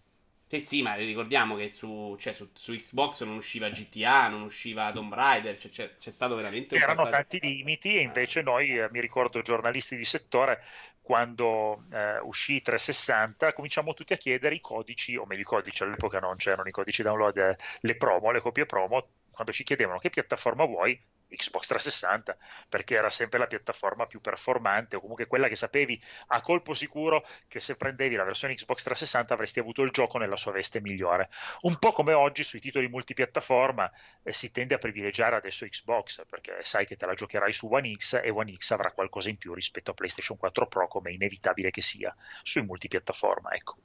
Sì, 0.60 0.66
sì, 0.66 0.82
ma 0.82 0.94
ricordiamo 0.96 1.56
che 1.56 1.70
su, 1.70 2.16
cioè, 2.20 2.34
su, 2.34 2.50
su, 2.54 2.74
Xbox 2.76 3.24
non 3.24 3.38
usciva 3.38 3.70
GTA, 3.70 4.28
non 4.28 4.42
usciva 4.42 4.92
Tomb 4.92 5.14
Raider, 5.14 5.60
cioè, 5.60 5.72
c'è, 5.72 5.98
c'è, 5.98 6.10
stato 6.10 6.36
veramente 6.36 6.76
un 6.76 6.80
C'erano 6.82 7.04
passaggio... 7.04 7.28
tanti 7.28 7.48
limiti 7.48 7.98
e 7.98 8.02
invece 8.02 8.42
noi, 8.42 8.78
eh, 8.78 8.90
mi 8.92 9.00
ricordo 9.00 9.42
giornalisti 9.42 9.96
di 9.96 10.06
settore, 10.06 10.64
quando 11.02 11.84
eh, 11.92 12.20
uscì 12.20 12.62
360, 12.62 13.54
cominciamo 13.54 13.94
tutti 13.94 14.14
a 14.14 14.18
chiedere 14.18 14.56
i 14.56 14.62
codici, 14.62 15.16
o 15.16 15.26
meglio 15.26 15.42
i 15.42 15.46
codici, 15.46 15.84
all'epoca 15.84 16.20
non 16.20 16.36
c'erano 16.36 16.68
i 16.68 16.72
codici 16.72 17.04
download, 17.04 17.38
eh, 17.38 17.58
le 17.82 17.96
promo, 17.96 18.32
le 18.32 18.42
copie 18.42 18.66
promo, 18.66 19.08
quando 19.32 19.52
ci 19.52 19.64
chiedevano 19.64 20.00
che 20.00 20.10
piattaforma 20.10 20.66
vuoi, 20.66 21.00
Xbox 21.36 21.68
360 21.68 22.38
perché 22.70 22.96
era 22.96 23.10
sempre 23.10 23.40
la 23.40 23.48
piattaforma 23.48 24.06
più 24.06 24.22
performante 24.22 24.96
o 24.96 25.00
comunque 25.00 25.28
quella 25.28 25.48
che 25.48 25.56
sapevi 25.56 26.02
a 26.28 26.42
colpo 26.42 26.74
sicuro 26.74 27.28
che 27.48 27.60
se 27.60 27.76
prendevi 27.76 28.16
la 28.16 28.24
versione 28.24 28.56
Xbox 28.56 28.84
360 28.84 29.34
avresti 29.34 29.60
avuto 29.60 29.82
il 29.82 29.92
gioco 29.92 30.18
nella 30.18 30.38
sua 30.38 30.52
veste 30.52 30.82
migliore. 30.82 31.30
Un 31.62 31.78
po' 31.78 31.92
come 31.92 32.14
oggi 32.14 32.44
sui 32.44 32.60
titoli 32.60 32.88
multipiattaforma 32.88 33.92
eh, 34.24 34.34
si 34.34 34.52
tende 34.52 34.76
a 34.76 34.78
privilegiare 34.78 35.36
adesso 35.36 35.66
Xbox 35.66 36.24
perché 36.30 36.60
sai 36.64 36.86
che 36.86 36.96
te 36.96 37.06
la 37.06 37.14
giocherai 37.14 37.54
su 37.54 37.68
One 37.72 37.94
X 37.94 38.20
e 38.24 38.30
One 38.30 38.54
X 38.54 38.72
avrà 38.72 38.92
qualcosa 38.92 39.30
in 39.30 39.38
più 39.38 39.54
rispetto 39.54 39.92
a 39.92 39.94
PlayStation 39.94 40.38
4 40.38 40.68
Pro 40.68 40.88
come 40.88 41.10
è 41.10 41.14
inevitabile 41.14 41.72
che 41.72 41.82
sia 41.82 42.16
sui 42.44 42.64
multipiattaforma, 42.64 43.52
ecco. 43.52 43.78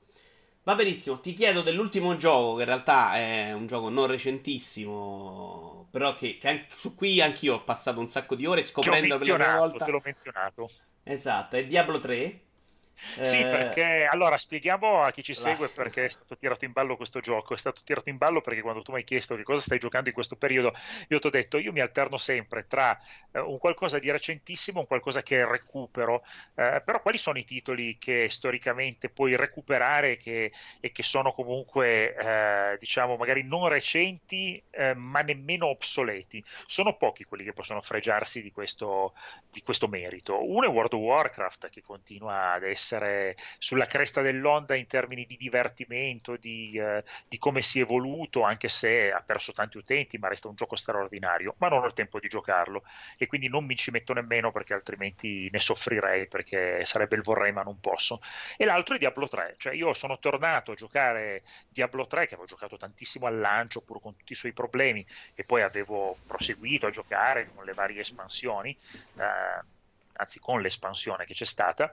Va 0.62 0.74
benissimo, 0.74 1.20
ti 1.20 1.32
chiedo 1.32 1.62
dell'ultimo 1.62 2.16
gioco, 2.16 2.56
che 2.56 2.60
in 2.62 2.66
realtà 2.68 3.14
è 3.16 3.52
un 3.52 3.66
gioco 3.66 3.88
non 3.88 4.06
recentissimo, 4.06 5.88
però 5.90 6.14
che, 6.14 6.36
che 6.36 6.48
anche, 6.48 6.66
su 6.74 6.94
cui 6.94 7.20
anch'io 7.20 7.54
ho 7.54 7.64
passato 7.64 7.98
un 7.98 8.06
sacco 8.06 8.34
di 8.34 8.44
ore 8.44 8.62
scoprendo 8.62 9.16
per 9.16 9.26
la 9.26 9.34
prima 9.34 9.56
volta. 9.56 9.84
Te 9.86 9.90
l'ho 9.90 10.00
menzionato. 10.04 10.70
Esatto, 11.02 11.56
è 11.56 11.66
Diablo 11.66 11.98
3. 11.98 12.40
Sì, 13.20 13.40
eh, 13.40 13.44
perché 13.44 14.08
allora 14.10 14.38
spieghiamo 14.38 15.02
a 15.02 15.10
chi 15.10 15.22
ci 15.22 15.34
segue 15.34 15.66
là. 15.66 15.72
perché 15.72 16.06
è 16.06 16.10
stato 16.10 16.36
tirato 16.36 16.64
in 16.64 16.72
ballo 16.72 16.96
questo 16.96 17.20
gioco. 17.20 17.54
È 17.54 17.58
stato 17.58 17.80
tirato 17.84 18.08
in 18.08 18.18
ballo 18.18 18.40
perché 18.40 18.60
quando 18.60 18.82
tu 18.82 18.92
mi 18.92 18.98
hai 18.98 19.04
chiesto 19.04 19.36
che 19.36 19.42
cosa 19.42 19.60
stai 19.60 19.78
giocando 19.78 20.08
in 20.08 20.14
questo 20.14 20.36
periodo, 20.36 20.74
io 21.08 21.18
ti 21.18 21.26
ho 21.26 21.30
detto 21.30 21.58
io 21.58 21.72
mi 21.72 21.80
alterno 21.80 22.18
sempre 22.18 22.66
tra 22.66 22.98
eh, 23.32 23.40
un 23.40 23.58
qualcosa 23.58 23.98
di 23.98 24.10
recentissimo 24.10 24.78
e 24.78 24.80
un 24.82 24.86
qualcosa 24.86 25.22
che 25.22 25.44
recupero. 25.46 26.22
Eh, 26.54 26.82
però 26.84 27.00
quali 27.00 27.18
sono 27.18 27.38
i 27.38 27.44
titoli 27.44 27.96
che 27.98 28.28
storicamente 28.30 29.08
puoi 29.08 29.36
recuperare 29.36 30.16
che, 30.16 30.52
e 30.80 30.92
che 30.92 31.02
sono 31.02 31.32
comunque, 31.32 32.14
eh, 32.14 32.76
diciamo, 32.78 33.16
magari 33.16 33.42
non 33.42 33.68
recenti 33.68 34.62
eh, 34.70 34.94
ma 34.94 35.20
nemmeno 35.20 35.66
obsoleti? 35.66 36.42
Sono 36.66 36.96
pochi 36.96 37.24
quelli 37.24 37.44
che 37.44 37.52
possono 37.52 37.80
fregiarsi 37.80 38.42
di 38.42 38.52
questo, 38.52 39.14
di 39.50 39.62
questo 39.62 39.88
merito. 39.88 40.44
Uno 40.48 40.66
è 40.66 40.70
World 40.70 40.92
of 40.92 41.00
Warcraft 41.00 41.68
che 41.70 41.82
continua 41.82 42.52
ad 42.52 42.64
essere 42.64 42.89
essere 42.90 43.36
sulla 43.58 43.86
cresta 43.86 44.20
dell'onda 44.20 44.74
in 44.74 44.86
termini 44.86 45.24
di 45.26 45.36
divertimento, 45.36 46.36
di, 46.36 46.76
eh, 46.76 47.04
di, 47.28 47.38
come 47.38 47.62
si 47.62 47.78
è 47.78 47.82
evoluto, 47.82 48.42
anche 48.42 48.68
se 48.68 49.12
ha 49.12 49.20
perso 49.20 49.52
tanti 49.52 49.78
utenti, 49.78 50.18
ma 50.18 50.28
resta 50.28 50.48
un 50.48 50.56
gioco 50.56 50.76
straordinario, 50.76 51.54
ma 51.58 51.68
non 51.68 51.82
ho 51.82 51.86
il 51.86 51.92
tempo 51.92 52.18
di 52.18 52.28
giocarlo 52.28 52.82
e 53.16 53.26
quindi 53.26 53.48
non 53.48 53.64
mi 53.64 53.76
ci 53.76 53.90
metto 53.90 54.12
nemmeno 54.12 54.50
perché 54.50 54.74
altrimenti 54.74 55.48
ne 55.50 55.60
soffrirei 55.60 56.26
perché 56.26 56.80
sarebbe 56.84 57.16
il 57.16 57.22
vorrei 57.22 57.52
ma 57.52 57.62
non 57.62 57.78
posso. 57.80 58.20
E 58.56 58.64
l'altro 58.64 58.96
è 58.96 58.98
Diablo 58.98 59.28
3, 59.28 59.54
cioè 59.58 59.74
io 59.74 59.94
sono 59.94 60.18
tornato 60.18 60.72
a 60.72 60.74
giocare 60.74 61.42
Diablo 61.68 62.06
3 62.06 62.26
che 62.26 62.34
avevo 62.34 62.48
giocato 62.48 62.76
tantissimo 62.76 63.26
al 63.26 63.38
lancio 63.38 63.80
pur 63.80 64.00
con 64.00 64.16
tutti 64.16 64.32
i 64.32 64.36
suoi 64.36 64.52
problemi 64.52 65.06
e 65.34 65.44
poi 65.44 65.62
avevo 65.62 66.16
proseguito 66.26 66.86
a 66.86 66.90
giocare 66.90 67.50
con 67.54 67.64
le 67.64 67.72
varie 67.72 68.00
espansioni. 68.00 68.76
Eh, 69.16 69.78
anzi 70.20 70.38
con 70.38 70.60
l'espansione 70.60 71.24
che 71.24 71.34
c'è 71.34 71.44
stata, 71.44 71.92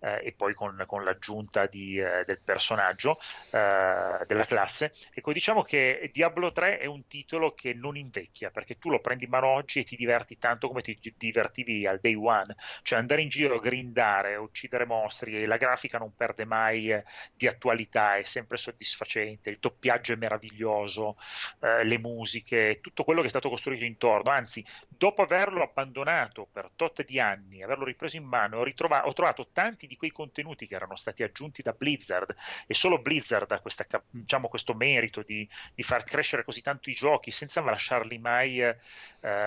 eh, 0.00 0.20
e 0.26 0.32
poi 0.32 0.54
con, 0.54 0.82
con 0.86 1.04
l'aggiunta 1.04 1.66
di, 1.66 1.98
eh, 1.98 2.24
del 2.26 2.40
personaggio 2.40 3.18
eh, 3.50 4.24
della 4.26 4.44
classe. 4.44 4.94
Ecco, 5.12 5.32
diciamo 5.32 5.62
che 5.62 6.10
Diablo 6.12 6.52
3 6.52 6.78
è 6.78 6.86
un 6.86 7.06
titolo 7.06 7.54
che 7.54 7.74
non 7.74 7.96
invecchia 7.96 8.50
perché 8.50 8.78
tu 8.78 8.90
lo 8.90 9.00
prendi 9.00 9.24
in 9.24 9.30
mano 9.30 9.48
oggi 9.48 9.80
e 9.80 9.84
ti 9.84 9.96
diverti 9.96 10.38
tanto 10.38 10.68
come 10.68 10.82
ti 10.82 10.98
divertivi 11.16 11.86
al 11.86 11.98
day 12.00 12.14
one, 12.14 12.54
cioè 12.82 12.98
andare 12.98 13.22
in 13.22 13.28
giro, 13.28 13.58
grindare, 13.58 14.36
uccidere 14.36 14.84
mostri 14.84 15.42
e 15.42 15.46
la 15.46 15.56
grafica 15.56 15.98
non 15.98 16.14
perde 16.14 16.44
mai 16.44 16.90
eh, 16.92 17.04
di 17.34 17.46
attualità, 17.46 18.16
è 18.16 18.22
sempre 18.22 18.56
soddisfacente, 18.56 19.50
il 19.50 19.58
doppiaggio 19.60 20.12
è 20.12 20.16
meraviglioso, 20.16 21.16
eh, 21.60 21.84
le 21.84 21.98
musiche, 21.98 22.78
tutto 22.80 23.04
quello 23.04 23.20
che 23.20 23.26
è 23.26 23.30
stato 23.30 23.48
costruito 23.48 23.84
intorno, 23.84 24.30
anzi, 24.30 24.64
dopo 24.88 25.22
averlo 25.22 25.62
abbandonato 25.62 26.46
per 26.50 26.70
tot 26.76 27.04
di 27.04 27.18
anni, 27.18 27.62
averlo 27.62 27.84
ripreso 27.84 28.16
in 28.16 28.24
mano, 28.24 28.58
ho, 28.58 28.64
ritrova- 28.64 29.06
ho 29.06 29.12
trovato 29.12 29.48
tanti 29.52 29.86
di 29.88 29.96
quei 29.96 30.12
contenuti 30.12 30.68
che 30.68 30.76
erano 30.76 30.94
stati 30.94 31.24
aggiunti 31.24 31.62
da 31.62 31.72
Blizzard 31.72 32.32
e 32.66 32.74
solo 32.74 33.00
Blizzard 33.00 33.50
ha 33.50 33.58
questa, 33.58 33.84
diciamo, 34.08 34.46
questo 34.46 34.74
merito 34.74 35.22
di, 35.22 35.48
di, 35.74 35.82
far 35.82 36.04
crescere 36.04 36.44
così 36.44 36.60
tanto 36.60 36.90
i 36.90 36.94
giochi 36.94 37.32
senza 37.32 37.60
lasciarli 37.60 38.18
mai... 38.18 38.60
Eh, 38.60 38.76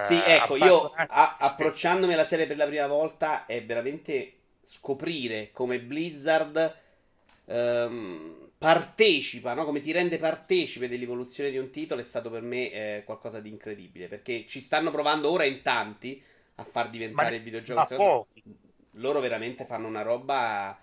sì, 0.04 0.22
ecco, 0.26 0.58
io 0.58 0.92
a- 0.92 1.38
approcciandomi 1.39 2.14
alla 2.14 2.26
serie 2.26 2.48
per 2.48 2.58
la 2.58 2.68
prima 2.68 2.88
volta 2.88 3.46
è 3.46 3.64
veramente 3.64 4.34
scoprire 4.62 5.52
come 5.52 5.80
Blizzard 5.80 6.78
ehm, 7.46 8.50
partecipa, 8.58 9.54
no? 9.54 9.64
come 9.64 9.82
ti 9.82 9.92
rende 9.92 10.18
partecipe 10.18 10.88
dell'evoluzione 10.88 11.50
di 11.50 11.58
un 11.58 11.72
titolo 11.72 12.02
è 12.02 12.06
stato 12.06 12.30
per 12.30 12.42
me 12.42 12.72
eh, 12.72 13.04
qualcosa 13.04 13.39
di 13.39 13.50
incredibile 13.50 14.08
perché 14.08 14.46
ci 14.46 14.62
stanno 14.62 14.92
provando 14.92 15.30
ora 15.30 15.46
in 15.46 15.62
tanti 15.62 16.22
a 16.56 16.64
far 16.64 16.89
diventare 16.89 17.32
ma, 17.32 17.36
il 17.36 17.42
videogioco 17.42 18.28
loro 18.94 19.20
veramente 19.20 19.66
fanno 19.66 19.88
una 19.88 20.02
roba 20.02 20.78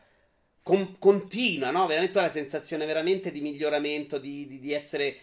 con- 0.63 0.99
continua, 0.99 1.71
no? 1.71 1.87
Veramente 1.87 2.21
la 2.21 2.31
sensazione 2.31 2.87
veramente 2.87 3.31
di 3.31 3.41
miglioramento, 3.41 4.19
di, 4.19 4.47
di, 4.47 4.59
di 4.59 4.73
essere 4.73 5.17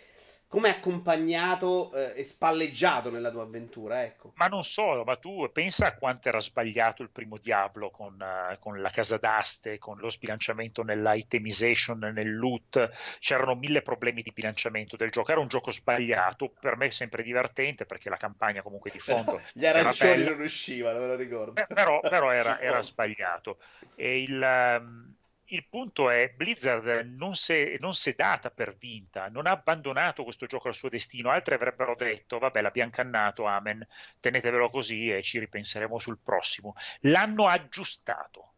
come 0.55 0.69
accompagnato 0.69 1.91
eh, 1.93 2.13
e 2.15 2.23
spalleggiato 2.23 3.11
nella 3.11 3.29
tua 3.29 3.41
avventura, 3.41 4.05
ecco. 4.05 4.31
Ma 4.35 4.47
non 4.47 4.63
solo, 4.63 5.03
ma 5.03 5.17
tu 5.17 5.49
pensa 5.51 5.87
a 5.87 5.95
quanto 5.95 6.29
era 6.29 6.39
sbagliato 6.39 7.03
il 7.03 7.09
primo 7.09 7.37
Diablo 7.37 7.89
con, 7.89 8.13
uh, 8.13 8.57
con 8.59 8.81
la 8.81 8.89
casa 8.89 9.17
d'aste, 9.17 9.77
con 9.79 9.97
lo 9.97 10.09
sbilanciamento 10.09 10.81
nell'itemization, 10.81 11.99
nel 11.99 12.37
loot, 12.37 12.89
c'erano 13.19 13.55
mille 13.55 13.81
problemi 13.81 14.21
di 14.21 14.31
bilanciamento 14.33 14.95
del 14.95 15.09
gioco, 15.09 15.29
era 15.29 15.41
un 15.41 15.49
gioco 15.49 15.71
sbagliato, 15.71 16.53
per 16.57 16.77
me 16.77 16.89
sempre 16.89 17.21
divertente 17.21 17.85
perché 17.85 18.07
la 18.07 18.15
campagna 18.15 18.61
comunque 18.61 18.91
di 18.91 18.99
fondo... 18.99 19.41
Gli 19.51 19.65
arancioni 19.65 20.23
non 20.23 20.39
uscivano, 20.39 20.99
me 21.01 21.07
lo 21.07 21.15
ricordo. 21.15 21.61
Eh, 21.61 21.67
però, 21.67 21.99
però 21.99 22.31
era, 22.31 22.59
era, 22.63 22.81
sbagliato. 22.81 23.57
E 23.93 24.21
il... 24.21 24.79
Um, 24.79 25.15
il 25.49 25.67
punto 25.67 26.09
è 26.09 26.29
Blizzard 26.29 27.05
non 27.05 27.35
si, 27.35 27.53
è, 27.53 28.13
data 28.15 28.49
per 28.49 28.75
vinta, 28.75 29.27
non 29.27 29.45
ha 29.45 29.51
abbandonato 29.51 30.23
questo 30.23 30.47
gioco 30.47 30.67
al 30.67 30.73
suo 30.73 30.89
destino. 30.89 31.29
Altri 31.29 31.53
avrebbero 31.53 31.95
detto: 31.95 32.39
Vabbè, 32.39 32.61
l'abbiamo 32.61 32.91
cannato, 32.91 33.45
amen, 33.45 33.85
tenetevelo 34.19 34.69
così 34.69 35.11
e 35.11 35.21
ci 35.21 35.39
ripenseremo 35.39 35.99
sul 35.99 36.17
prossimo. 36.17 36.75
L'hanno 37.01 37.45
aggiustato 37.45 38.54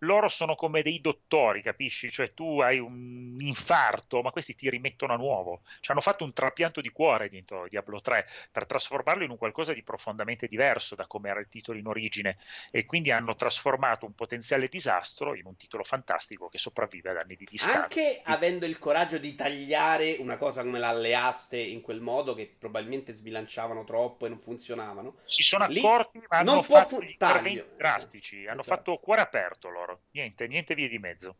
loro 0.00 0.28
sono 0.28 0.54
come 0.54 0.82
dei 0.82 1.00
dottori, 1.00 1.62
capisci? 1.62 2.10
Cioè 2.10 2.34
tu 2.34 2.60
hai 2.60 2.78
un 2.78 3.36
infarto, 3.40 4.20
ma 4.20 4.30
questi 4.30 4.54
ti 4.54 4.68
rimettono 4.68 5.14
a 5.14 5.16
nuovo. 5.16 5.62
Ci 5.80 5.90
hanno 5.90 6.00
fatto 6.00 6.24
un 6.24 6.32
trapianto 6.32 6.80
di 6.80 6.90
cuore 6.90 7.30
dentro 7.30 7.66
Diablo 7.68 8.00
3 8.00 8.26
per 8.52 8.66
trasformarlo 8.66 9.24
in 9.24 9.30
un 9.30 9.38
qualcosa 9.38 9.72
di 9.72 9.82
profondamente 9.82 10.48
diverso 10.48 10.94
da 10.94 11.06
come 11.06 11.30
era 11.30 11.40
il 11.40 11.48
titolo 11.48 11.78
in 11.78 11.86
origine 11.86 12.36
e 12.70 12.84
quindi 12.84 13.10
hanno 13.10 13.34
trasformato 13.34 14.04
un 14.04 14.14
potenziale 14.14 14.68
disastro 14.68 15.34
in 15.34 15.46
un 15.46 15.56
titolo 15.56 15.84
fantastico 15.84 16.48
che 16.48 16.58
sopravvive 16.58 17.10
ad 17.10 17.16
anni 17.18 17.36
di 17.36 17.46
distanza. 17.48 17.82
Anche 17.82 18.20
avendo 18.24 18.66
il 18.66 18.78
coraggio 18.78 19.18
di 19.18 19.34
tagliare 19.34 20.16
una 20.18 20.36
cosa 20.36 20.62
come 20.62 20.78
l'alleaste 20.78 21.58
in 21.58 21.80
quel 21.80 22.00
modo 22.00 22.34
che 22.34 22.54
probabilmente 22.58 23.12
sbilanciavano 23.12 23.84
troppo 23.84 24.26
e 24.26 24.28
non 24.28 24.40
funzionavano. 24.40 25.16
Si 25.26 25.42
sono 25.44 25.64
accorti, 25.64 26.18
ma 26.28 26.38
hanno 26.38 26.62
fatto 26.62 26.96
fu- 26.96 27.02
interventi 27.02 27.64
drastici, 27.76 28.46
hanno 28.46 28.60
esatto. 28.60 28.76
fatto 28.76 28.96
cuore 28.98 29.22
aperto 29.22 29.68
loro 29.68 29.85
loro. 29.86 30.00
Niente, 30.12 30.46
niente 30.46 30.74
vie 30.74 30.88
di 30.88 30.98
mezzo. 30.98 31.36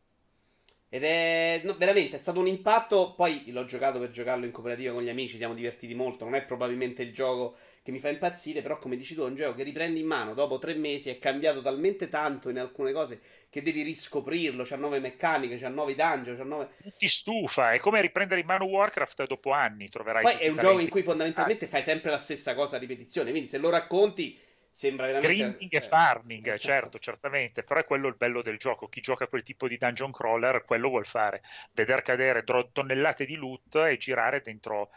Ed 0.88 1.02
è 1.02 1.60
no, 1.64 1.74
veramente 1.74 2.16
è 2.16 2.18
stato 2.18 2.38
un 2.38 2.46
impatto. 2.46 3.14
Poi 3.14 3.50
l'ho 3.50 3.64
giocato 3.64 3.98
per 3.98 4.10
giocarlo 4.10 4.44
in 4.44 4.52
cooperativa 4.52 4.92
con 4.92 5.02
gli 5.02 5.08
amici. 5.08 5.36
Siamo 5.36 5.54
divertiti 5.54 5.94
molto. 5.94 6.24
Non 6.24 6.34
è 6.34 6.44
probabilmente 6.44 7.02
il 7.02 7.12
gioco 7.12 7.56
che 7.82 7.90
mi 7.90 7.98
fa 7.98 8.08
impazzire. 8.08 8.62
Però, 8.62 8.78
come 8.78 8.96
dici 8.96 9.14
tu, 9.14 9.22
è 9.22 9.24
un 9.24 9.34
gioco 9.34 9.56
che 9.56 9.64
riprendi 9.64 10.00
in 10.00 10.06
mano 10.06 10.32
dopo 10.32 10.58
tre 10.58 10.74
mesi. 10.74 11.10
È 11.10 11.18
cambiato 11.18 11.60
talmente 11.60 12.08
tanto 12.08 12.50
in 12.50 12.58
alcune 12.58 12.92
cose 12.92 13.20
che 13.50 13.62
devi 13.62 13.82
riscoprirlo. 13.82 14.62
C'ha 14.64 14.76
nuove 14.76 15.00
meccaniche, 15.00 15.58
c'ha 15.58 15.68
nuovi 15.68 15.96
dungeon. 15.96 16.36
C'ha 16.36 16.44
nuove... 16.44 16.68
Ti 16.96 17.08
stufa. 17.08 17.72
È 17.72 17.80
come 17.80 18.00
riprendere 18.00 18.40
in 18.40 18.46
mano 18.46 18.66
Warcraft 18.66 19.26
dopo 19.26 19.50
anni. 19.50 19.88
Troverai 19.88 20.22
Poi 20.22 20.36
è 20.36 20.48
un 20.48 20.58
gioco 20.58 20.78
in 20.78 20.88
cui 20.88 21.02
fondamentalmente 21.02 21.64
ah. 21.64 21.68
fai 21.68 21.82
sempre 21.82 22.10
la 22.10 22.18
stessa 22.18 22.54
cosa 22.54 22.76
a 22.76 22.78
ripetizione. 22.78 23.30
Quindi, 23.30 23.48
se 23.48 23.58
lo 23.58 23.70
racconti 23.70 24.38
Sembra 24.76 25.06
veramente... 25.06 25.34
Grinding 25.34 25.72
e 25.72 25.88
farming, 25.88 26.46
esatto. 26.48 26.60
certo, 26.60 26.98
certamente, 26.98 27.62
però 27.62 27.80
è 27.80 27.86
quello 27.86 28.08
il 28.08 28.14
bello 28.14 28.42
del 28.42 28.58
gioco. 28.58 28.88
Chi 28.88 29.00
gioca 29.00 29.26
quel 29.26 29.42
tipo 29.42 29.68
di 29.68 29.78
dungeon 29.78 30.12
crawler, 30.12 30.66
quello 30.66 30.90
vuol 30.90 31.06
fare. 31.06 31.40
Veder 31.72 32.02
cadere 32.02 32.44
tonnellate 32.44 33.24
di 33.24 33.36
loot 33.36 33.74
e 33.76 33.96
girare 33.96 34.42
dentro 34.42 34.90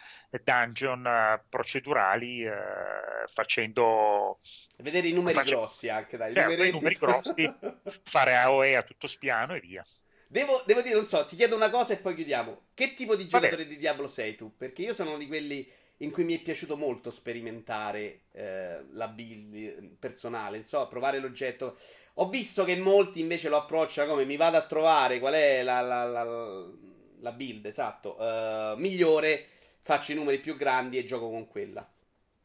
dungeon 0.44 1.08
eh, 1.08 1.44
procedurali 1.48 2.44
eh, 2.44 2.52
facendo... 3.32 4.42
Vedere 4.80 5.08
i 5.08 5.14
numeri 5.14 5.38
facendo... 5.38 5.60
grossi 5.60 5.88
anche, 5.88 6.18
dai. 6.18 6.34
Certo, 6.34 6.62
i 6.62 6.72
numeri 6.72 6.96
grossi, 6.96 7.56
fare 8.04 8.36
AOE 8.36 8.76
a 8.76 8.84
tutto 8.84 9.08
spiano 9.08 9.56
e 9.56 9.62
via. 9.62 9.86
Devo, 10.28 10.62
devo, 10.66 10.82
dire, 10.82 10.96
non 10.96 11.06
so, 11.06 11.26
ti 11.26 11.38
chiedo 11.38 11.56
una 11.56 11.70
cosa 11.70 11.94
e 11.94 11.98
poi 11.98 12.16
chiudiamo. 12.16 12.64
Che 12.74 12.96
tipo 12.96 13.16
di 13.16 13.30
giocatore 13.30 13.66
di 13.66 13.78
Diablo 13.78 14.08
sei 14.08 14.36
tu? 14.36 14.58
Perché 14.58 14.82
io 14.82 14.94
sono 14.94 15.18
di 15.18 15.26
quelli 15.26 15.66
in 16.02 16.12
cui 16.12 16.24
mi 16.24 16.38
è 16.38 16.42
piaciuto 16.42 16.78
molto 16.78 17.12
sperimentare 17.12 18.22
eh, 18.32 18.84
la 18.92 19.08
build 19.08 19.98
personale, 20.00 20.58
insomma, 20.58 20.88
provare 20.88 21.20
l'oggetto. 21.20 21.78
Ho 22.16 22.30
visto 22.30 22.64
che 22.64 22.76
molti 22.76 23.20
invece 23.20 23.50
lo 23.50 23.58
approcciano 23.58 24.10
come 24.10 24.26
mi 24.26 24.36
vado 24.36 24.58
a 24.58 24.66
trovare 24.66 25.20
qual 25.20 25.34
è 25.34 25.64
la, 25.64 25.82
la, 25.82 26.06
la, 26.06 26.68
la 27.20 27.32
build, 27.32 27.66
esatto, 27.66 28.18
uh, 28.20 28.78
migliore, 28.78 29.46
faccio 29.82 30.12
i 30.12 30.16
numeri 30.16 30.40
più 30.40 30.56
grandi 30.58 30.98
e 30.98 31.06
gioco 31.06 31.30
con 31.30 31.48
quella. 31.48 31.88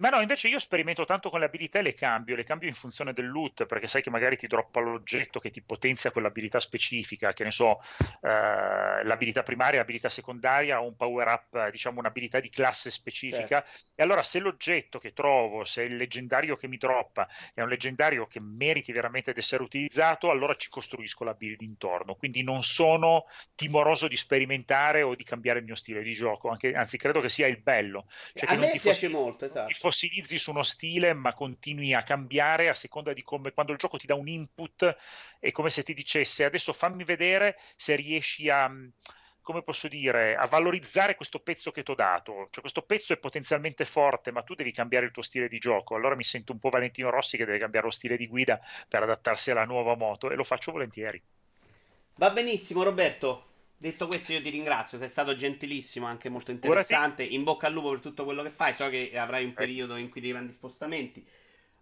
Ma 0.04 0.10
no, 0.10 0.20
invece 0.20 0.48
io 0.48 0.58
sperimento 0.58 1.06
tanto 1.06 1.30
con 1.30 1.40
le 1.40 1.46
abilità 1.46 1.78
e 1.78 1.82
le 1.82 1.94
cambio, 1.94 2.36
le 2.36 2.44
cambio 2.44 2.68
in 2.68 2.74
funzione 2.74 3.14
del 3.14 3.26
loot, 3.26 3.64
perché 3.64 3.88
sai 3.88 4.02
che 4.02 4.10
magari 4.10 4.36
ti 4.36 4.46
droppa 4.46 4.80
l'oggetto 4.80 5.40
che 5.40 5.48
ti 5.48 5.62
potenzia 5.62 6.10
quell'abilità 6.10 6.60
specifica, 6.60 7.32
che 7.32 7.42
ne 7.42 7.50
so, 7.50 7.80
eh, 8.20 9.02
l'abilità 9.02 9.42
primaria, 9.42 9.78
l'abilità 9.78 10.10
secondaria, 10.10 10.82
o 10.82 10.84
un 10.86 10.94
power 10.94 11.28
up, 11.28 11.70
diciamo 11.70 12.00
un'abilità 12.00 12.38
di 12.38 12.50
classe 12.50 12.90
specifica. 12.90 13.62
Certo. 13.62 13.92
E 13.94 14.02
allora 14.02 14.22
se 14.22 14.40
l'oggetto 14.40 14.98
che 14.98 15.14
trovo, 15.14 15.64
se 15.64 15.84
il 15.84 15.96
leggendario 15.96 16.54
che 16.54 16.68
mi 16.68 16.76
droppa 16.76 17.26
è 17.54 17.62
un 17.62 17.70
leggendario 17.70 18.26
che 18.26 18.40
meriti 18.42 18.92
veramente 18.92 19.32
di 19.32 19.38
essere 19.38 19.62
utilizzato, 19.62 20.28
allora 20.28 20.54
ci 20.54 20.68
costruisco 20.68 21.24
la 21.24 21.32
build 21.32 21.62
intorno. 21.62 22.14
Quindi 22.14 22.42
non 22.42 22.62
sono 22.62 23.24
timoroso 23.54 24.06
di 24.06 24.16
sperimentare 24.16 25.00
o 25.00 25.14
di 25.14 25.24
cambiare 25.24 25.60
il 25.60 25.64
mio 25.64 25.76
stile 25.76 26.02
di 26.02 26.12
gioco, 26.12 26.50
anche, 26.50 26.74
anzi 26.74 26.98
credo 26.98 27.22
che 27.22 27.30
sia 27.30 27.46
il 27.46 27.62
bello. 27.62 28.04
Cioè, 28.34 28.50
A 28.50 28.56
me 28.56 28.68
piace 28.72 29.08
fossi... 29.08 29.08
molto, 29.08 29.46
esatto 29.46 29.92
fossilizzi 29.94 30.38
su 30.38 30.50
uno 30.50 30.64
stile, 30.64 31.14
ma 31.14 31.32
continui 31.32 31.94
a 31.94 32.02
cambiare 32.02 32.68
a 32.68 32.74
seconda 32.74 33.12
di 33.12 33.22
come 33.22 33.52
quando 33.52 33.72
il 33.72 33.78
gioco 33.78 33.96
ti 33.96 34.06
dà 34.06 34.14
un 34.16 34.28
input 34.28 34.96
è 35.38 35.52
come 35.52 35.70
se 35.70 35.84
ti 35.84 35.94
dicesse 35.94 36.44
adesso 36.44 36.72
fammi 36.72 37.04
vedere 37.04 37.58
se 37.76 37.94
riesci 37.94 38.50
a 38.50 38.70
come 39.40 39.62
posso 39.62 39.88
dire, 39.88 40.36
a 40.36 40.46
valorizzare 40.46 41.16
questo 41.16 41.38
pezzo 41.38 41.70
che 41.70 41.82
ti 41.82 41.90
ho 41.90 41.94
dato. 41.94 42.48
Cioè, 42.50 42.62
questo 42.62 42.80
pezzo 42.80 43.12
è 43.12 43.18
potenzialmente 43.18 43.84
forte, 43.84 44.32
ma 44.32 44.42
tu 44.42 44.54
devi 44.54 44.72
cambiare 44.72 45.04
il 45.04 45.12
tuo 45.12 45.20
stile 45.20 45.48
di 45.48 45.58
gioco. 45.58 45.94
Allora 45.94 46.14
mi 46.14 46.24
sento 46.24 46.52
un 46.52 46.58
po' 46.58 46.70
Valentino 46.70 47.10
Rossi 47.10 47.36
che 47.36 47.44
deve 47.44 47.58
cambiare 47.58 47.84
lo 47.84 47.92
stile 47.92 48.16
di 48.16 48.26
guida 48.26 48.58
per 48.88 49.02
adattarsi 49.02 49.50
alla 49.50 49.66
nuova 49.66 49.96
moto 49.96 50.30
e 50.30 50.34
lo 50.34 50.44
faccio 50.44 50.72
volentieri. 50.72 51.22
Va 52.14 52.30
benissimo, 52.30 52.84
Roberto. 52.84 53.53
Detto 53.76 54.06
questo, 54.06 54.32
io 54.32 54.40
ti 54.40 54.50
ringrazio, 54.50 54.96
sei 54.96 55.08
stato 55.08 55.36
gentilissimo, 55.36 56.06
anche 56.06 56.28
molto 56.28 56.50
interessante. 56.50 57.22
In 57.22 57.42
bocca 57.42 57.66
al 57.66 57.72
lupo 57.72 57.90
per 57.90 58.00
tutto 58.00 58.24
quello 58.24 58.42
che 58.42 58.50
fai. 58.50 58.72
So 58.72 58.88
che 58.88 59.12
avrai 59.14 59.44
un 59.44 59.50
eh. 59.50 59.54
periodo 59.54 59.96
in 59.96 60.08
cui 60.08 60.20
dei 60.20 60.30
grandi 60.30 60.52
spostamenti. 60.52 61.26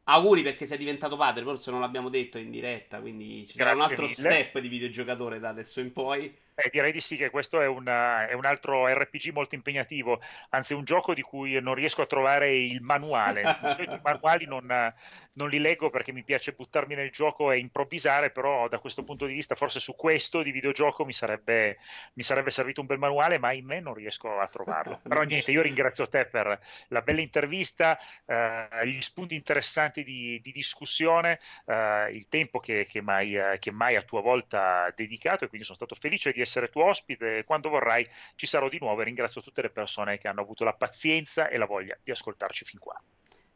Auguri 0.05 0.43
perché 0.43 0.67
sei 0.67 0.79
diventato 0.79 1.17
padre, 1.17 1.45
forse 1.45 1.71
non 1.71 1.79
l'abbiamo 1.79 2.09
detto 2.09 2.37
in 2.37 2.51
diretta, 2.51 3.01
quindi 3.01 3.47
ci 3.47 3.55
sarà 3.55 3.73
un 3.73 3.83
altro 3.83 4.03
mille. 4.03 4.15
step 4.15 4.59
di 4.59 4.67
videogiocatore 4.67 5.39
da 5.39 5.51
adesso 5.51 5.79
in 5.79 5.93
poi. 5.93 6.37
Eh, 6.55 6.69
direi 6.73 6.91
di 6.91 7.01
sì 7.01 7.17
che 7.17 7.31
questo 7.31 7.61
è, 7.61 7.67
una, 7.67 8.27
è, 8.27 8.35
un 8.35 8.45
altro 8.45 8.87
RPG 8.87 9.31
molto 9.33 9.55
impegnativo, 9.55 10.21
anzi 10.51 10.75
un 10.75 10.83
gioco 10.83 11.15
di 11.15 11.23
cui 11.23 11.59
non 11.61 11.75
riesco 11.75 12.03
a 12.03 12.07
trovare 12.07 12.57
il 12.57 12.83
manuale. 12.83 13.43
I 13.79 14.01
manuali 14.03 14.45
non, 14.45 14.93
non, 15.35 15.49
li 15.49 15.59
leggo 15.59 15.91
perché 15.91 16.13
mi 16.13 16.23
piace 16.25 16.53
buttarmi 16.53 16.95
nel 16.95 17.11
gioco 17.11 17.51
e 17.51 17.59
improvvisare, 17.59 18.31
però 18.31 18.69
da 18.69 18.79
questo 18.79 19.03
punto 19.03 19.27
di 19.27 19.35
vista 19.35 19.55
forse 19.55 19.81
su 19.81 19.95
questo 19.95 20.43
di 20.43 20.51
videogioco 20.51 21.05
mi 21.05 21.13
sarebbe, 21.13 21.79
mi 22.15 22.23
sarebbe 22.23 22.51
servito 22.51 22.81
un 22.81 22.87
bel 22.87 22.99
manuale, 22.99 23.39
ma 23.39 23.53
in 23.53 23.65
me 23.65 23.81
non 23.81 23.95
riesco 23.95 24.39
a 24.39 24.47
trovarlo. 24.49 25.01
Però 25.07 25.23
niente, 25.23 25.51
io 25.51 25.63
ringrazio 25.63 26.09
te 26.09 26.27
per 26.27 26.61
la 26.89 27.03
bella 27.03 27.21
intervista, 27.21 27.99
eh, 28.27 28.69
gli 28.85 29.01
spunti 29.01 29.35
interessanti 29.35 30.05
di, 30.05 30.41
di 30.43 30.53
discussione, 30.53 31.39
eh, 31.67 32.11
il 32.13 32.27
tempo 32.29 32.61
che, 32.61 32.87
che, 32.89 33.01
mai, 33.01 33.37
che 33.59 33.71
mai 33.71 33.97
a 33.97 34.03
tua 34.03 34.21
volta 34.21 34.93
dedicato 34.95 35.45
e 35.45 35.49
quindi 35.49 35.67
sono 35.67 35.77
stato 35.77 35.95
felice 35.95 36.33
di 36.33 36.41
essere 36.41 36.69
tuo 36.69 36.85
ospite. 36.85 37.45
Quando 37.45 37.69
vorrai 37.69 38.09
ci 38.35 38.47
sarò 38.47 38.69
di 38.69 38.79
nuovo 38.81 39.01
e 39.01 39.05
ringrazio 39.05 39.43
tutte 39.43 39.63
le 39.63 39.71
persone 39.71 40.19
che 40.19 40.29
hanno 40.29 40.41
avuto 40.41 40.65
la 40.65 40.75
pazienza 40.75 41.49
e 41.49 41.59
la 41.59 41.67
voglia 41.67 41.97
di 42.03 42.11
ascoltarci 42.11 42.65
fin 42.65 42.79
qua. 42.79 43.01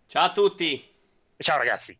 Ciao 0.06 0.24
a 0.24 0.32
tutti. 0.32 0.94
Ciao 1.42 1.58
ragazzi. 1.58 1.98